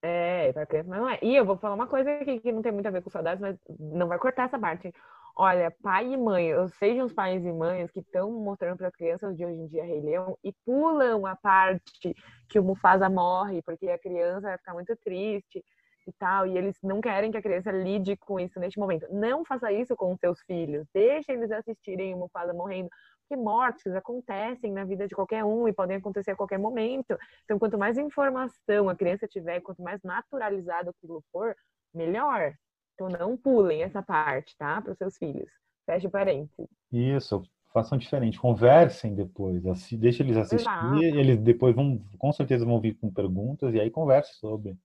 É, 0.00 0.52
pra 0.52 0.66
criança, 0.66 0.88
mas 0.88 1.00
não 1.00 1.08
é. 1.08 1.18
E 1.22 1.36
eu 1.36 1.44
vou 1.44 1.56
falar 1.56 1.74
uma 1.74 1.86
coisa 1.86 2.10
aqui 2.10 2.40
que 2.40 2.50
não 2.50 2.62
tem 2.62 2.72
muito 2.72 2.86
a 2.86 2.90
ver 2.90 3.02
com 3.02 3.10
saudades, 3.10 3.40
mas 3.40 3.56
não 3.78 4.08
vai 4.08 4.18
cortar 4.18 4.44
essa 4.44 4.58
parte. 4.58 4.92
Olha, 5.36 5.70
pai 5.82 6.12
e 6.12 6.16
mãe, 6.16 6.46
eu 6.46 6.68
sejam 6.68 7.06
os 7.06 7.12
pais 7.12 7.42
e 7.44 7.52
mães 7.52 7.90
que 7.90 8.00
estão 8.00 8.30
mostrando 8.30 8.76
para 8.76 8.88
as 8.88 8.94
crianças 8.94 9.34
de 9.36 9.44
hoje 9.44 9.60
em 9.60 9.66
dia 9.66 9.84
Rei 9.84 10.00
Leão 10.00 10.36
e 10.44 10.52
pulam 10.64 11.24
a 11.24 11.34
parte 11.34 12.14
que 12.48 12.58
o 12.58 12.62
Mufasa 12.62 13.08
morre, 13.08 13.62
porque 13.62 13.88
a 13.88 13.98
criança 13.98 14.48
vai 14.48 14.58
ficar 14.58 14.74
muito 14.74 14.94
triste 14.96 15.64
e 16.06 16.12
tal, 16.12 16.46
e 16.46 16.56
eles 16.56 16.76
não 16.82 17.00
querem 17.00 17.30
que 17.30 17.36
a 17.36 17.42
criança 17.42 17.70
lide 17.70 18.16
com 18.16 18.38
isso 18.38 18.58
neste 18.58 18.78
momento. 18.78 19.06
Não 19.10 19.44
faça 19.44 19.72
isso 19.72 19.94
com 19.96 20.12
os 20.12 20.20
seus 20.20 20.40
filhos. 20.42 20.86
Deixa 20.92 21.32
eles 21.32 21.50
assistirem 21.50 22.14
o 22.14 22.18
Mufasa 22.18 22.52
morrendo, 22.52 22.88
porque 23.20 23.40
mortes 23.40 23.94
acontecem 23.94 24.72
na 24.72 24.84
vida 24.84 25.06
de 25.06 25.14
qualquer 25.14 25.44
um 25.44 25.68
e 25.68 25.72
podem 25.72 25.96
acontecer 25.96 26.32
a 26.32 26.36
qualquer 26.36 26.58
momento. 26.58 27.16
Então, 27.44 27.58
quanto 27.58 27.78
mais 27.78 27.98
informação 27.98 28.88
a 28.88 28.96
criança 28.96 29.26
tiver, 29.26 29.60
quanto 29.60 29.82
mais 29.82 30.02
naturalizado 30.02 30.90
aquilo 30.90 31.22
for, 31.32 31.54
melhor. 31.94 32.54
Então, 32.94 33.08
não 33.08 33.36
pulem 33.36 33.82
essa 33.82 34.02
parte, 34.02 34.56
tá? 34.56 34.80
Para 34.82 34.92
os 34.92 34.98
seus 34.98 35.16
filhos. 35.16 35.50
Feche 35.86 36.08
parênteses. 36.08 36.68
Isso, 36.92 37.42
façam 37.72 37.98
diferente. 37.98 38.38
Conversem 38.38 39.14
depois. 39.14 39.66
Assi 39.66 39.96
deixa 39.96 40.22
eles 40.22 40.36
assistir, 40.36 40.68
Exato. 40.68 41.02
eles 41.02 41.38
depois 41.38 41.74
vão, 41.74 42.00
com 42.18 42.32
certeza 42.32 42.64
vão 42.64 42.80
vir 42.80 42.94
com 42.98 43.10
perguntas, 43.10 43.74
e 43.74 43.80
aí 43.80 43.90
converse 43.90 44.34
sobre. 44.34 44.76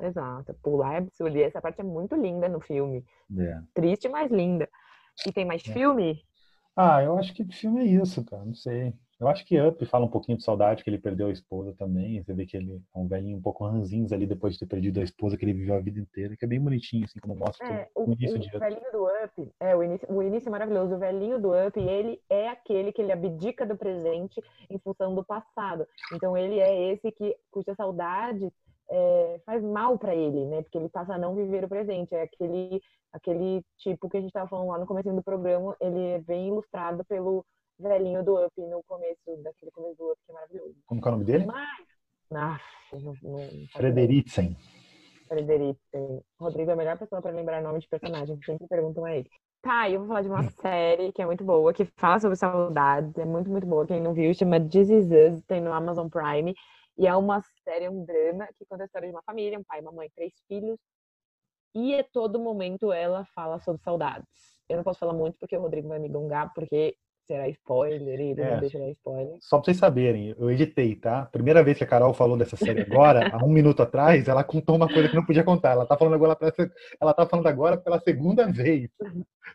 Exato. 0.00 0.54
Pular 0.62 0.94
é 0.94 0.98
absurdo. 0.98 1.36
E 1.36 1.42
essa 1.42 1.60
parte 1.60 1.80
é 1.80 1.84
muito 1.84 2.14
linda 2.14 2.48
no 2.48 2.60
filme. 2.60 3.04
É. 3.38 3.60
Triste, 3.74 4.08
mas 4.08 4.30
linda. 4.30 4.68
E 5.26 5.32
tem 5.32 5.44
mais 5.44 5.66
É. 5.66 5.72
filme? 5.72 6.24
Ah, 6.76 7.02
eu 7.02 7.18
acho 7.18 7.34
que 7.34 7.44
filme 7.52 7.80
é 7.80 7.84
isso, 7.84 8.24
cara. 8.24 8.44
Não 8.44 8.54
sei. 8.54 8.94
Eu 9.18 9.28
acho 9.28 9.44
que 9.44 9.60
Up 9.60 9.84
fala 9.84 10.06
um 10.06 10.10
pouquinho 10.10 10.38
de 10.38 10.44
saudade, 10.44 10.82
que 10.82 10.88
ele 10.88 10.96
perdeu 10.98 11.26
a 11.26 11.30
esposa 11.30 11.74
também. 11.74 12.22
Você 12.22 12.32
vê 12.32 12.46
que 12.46 12.56
ele 12.56 12.80
é 12.94 12.98
um 12.98 13.06
velhinho 13.06 13.36
um 13.36 13.42
pouco 13.42 13.66
ranzinhos 13.66 14.12
ali 14.14 14.26
depois 14.26 14.54
de 14.54 14.60
ter 14.60 14.66
perdido 14.66 14.98
a 14.98 15.02
esposa 15.02 15.36
que 15.36 15.44
ele 15.44 15.52
viveu 15.52 15.74
a 15.74 15.80
vida 15.80 16.00
inteira, 16.00 16.34
que 16.34 16.42
é 16.42 16.48
bem 16.48 16.58
bonitinho, 16.58 17.04
assim, 17.04 17.20
como 17.20 17.34
mostra 17.36 17.66
É, 17.66 17.88
o, 17.94 18.08
o, 18.08 18.12
início 18.14 18.36
o 18.36 18.38
de 18.38 18.48
Up. 18.48 18.58
velhinho 18.60 18.92
do 18.92 19.04
Up, 19.04 19.52
é, 19.60 19.76
o 19.76 19.82
início, 19.82 20.08
o 20.10 20.22
início 20.22 20.48
é 20.48 20.50
maravilhoso. 20.50 20.94
O 20.94 20.98
velhinho 20.98 21.38
do 21.38 21.50
Up, 21.50 21.78
ele 21.78 22.18
é 22.30 22.48
aquele 22.48 22.92
que 22.92 23.02
ele 23.02 23.12
abdica 23.12 23.66
do 23.66 23.76
presente 23.76 24.42
em 24.70 24.78
função 24.78 25.14
do 25.14 25.22
passado. 25.22 25.86
Então, 26.14 26.34
ele 26.34 26.58
é 26.58 26.90
esse 26.92 27.12
que, 27.12 27.36
cuja 27.50 27.74
saudade 27.74 28.50
é, 28.90 29.40
faz 29.46 29.62
mal 29.62 29.98
para 29.98 30.14
ele, 30.14 30.44
né? 30.46 30.62
Porque 30.62 30.78
ele 30.78 30.88
passa 30.88 31.14
a 31.14 31.18
não 31.18 31.34
viver 31.34 31.64
o 31.64 31.68
presente. 31.68 32.14
É 32.14 32.22
aquele, 32.22 32.82
aquele 33.12 33.62
tipo 33.78 34.08
que 34.08 34.16
a 34.16 34.20
gente 34.20 34.30
estava 34.30 34.48
falando 34.48 34.68
lá 34.68 34.78
no 34.78 34.86
começo 34.86 35.12
do 35.12 35.22
programa, 35.22 35.76
ele 35.80 36.00
é 36.08 36.18
bem 36.18 36.48
ilustrado 36.48 37.04
pelo 37.04 37.44
velhinho 37.78 38.22
do 38.22 38.44
Up 38.44 38.52
no 38.60 38.82
começo, 38.84 39.42
daquele 39.42 39.70
começo 39.70 39.96
do 39.96 40.10
Up, 40.10 40.20
que 40.24 40.32
é 40.32 40.34
maravilhoso. 40.34 40.74
Como 40.86 41.00
que 41.00 41.08
é 41.08 41.10
o 41.10 41.12
nome 41.12 41.24
dele? 41.24 41.46
Mas, 41.46 41.86
ah, 42.32 42.60
não, 42.92 43.00
não, 43.00 43.14
não 43.22 43.66
Frederitzen. 43.72 44.56
Frederico. 45.30 45.78
Rodrigo 46.40 46.70
é 46.70 46.72
a 46.72 46.76
melhor 46.76 46.98
pessoa 46.98 47.22
para 47.22 47.30
lembrar 47.30 47.62
nome 47.62 47.78
de 47.78 47.88
personagem. 47.88 48.36
Sempre 48.44 48.66
perguntam 48.66 49.04
a 49.04 49.16
ele. 49.16 49.30
Tá, 49.62 49.88
eu 49.88 50.00
vou 50.00 50.08
falar 50.08 50.22
de 50.22 50.28
uma 50.28 50.42
série 50.42 51.12
que 51.12 51.22
é 51.22 51.26
muito 51.26 51.44
boa, 51.44 51.72
que 51.72 51.84
fala 51.96 52.18
sobre 52.18 52.36
saudades. 52.36 53.16
É 53.16 53.24
muito, 53.24 53.48
muito 53.48 53.66
boa. 53.66 53.86
Quem 53.86 54.00
não 54.00 54.12
viu, 54.12 54.34
chama 54.34 54.58
This 54.60 54.90
Is 54.90 55.06
Us, 55.06 55.42
tem 55.46 55.60
no 55.60 55.72
Amazon 55.72 56.08
Prime. 56.08 56.54
E 57.00 57.06
é 57.06 57.16
uma 57.16 57.42
série, 57.64 57.88
um 57.88 58.04
drama, 58.04 58.46
que 58.58 58.66
conta 58.68 58.82
a 58.82 58.86
história 58.86 59.08
de 59.08 59.14
uma 59.14 59.22
família, 59.22 59.58
um 59.58 59.64
pai, 59.64 59.80
uma 59.80 59.90
mãe, 59.90 60.10
três 60.14 60.34
filhos. 60.46 60.78
E 61.74 61.98
a 61.98 62.04
todo 62.04 62.38
momento 62.38 62.92
ela 62.92 63.24
fala 63.34 63.58
sobre 63.60 63.80
saudades. 63.82 64.26
Eu 64.68 64.76
não 64.76 64.84
posso 64.84 64.98
falar 64.98 65.14
muito 65.14 65.38
porque 65.40 65.56
o 65.56 65.60
Rodrigo 65.62 65.88
vai 65.88 65.98
me 65.98 66.10
gongar, 66.10 66.52
porque 66.52 66.94
será 67.26 67.48
spoiler 67.48 68.20
e 68.20 68.32
ele 68.32 68.40
É. 68.42 68.50
não 68.52 68.60
deixará 68.60 68.86
spoiler. 68.90 69.38
Só 69.40 69.56
pra 69.56 69.64
vocês 69.64 69.78
saberem, 69.78 70.34
eu 70.38 70.50
editei, 70.50 70.94
tá? 70.94 71.24
Primeira 71.32 71.62
vez 71.64 71.78
que 71.78 71.84
a 71.84 71.86
Carol 71.86 72.12
falou 72.12 72.36
dessa 72.36 72.56
série 72.56 72.82
agora, 72.82 73.30
há 73.34 73.42
um 73.42 73.48
minuto 73.48 73.82
atrás, 73.82 74.28
ela 74.28 74.44
contou 74.44 74.76
uma 74.76 74.86
coisa 74.92 75.08
que 75.08 75.16
não 75.16 75.24
podia 75.24 75.44
contar. 75.44 75.70
Ela 75.70 75.86
tá 75.86 75.96
falando 75.96 76.14
agora, 76.14 76.36
ela 77.00 77.14
tá 77.14 77.24
falando 77.26 77.46
agora 77.46 77.78
pela 77.78 77.98
segunda 78.00 78.50
vez. 78.52 78.90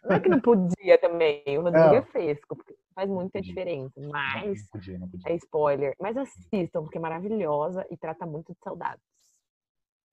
Não 0.04 0.16
é 0.16 0.20
que 0.20 0.30
não 0.30 0.40
podia 0.42 0.98
também, 0.98 1.44
o 1.60 1.62
Rodrigo 1.62 1.86
Não. 1.88 1.96
é 1.96 2.02
fresco, 2.02 2.56
porque 2.56 2.76
faz 2.96 3.10
muita 3.10 3.42
diferença. 3.42 4.00
Mas 4.10 4.62
Não 4.62 4.68
podia, 4.72 4.98
não 4.98 5.10
podia. 5.10 5.32
é 5.32 5.36
spoiler. 5.36 5.96
Mas 6.00 6.16
assistam, 6.18 6.82
porque 6.82 6.98
é 6.98 7.02
maravilhosa 7.02 7.86
e 7.92 7.98
trata 7.98 8.26
muito 8.26 8.54
de 8.54 8.60
saudades. 8.64 9.04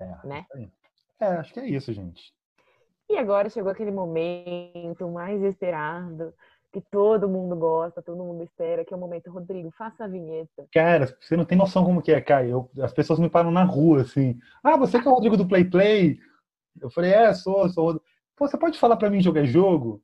É, 0.00 0.26
né? 0.26 0.46
É, 1.20 1.26
acho 1.26 1.54
que 1.54 1.60
é 1.60 1.68
isso, 1.68 1.92
gente. 1.92 2.34
E 3.08 3.16
agora 3.16 3.48
chegou 3.48 3.70
aquele 3.70 3.92
momento 3.92 5.08
mais 5.10 5.40
esperado, 5.42 6.34
que 6.72 6.80
todo 6.80 7.28
mundo 7.28 7.54
gosta, 7.54 8.02
todo 8.02 8.24
mundo 8.24 8.42
espera, 8.42 8.84
que 8.84 8.92
é 8.92 8.96
o 8.96 9.00
momento, 9.00 9.30
Rodrigo, 9.30 9.70
faça 9.72 10.04
a 10.04 10.08
vinheta. 10.08 10.66
Cara, 10.72 11.06
você 11.20 11.36
não 11.36 11.44
tem 11.44 11.56
noção 11.56 11.84
como 11.84 12.02
que 12.02 12.10
é. 12.10 12.24
Eu, 12.48 12.70
as 12.82 12.92
pessoas 12.92 13.18
me 13.18 13.28
param 13.28 13.50
na 13.50 13.62
rua, 13.62 14.02
assim. 14.02 14.38
Ah, 14.64 14.76
você 14.76 15.00
que 15.00 15.06
é 15.06 15.10
o 15.10 15.14
Rodrigo 15.14 15.36
do 15.36 15.46
Play 15.46 15.64
Play? 15.64 16.18
Eu 16.80 16.90
falei, 16.90 17.12
é, 17.12 17.32
sou, 17.34 17.68
sou. 17.68 17.84
o 17.84 17.86
Rodrigo." 17.88 18.04
Pô, 18.34 18.48
você 18.48 18.56
pode 18.58 18.78
falar 18.78 18.96
pra 18.96 19.10
mim 19.10 19.20
jogar 19.20 19.44
jogo? 19.44 20.02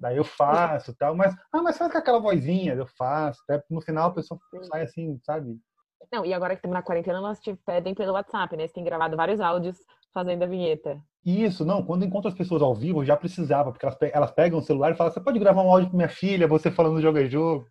Daí 0.00 0.16
eu 0.16 0.24
faço 0.24 0.94
tal, 0.96 1.14
mas, 1.14 1.34
ah, 1.52 1.62
mas 1.62 1.76
faz 1.76 1.90
com 1.90 1.98
aquela 1.98 2.20
vozinha, 2.20 2.74
eu 2.74 2.86
faço. 2.86 3.40
Até 3.48 3.62
no 3.68 3.80
final 3.80 4.10
a 4.10 4.14
pessoa 4.14 4.38
sai 4.70 4.82
assim, 4.82 5.18
sabe? 5.24 5.58
Não, 6.12 6.24
e 6.24 6.32
agora 6.32 6.54
que 6.54 6.58
estamos 6.60 6.74
na 6.74 6.82
quarentena, 6.82 7.18
elas 7.18 7.40
te 7.40 7.54
pedem 7.66 7.94
pelo 7.94 8.12
WhatsApp, 8.12 8.56
né? 8.56 8.66
Você 8.66 8.74
tem 8.74 8.84
gravado 8.84 9.16
vários 9.16 9.40
áudios 9.40 9.76
fazendo 10.14 10.42
a 10.44 10.46
vinheta. 10.46 11.00
Isso, 11.24 11.64
não, 11.64 11.84
quando 11.84 12.04
encontro 12.04 12.28
as 12.30 12.36
pessoas 12.36 12.62
ao 12.62 12.74
vivo, 12.74 13.00
eu 13.00 13.04
já 13.04 13.16
precisava, 13.16 13.72
porque 13.72 13.84
elas, 13.84 13.98
pe- 13.98 14.10
elas 14.14 14.30
pegam 14.30 14.60
o 14.60 14.62
celular 14.62 14.92
e 14.92 14.94
falam, 14.94 15.12
você 15.12 15.20
pode 15.20 15.38
gravar 15.38 15.62
um 15.62 15.70
áudio 15.70 15.88
pra 15.90 15.96
minha 15.96 16.08
filha, 16.08 16.46
você 16.46 16.70
falando 16.70 17.02
joga 17.02 17.28
jogo? 17.28 17.66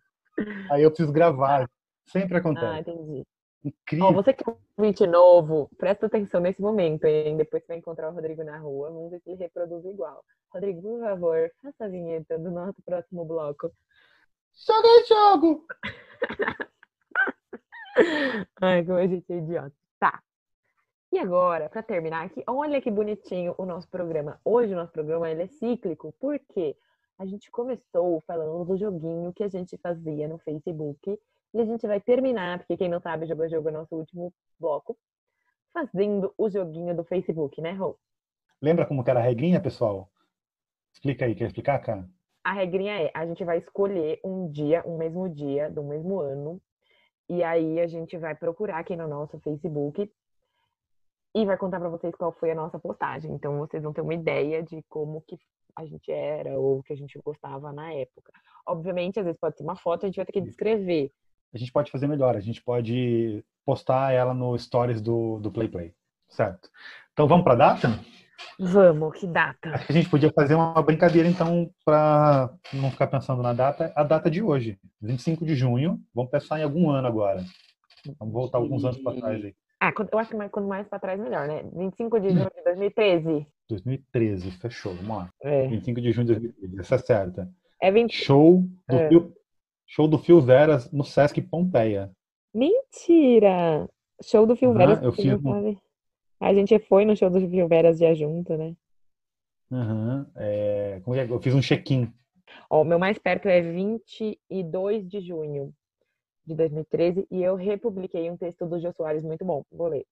Aí 0.70 0.82
eu 0.82 0.90
preciso 0.90 1.12
gravar. 1.12 1.68
Sempre 2.06 2.36
Ah, 2.36 2.40
acontece. 2.40 2.80
entendi. 2.90 3.24
Incrível. 3.64 4.12
Você 4.14 4.32
que 4.32 4.44
é 4.48 4.52
um 4.52 4.56
ouvinte 4.78 5.06
novo, 5.06 5.68
presta 5.76 6.06
atenção 6.06 6.40
nesse 6.40 6.60
momento, 6.62 7.04
hein? 7.06 7.36
Depois 7.36 7.62
você 7.62 7.68
vai 7.68 7.78
encontrar 7.78 8.10
o 8.10 8.14
Rodrigo 8.14 8.44
na 8.44 8.58
rua, 8.58 8.90
vamos 8.90 9.10
ver 9.10 9.20
se 9.20 9.30
ele 9.30 9.38
reproduz 9.38 9.84
igual. 9.84 10.22
Rodrigo, 10.52 10.80
por 10.80 11.00
favor, 11.00 11.50
faça 11.62 11.84
a 11.84 11.88
vinheta 11.88 12.38
do 12.38 12.50
nosso 12.50 12.82
próximo 12.82 13.24
bloco. 13.24 13.70
Joga 14.54 14.88
jogo! 15.06 15.66
Ai, 18.60 18.84
como 18.84 18.98
a 18.98 19.06
gente 19.06 19.30
é 19.32 19.36
idiota. 19.36 19.72
Tá. 19.98 20.22
E 21.12 21.18
agora, 21.18 21.68
para 21.68 21.82
terminar 21.82 22.24
aqui, 22.24 22.42
olha 22.46 22.80
que 22.80 22.90
bonitinho 22.90 23.54
o 23.58 23.66
nosso 23.66 23.88
programa. 23.88 24.40
Hoje 24.44 24.72
o 24.72 24.76
nosso 24.76 24.92
programa 24.92 25.30
ele 25.30 25.42
é 25.42 25.48
cíclico, 25.48 26.14
porque 26.18 26.76
a 27.18 27.26
gente 27.26 27.50
começou 27.50 28.20
falando 28.26 28.64
do 28.64 28.76
joguinho 28.76 29.32
que 29.32 29.44
a 29.44 29.48
gente 29.48 29.76
fazia 29.78 30.28
no 30.28 30.38
Facebook. 30.38 31.18
E 31.54 31.60
a 31.60 31.64
gente 31.64 31.86
vai 31.86 32.00
terminar, 32.00 32.58
porque 32.58 32.76
quem 32.76 32.88
não 32.88 33.00
sabe, 33.00 33.26
Jogo 33.26 33.48
Jogo 33.48 33.68
é 33.68 33.72
o 33.72 33.74
nosso 33.74 33.96
último 33.96 34.32
bloco, 34.58 34.96
fazendo 35.72 36.32
o 36.36 36.48
joguinho 36.48 36.94
do 36.94 37.04
Facebook, 37.04 37.60
né, 37.60 37.72
Rô? 37.72 37.98
Lembra 38.60 38.86
como 38.86 39.02
que 39.02 39.10
era 39.10 39.20
a 39.20 39.22
regrinha, 39.22 39.60
pessoal? 39.60 40.10
Explica 40.98 41.26
aí, 41.26 41.34
quer 41.36 41.46
explicar, 41.46 41.78
cara? 41.78 42.04
A 42.42 42.52
regrinha 42.52 43.02
é, 43.02 43.10
a 43.14 43.24
gente 43.24 43.44
vai 43.44 43.58
escolher 43.58 44.18
um 44.24 44.50
dia, 44.50 44.82
um 44.84 44.98
mesmo 44.98 45.28
dia 45.28 45.70
do 45.70 45.84
mesmo 45.84 46.18
ano, 46.18 46.60
e 47.28 47.44
aí 47.44 47.78
a 47.78 47.86
gente 47.86 48.18
vai 48.18 48.34
procurar 48.34 48.78
aqui 48.78 48.96
no 48.96 49.06
nosso 49.06 49.38
Facebook 49.38 50.10
e 51.36 51.46
vai 51.46 51.56
contar 51.56 51.78
para 51.78 51.88
vocês 51.88 52.12
qual 52.16 52.32
foi 52.32 52.50
a 52.50 52.54
nossa 52.54 52.80
postagem. 52.80 53.32
Então 53.32 53.58
vocês 53.58 53.80
vão 53.80 53.92
ter 53.92 54.00
uma 54.00 54.14
ideia 54.14 54.60
de 54.60 54.82
como 54.88 55.22
que 55.22 55.38
a 55.76 55.86
gente 55.86 56.10
era 56.10 56.58
ou 56.58 56.82
que 56.82 56.92
a 56.92 56.96
gente 56.96 57.16
gostava 57.24 57.72
na 57.72 57.92
época. 57.92 58.32
Obviamente, 58.66 59.20
às 59.20 59.24
vezes 59.24 59.38
pode 59.38 59.56
ser 59.56 59.62
uma 59.62 59.76
foto, 59.76 60.04
a 60.04 60.08
gente 60.08 60.16
vai 60.16 60.26
ter 60.26 60.32
que 60.32 60.40
descrever. 60.40 61.12
A 61.54 61.58
gente 61.58 61.70
pode 61.70 61.92
fazer 61.92 62.08
melhor, 62.08 62.34
a 62.34 62.40
gente 62.40 62.60
pode 62.60 63.44
postar 63.64 64.12
ela 64.12 64.34
no 64.34 64.58
stories 64.58 65.00
do, 65.00 65.38
do 65.38 65.52
Play 65.52 65.68
Play, 65.68 65.94
certo? 66.28 66.68
Então 67.12 67.28
vamos 67.28 67.44
para 67.44 67.52
a 67.52 67.56
data? 67.56 67.88
Vamos, 68.58 69.18
que 69.18 69.26
data? 69.26 69.70
Acho 69.70 69.86
que 69.86 69.92
a 69.92 69.94
gente 69.94 70.08
podia 70.08 70.32
fazer 70.32 70.54
uma 70.54 70.80
brincadeira, 70.82 71.28
então, 71.28 71.70
para 71.84 72.50
não 72.72 72.90
ficar 72.90 73.06
pensando 73.06 73.42
na 73.42 73.52
data, 73.52 73.92
a 73.94 74.02
data 74.02 74.30
de 74.30 74.42
hoje, 74.42 74.78
25 75.00 75.44
de 75.44 75.54
junho. 75.54 76.00
Vamos 76.14 76.30
pensar 76.30 76.58
em 76.58 76.64
algum 76.64 76.90
ano 76.90 77.06
agora. 77.06 77.44
Vamos 78.18 78.34
voltar 78.34 78.58
alguns 78.58 78.84
anos 78.84 78.98
para 78.98 79.16
trás 79.16 79.44
aí. 79.44 79.54
Ah, 79.80 79.92
eu 80.10 80.18
acho 80.18 80.30
que 80.30 80.48
quanto 80.48 80.68
mais 80.68 80.88
para 80.88 80.98
trás, 80.98 81.20
melhor, 81.20 81.46
né? 81.46 81.62
25 81.72 82.18
de 82.18 82.30
junho 82.30 82.50
de 82.54 82.64
2013. 82.64 83.46
2013, 83.68 84.50
fechou, 84.52 84.94
vamos 84.94 85.16
lá. 85.16 85.30
É. 85.40 85.68
25 85.68 86.00
de 86.00 86.10
junho 86.10 86.26
de 86.26 86.32
2013, 86.34 86.80
essa 86.80 86.94
é 86.96 86.98
certa. 86.98 87.50
É 87.80 87.92
20... 87.92 88.12
Show 88.12 88.64
do, 88.88 88.96
É. 88.96 89.08
Fio, 89.08 89.32
show 89.86 90.08
do 90.08 90.18
Fio 90.18 90.40
Veras 90.40 90.90
no 90.90 91.04
Sesc 91.04 91.40
Pompeia. 91.42 92.10
Mentira! 92.52 93.88
Show 94.24 94.46
do 94.46 94.56
Fio 94.56 94.70
Aham, 94.70 94.78
Veras. 94.78 95.02
eu 95.02 95.12
fiz 95.12 95.32
um-. 95.44 95.76
A 96.40 96.54
gente 96.54 96.78
foi 96.78 97.04
no 97.04 97.16
show 97.16 97.30
do 97.30 97.40
Fio 97.40 97.68
Veras 97.68 97.98
já 97.98 98.14
junto, 98.14 98.56
né? 98.56 98.74
Aham, 99.70 100.26
é, 100.36 101.00
como 101.04 101.16
é 101.16 101.26
que- 101.26 101.32
eu 101.32 101.40
fiz 101.40 101.54
um 101.54 101.60
check-in. 101.60 102.12
Ó, 102.70 102.82
o 102.82 102.84
meu 102.84 102.98
mais 102.98 103.18
perto 103.18 103.48
é 103.48 103.60
22 103.60 105.06
de 105.06 105.20
junho 105.20 105.74
de 106.46 106.54
2013 106.54 107.26
e 107.30 107.42
eu 107.42 107.54
republiquei 107.56 108.30
um 108.30 108.36
texto 108.36 108.66
do 108.66 108.78
Jô 108.78 108.92
Soares 108.92 109.22
muito 109.22 109.44
bom. 109.44 109.62
Vou 109.70 109.88
ler. 109.88 110.06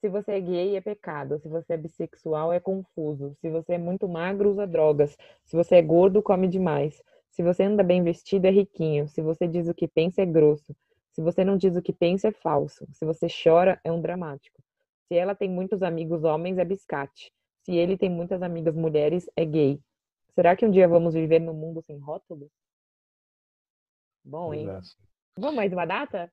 Se 0.00 0.08
você 0.08 0.32
é 0.32 0.40
gay, 0.40 0.76
é 0.76 0.80
pecado. 0.80 1.38
Se 1.40 1.48
você 1.48 1.72
é 1.72 1.76
bissexual, 1.76 2.52
é 2.52 2.60
confuso. 2.60 3.34
Se 3.40 3.50
você 3.50 3.72
é 3.74 3.78
muito 3.78 4.06
magro, 4.08 4.50
usa 4.50 4.66
drogas. 4.66 5.16
Se 5.44 5.56
você 5.56 5.76
é 5.76 5.82
gordo, 5.82 6.22
come 6.22 6.46
demais. 6.46 7.02
Se 7.30 7.42
você 7.42 7.64
anda 7.64 7.82
bem 7.82 8.02
vestido, 8.02 8.46
é 8.46 8.50
riquinho. 8.50 9.08
Se 9.08 9.20
você 9.20 9.48
diz 9.48 9.66
o 9.68 9.74
que 9.74 9.88
pensa, 9.88 10.22
é 10.22 10.26
grosso. 10.26 10.76
Se 11.12 11.20
você 11.22 11.44
não 11.44 11.56
diz 11.56 11.74
o 11.74 11.82
que 11.82 11.92
pensa, 11.92 12.28
é 12.28 12.32
falso. 12.32 12.86
Se 12.92 13.04
você 13.04 13.26
chora, 13.26 13.80
é 13.82 13.90
um 13.90 14.00
dramático. 14.00 14.62
Se 15.08 15.16
ela 15.16 15.34
tem 15.34 15.48
muitos 15.48 15.82
amigos 15.82 16.24
homens, 16.24 16.58
é 16.58 16.64
biscate. 16.64 17.32
Se 17.62 17.74
ele 17.74 17.96
tem 17.96 18.10
muitas 18.10 18.42
amigas 18.42 18.74
mulheres, 18.74 19.28
é 19.36 19.44
gay. 19.44 19.80
Será 20.34 20.54
que 20.54 20.66
um 20.66 20.70
dia 20.70 20.88
vamos 20.88 21.14
viver 21.14 21.38
num 21.38 21.54
mundo 21.54 21.82
sem 21.82 21.98
rótulos? 21.98 22.50
Bom, 24.24 24.52
hein? 24.52 24.66
Vamos 25.38 25.56
mais 25.56 25.72
uma 25.72 25.86
data? 25.86 26.30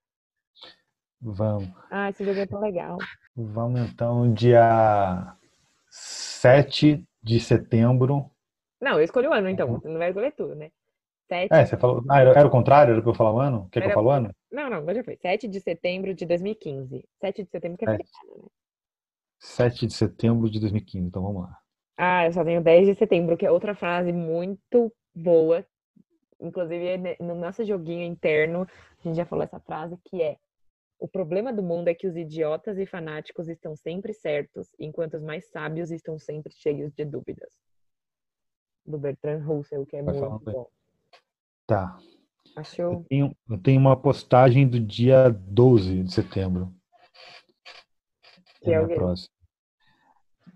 Vamos. 1.21 1.69
Ah, 1.89 2.09
esse 2.09 2.25
jogo 2.25 2.39
é 2.39 2.45
tão 2.45 2.59
legal. 2.59 2.97
Vamos 3.35 3.81
então, 3.81 4.33
dia 4.33 5.35
7 5.89 7.03
de 7.21 7.39
setembro. 7.39 8.29
Não, 8.81 8.93
eu 8.93 9.03
escolhi 9.03 9.27
o 9.27 9.33
ano, 9.33 9.47
então. 9.47 9.67
Você 9.71 9.87
não 9.87 9.97
vai 9.97 10.09
escolher 10.09 10.31
tudo, 10.33 10.55
né? 10.55 10.71
Sete... 11.27 11.53
É, 11.53 11.65
você 11.65 11.77
falou. 11.77 12.03
Ah, 12.09 12.19
era, 12.19 12.31
era 12.31 12.47
o 12.47 12.51
contrário? 12.51 12.93
Era 12.93 13.01
pra 13.01 13.11
eu 13.11 13.15
falar 13.15 13.33
o 13.33 13.39
ano? 13.39 13.69
Quer 13.71 13.79
que 13.79 13.85
eu 13.85 13.91
Era- 13.91 13.95
fale 13.95 14.07
o 14.07 14.11
ano? 14.11 14.35
Não, 14.51 14.69
não, 14.69 14.77
agora 14.77 14.95
já 14.95 15.03
foi. 15.03 15.15
7 15.15 15.47
de 15.47 15.61
setembro 15.61 16.13
de 16.13 16.25
2015. 16.25 17.07
7 17.21 17.43
de 17.43 17.49
setembro 17.49 17.77
que 17.77 17.85
é 17.85 17.91
Sete. 17.91 18.03
feriado, 18.05 18.43
né? 18.43 18.49
7 19.43 19.87
de 19.87 19.93
setembro 19.93 20.49
de 20.49 20.59
2015. 20.59 21.05
Então 21.05 21.21
vamos 21.21 21.43
lá. 21.43 21.57
Ah, 21.97 22.25
eu 22.25 22.31
só 22.31 22.43
tenho 22.43 22.63
10 22.63 22.87
de 22.87 22.95
setembro, 22.95 23.37
que 23.37 23.45
é 23.45 23.51
outra 23.51 23.75
frase 23.75 24.11
muito 24.11 24.91
boa. 25.13 25.65
Inclusive, 26.39 27.17
no 27.19 27.35
nosso 27.35 27.63
joguinho 27.63 28.03
interno, 28.03 28.65
a 28.99 29.03
gente 29.03 29.15
já 29.15 29.25
falou 29.25 29.43
essa 29.43 29.59
frase, 29.59 29.97
que 30.05 30.21
é 30.21 30.37
o 30.97 31.07
problema 31.07 31.51
do 31.51 31.61
mundo 31.61 31.89
é 31.89 31.93
que 31.93 32.07
os 32.07 32.15
idiotas 32.15 32.77
e 32.77 32.85
fanáticos 32.85 33.49
estão 33.49 33.75
sempre 33.75 34.13
certos, 34.13 34.69
enquanto 34.79 35.15
os 35.15 35.21
mais 35.21 35.49
sábios 35.49 35.91
estão 35.91 36.17
sempre 36.17 36.53
cheios 36.53 36.93
de 36.93 37.03
dúvidas. 37.03 37.51
Do 38.85 38.97
Bertrand 38.97 39.43
Russell, 39.43 39.85
que 39.85 39.97
é 39.97 40.03
Vai 40.03 40.15
muito 40.15 40.39
bom. 40.39 40.67
Tá. 41.67 41.97
Eu 42.55 42.61
Achou? 42.61 43.05
tenho, 43.09 43.35
eu 43.49 43.57
tenho 43.61 43.79
uma 43.79 44.01
postagem 44.01 44.67
do 44.67 44.79
dia 44.79 45.29
12 45.29 46.03
de 46.03 46.13
setembro. 46.13 46.73
Que 48.61 48.71
é 48.71 48.77
a 48.77 48.83
o 48.83 48.87
próxima. 48.87 49.32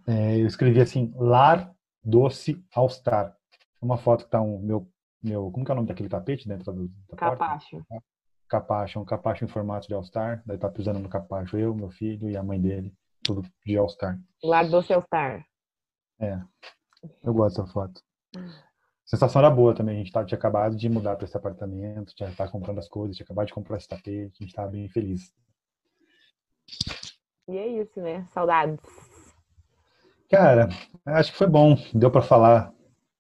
É, 0.07 0.39
eu 0.39 0.47
escrevi 0.47 0.79
assim, 0.79 1.13
Lar 1.17 1.73
Doce 2.03 2.63
All 2.73 2.89
Star. 2.89 3.35
Uma 3.81 3.97
foto 3.97 4.23
que 4.23 4.31
tá 4.31 4.41
um 4.41 4.59
meu, 4.59 4.89
meu. 5.21 5.51
Como 5.51 5.65
que 5.65 5.71
é 5.71 5.73
o 5.73 5.75
nome 5.75 5.87
daquele 5.87 6.09
tapete 6.09 6.47
dentro 6.47 6.71
do, 6.71 6.87
da 6.87 7.15
porta? 7.17 7.37
Capacho. 7.37 7.85
Capacho, 8.47 8.99
um 9.01 9.05
capacho 9.05 9.43
em 9.43 9.47
formato 9.47 9.87
de 9.87 9.93
All 9.93 10.03
Star. 10.03 10.41
Daí 10.45 10.57
tá 10.57 10.69
pisando 10.69 10.99
no 10.99 11.09
capacho 11.09 11.57
eu, 11.57 11.75
meu 11.75 11.89
filho 11.89 12.29
e 12.29 12.37
a 12.37 12.43
mãe 12.43 12.59
dele. 12.59 12.93
Tudo 13.21 13.43
de 13.65 13.77
All 13.77 13.89
Star. 13.89 14.17
Lar 14.41 14.69
Doce 14.69 14.93
All 14.93 15.01
Star. 15.01 15.45
Eu 17.23 17.33
gosto 17.33 17.61
dessa 17.61 17.73
foto. 17.73 18.01
A 18.35 19.09
sensação 19.09 19.41
era 19.41 19.51
boa 19.51 19.75
também. 19.75 19.95
A 19.95 19.99
gente 19.99 20.11
tava, 20.11 20.25
tinha 20.25 20.37
acabado 20.37 20.75
de 20.75 20.89
mudar 20.89 21.15
para 21.15 21.25
esse 21.25 21.35
apartamento, 21.35 22.13
já 22.17 22.29
estava 22.29 22.51
comprando 22.51 22.79
as 22.79 22.87
coisas, 22.87 23.15
tinha 23.15 23.25
acabado 23.25 23.47
de 23.47 23.53
comprar 23.53 23.77
esse 23.77 23.87
tapete, 23.87 24.37
a 24.39 24.43
gente 24.43 24.47
estava 24.47 24.69
bem 24.69 24.87
feliz. 24.89 25.33
E 27.49 27.57
é 27.57 27.67
isso, 27.67 28.01
né? 28.01 28.27
Saudades. 28.33 28.79
Cara, 30.29 30.67
acho 31.05 31.31
que 31.31 31.37
foi 31.37 31.47
bom, 31.47 31.75
deu 31.93 32.11
para 32.11 32.21
falar. 32.21 32.73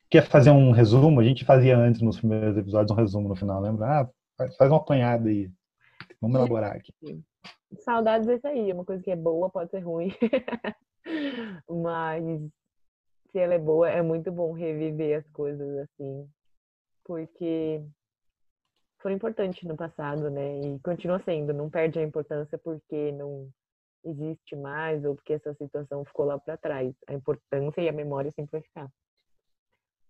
Quer 0.09 0.27
fazer 0.27 0.51
um 0.51 0.71
resumo? 0.71 1.19
A 1.19 1.23
gente 1.23 1.45
fazia 1.45 1.77
antes 1.77 2.01
nos 2.01 2.17
primeiros 2.17 2.57
episódios 2.57 2.91
um 2.91 2.99
resumo 2.99 3.29
no 3.29 3.35
final, 3.35 3.61
lembra? 3.61 4.01
Ah, 4.01 4.09
faz- 4.57 4.69
uma 4.71 4.77
apanhada 4.77 5.29
aí. 5.29 5.49
Vamos 6.21 6.37
elaborar 6.37 6.75
aqui. 6.75 6.93
Saudades 7.79 8.27
é 8.27 8.35
isso 8.35 8.47
aí. 8.47 8.71
Uma 8.73 8.85
coisa 8.85 9.01
que 9.03 9.11
é 9.11 9.15
boa 9.15 9.49
pode 9.49 9.69
ser 9.71 9.79
ruim. 9.79 10.09
Mas 11.69 12.23
se 13.31 13.39
ela 13.39 13.53
é 13.53 13.59
boa, 13.59 13.89
é 13.89 14.01
muito 14.01 14.31
bom 14.31 14.51
reviver 14.53 15.19
as 15.19 15.27
coisas 15.31 15.77
assim. 15.79 16.29
Porque 17.05 17.81
foram 19.01 19.15
importantes 19.15 19.63
no 19.63 19.75
passado, 19.77 20.29
né? 20.29 20.59
E 20.59 20.79
continua 20.79 21.19
sendo. 21.19 21.53
Não 21.53 21.69
perde 21.69 21.99
a 21.99 22.03
importância 22.03 22.57
porque 22.57 23.11
não 23.13 23.49
existe 24.09 24.55
mais 24.55 25.03
ou 25.05 25.15
porque 25.15 25.33
essa 25.33 25.53
situação 25.53 26.03
ficou 26.05 26.25
lá 26.25 26.37
para 26.37 26.57
trás. 26.57 26.93
A 27.07 27.13
importância 27.13 27.81
e 27.81 27.89
a 27.89 27.93
memória 27.93 28.31
sempre 28.31 28.53
vai 28.53 28.61
ficar. 28.61 28.87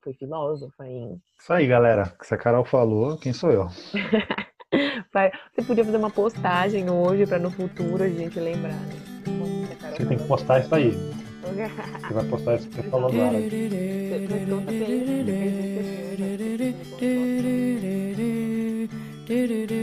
Foi 0.02 0.14
filósofa, 0.14 0.88
hein? 0.88 1.22
Isso 1.38 1.52
aí, 1.52 1.68
galera. 1.68 2.16
Se 2.22 2.34
a 2.34 2.38
Carol 2.38 2.64
falou, 2.64 3.18
quem 3.18 3.34
sou 3.34 3.52
eu? 3.52 3.68
Você 5.54 5.66
podia 5.66 5.84
fazer 5.84 5.98
uma 5.98 6.12
postagem 6.12 6.90
hoje 6.90 7.26
para 7.26 7.40
no 7.40 7.50
futuro 7.50 8.04
a 8.04 8.10
gente 8.10 8.40
lembrar. 8.40 8.74
né? 8.74 9.96
Você 9.96 10.06
tem 10.06 10.18
que 10.18 10.28
postar 10.28 10.60
isso 10.60 10.76
aí. 10.76 10.92
Você 10.92 12.08
Você 12.08 12.14
vai 12.14 12.30
postar 12.30 12.56
isso 12.56 12.70
que 12.70 12.76
você 12.76 12.90
falou 12.90 13.10
agora. 13.10 13.38
prestou 19.28 19.77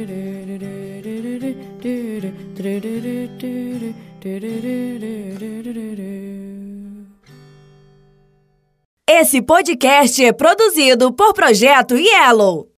Esse 9.07 9.43
podcast 9.43 10.25
é 10.25 10.33
produzido 10.33 11.13
por 11.13 11.35
Projeto 11.35 11.95
Yellow. 11.95 12.71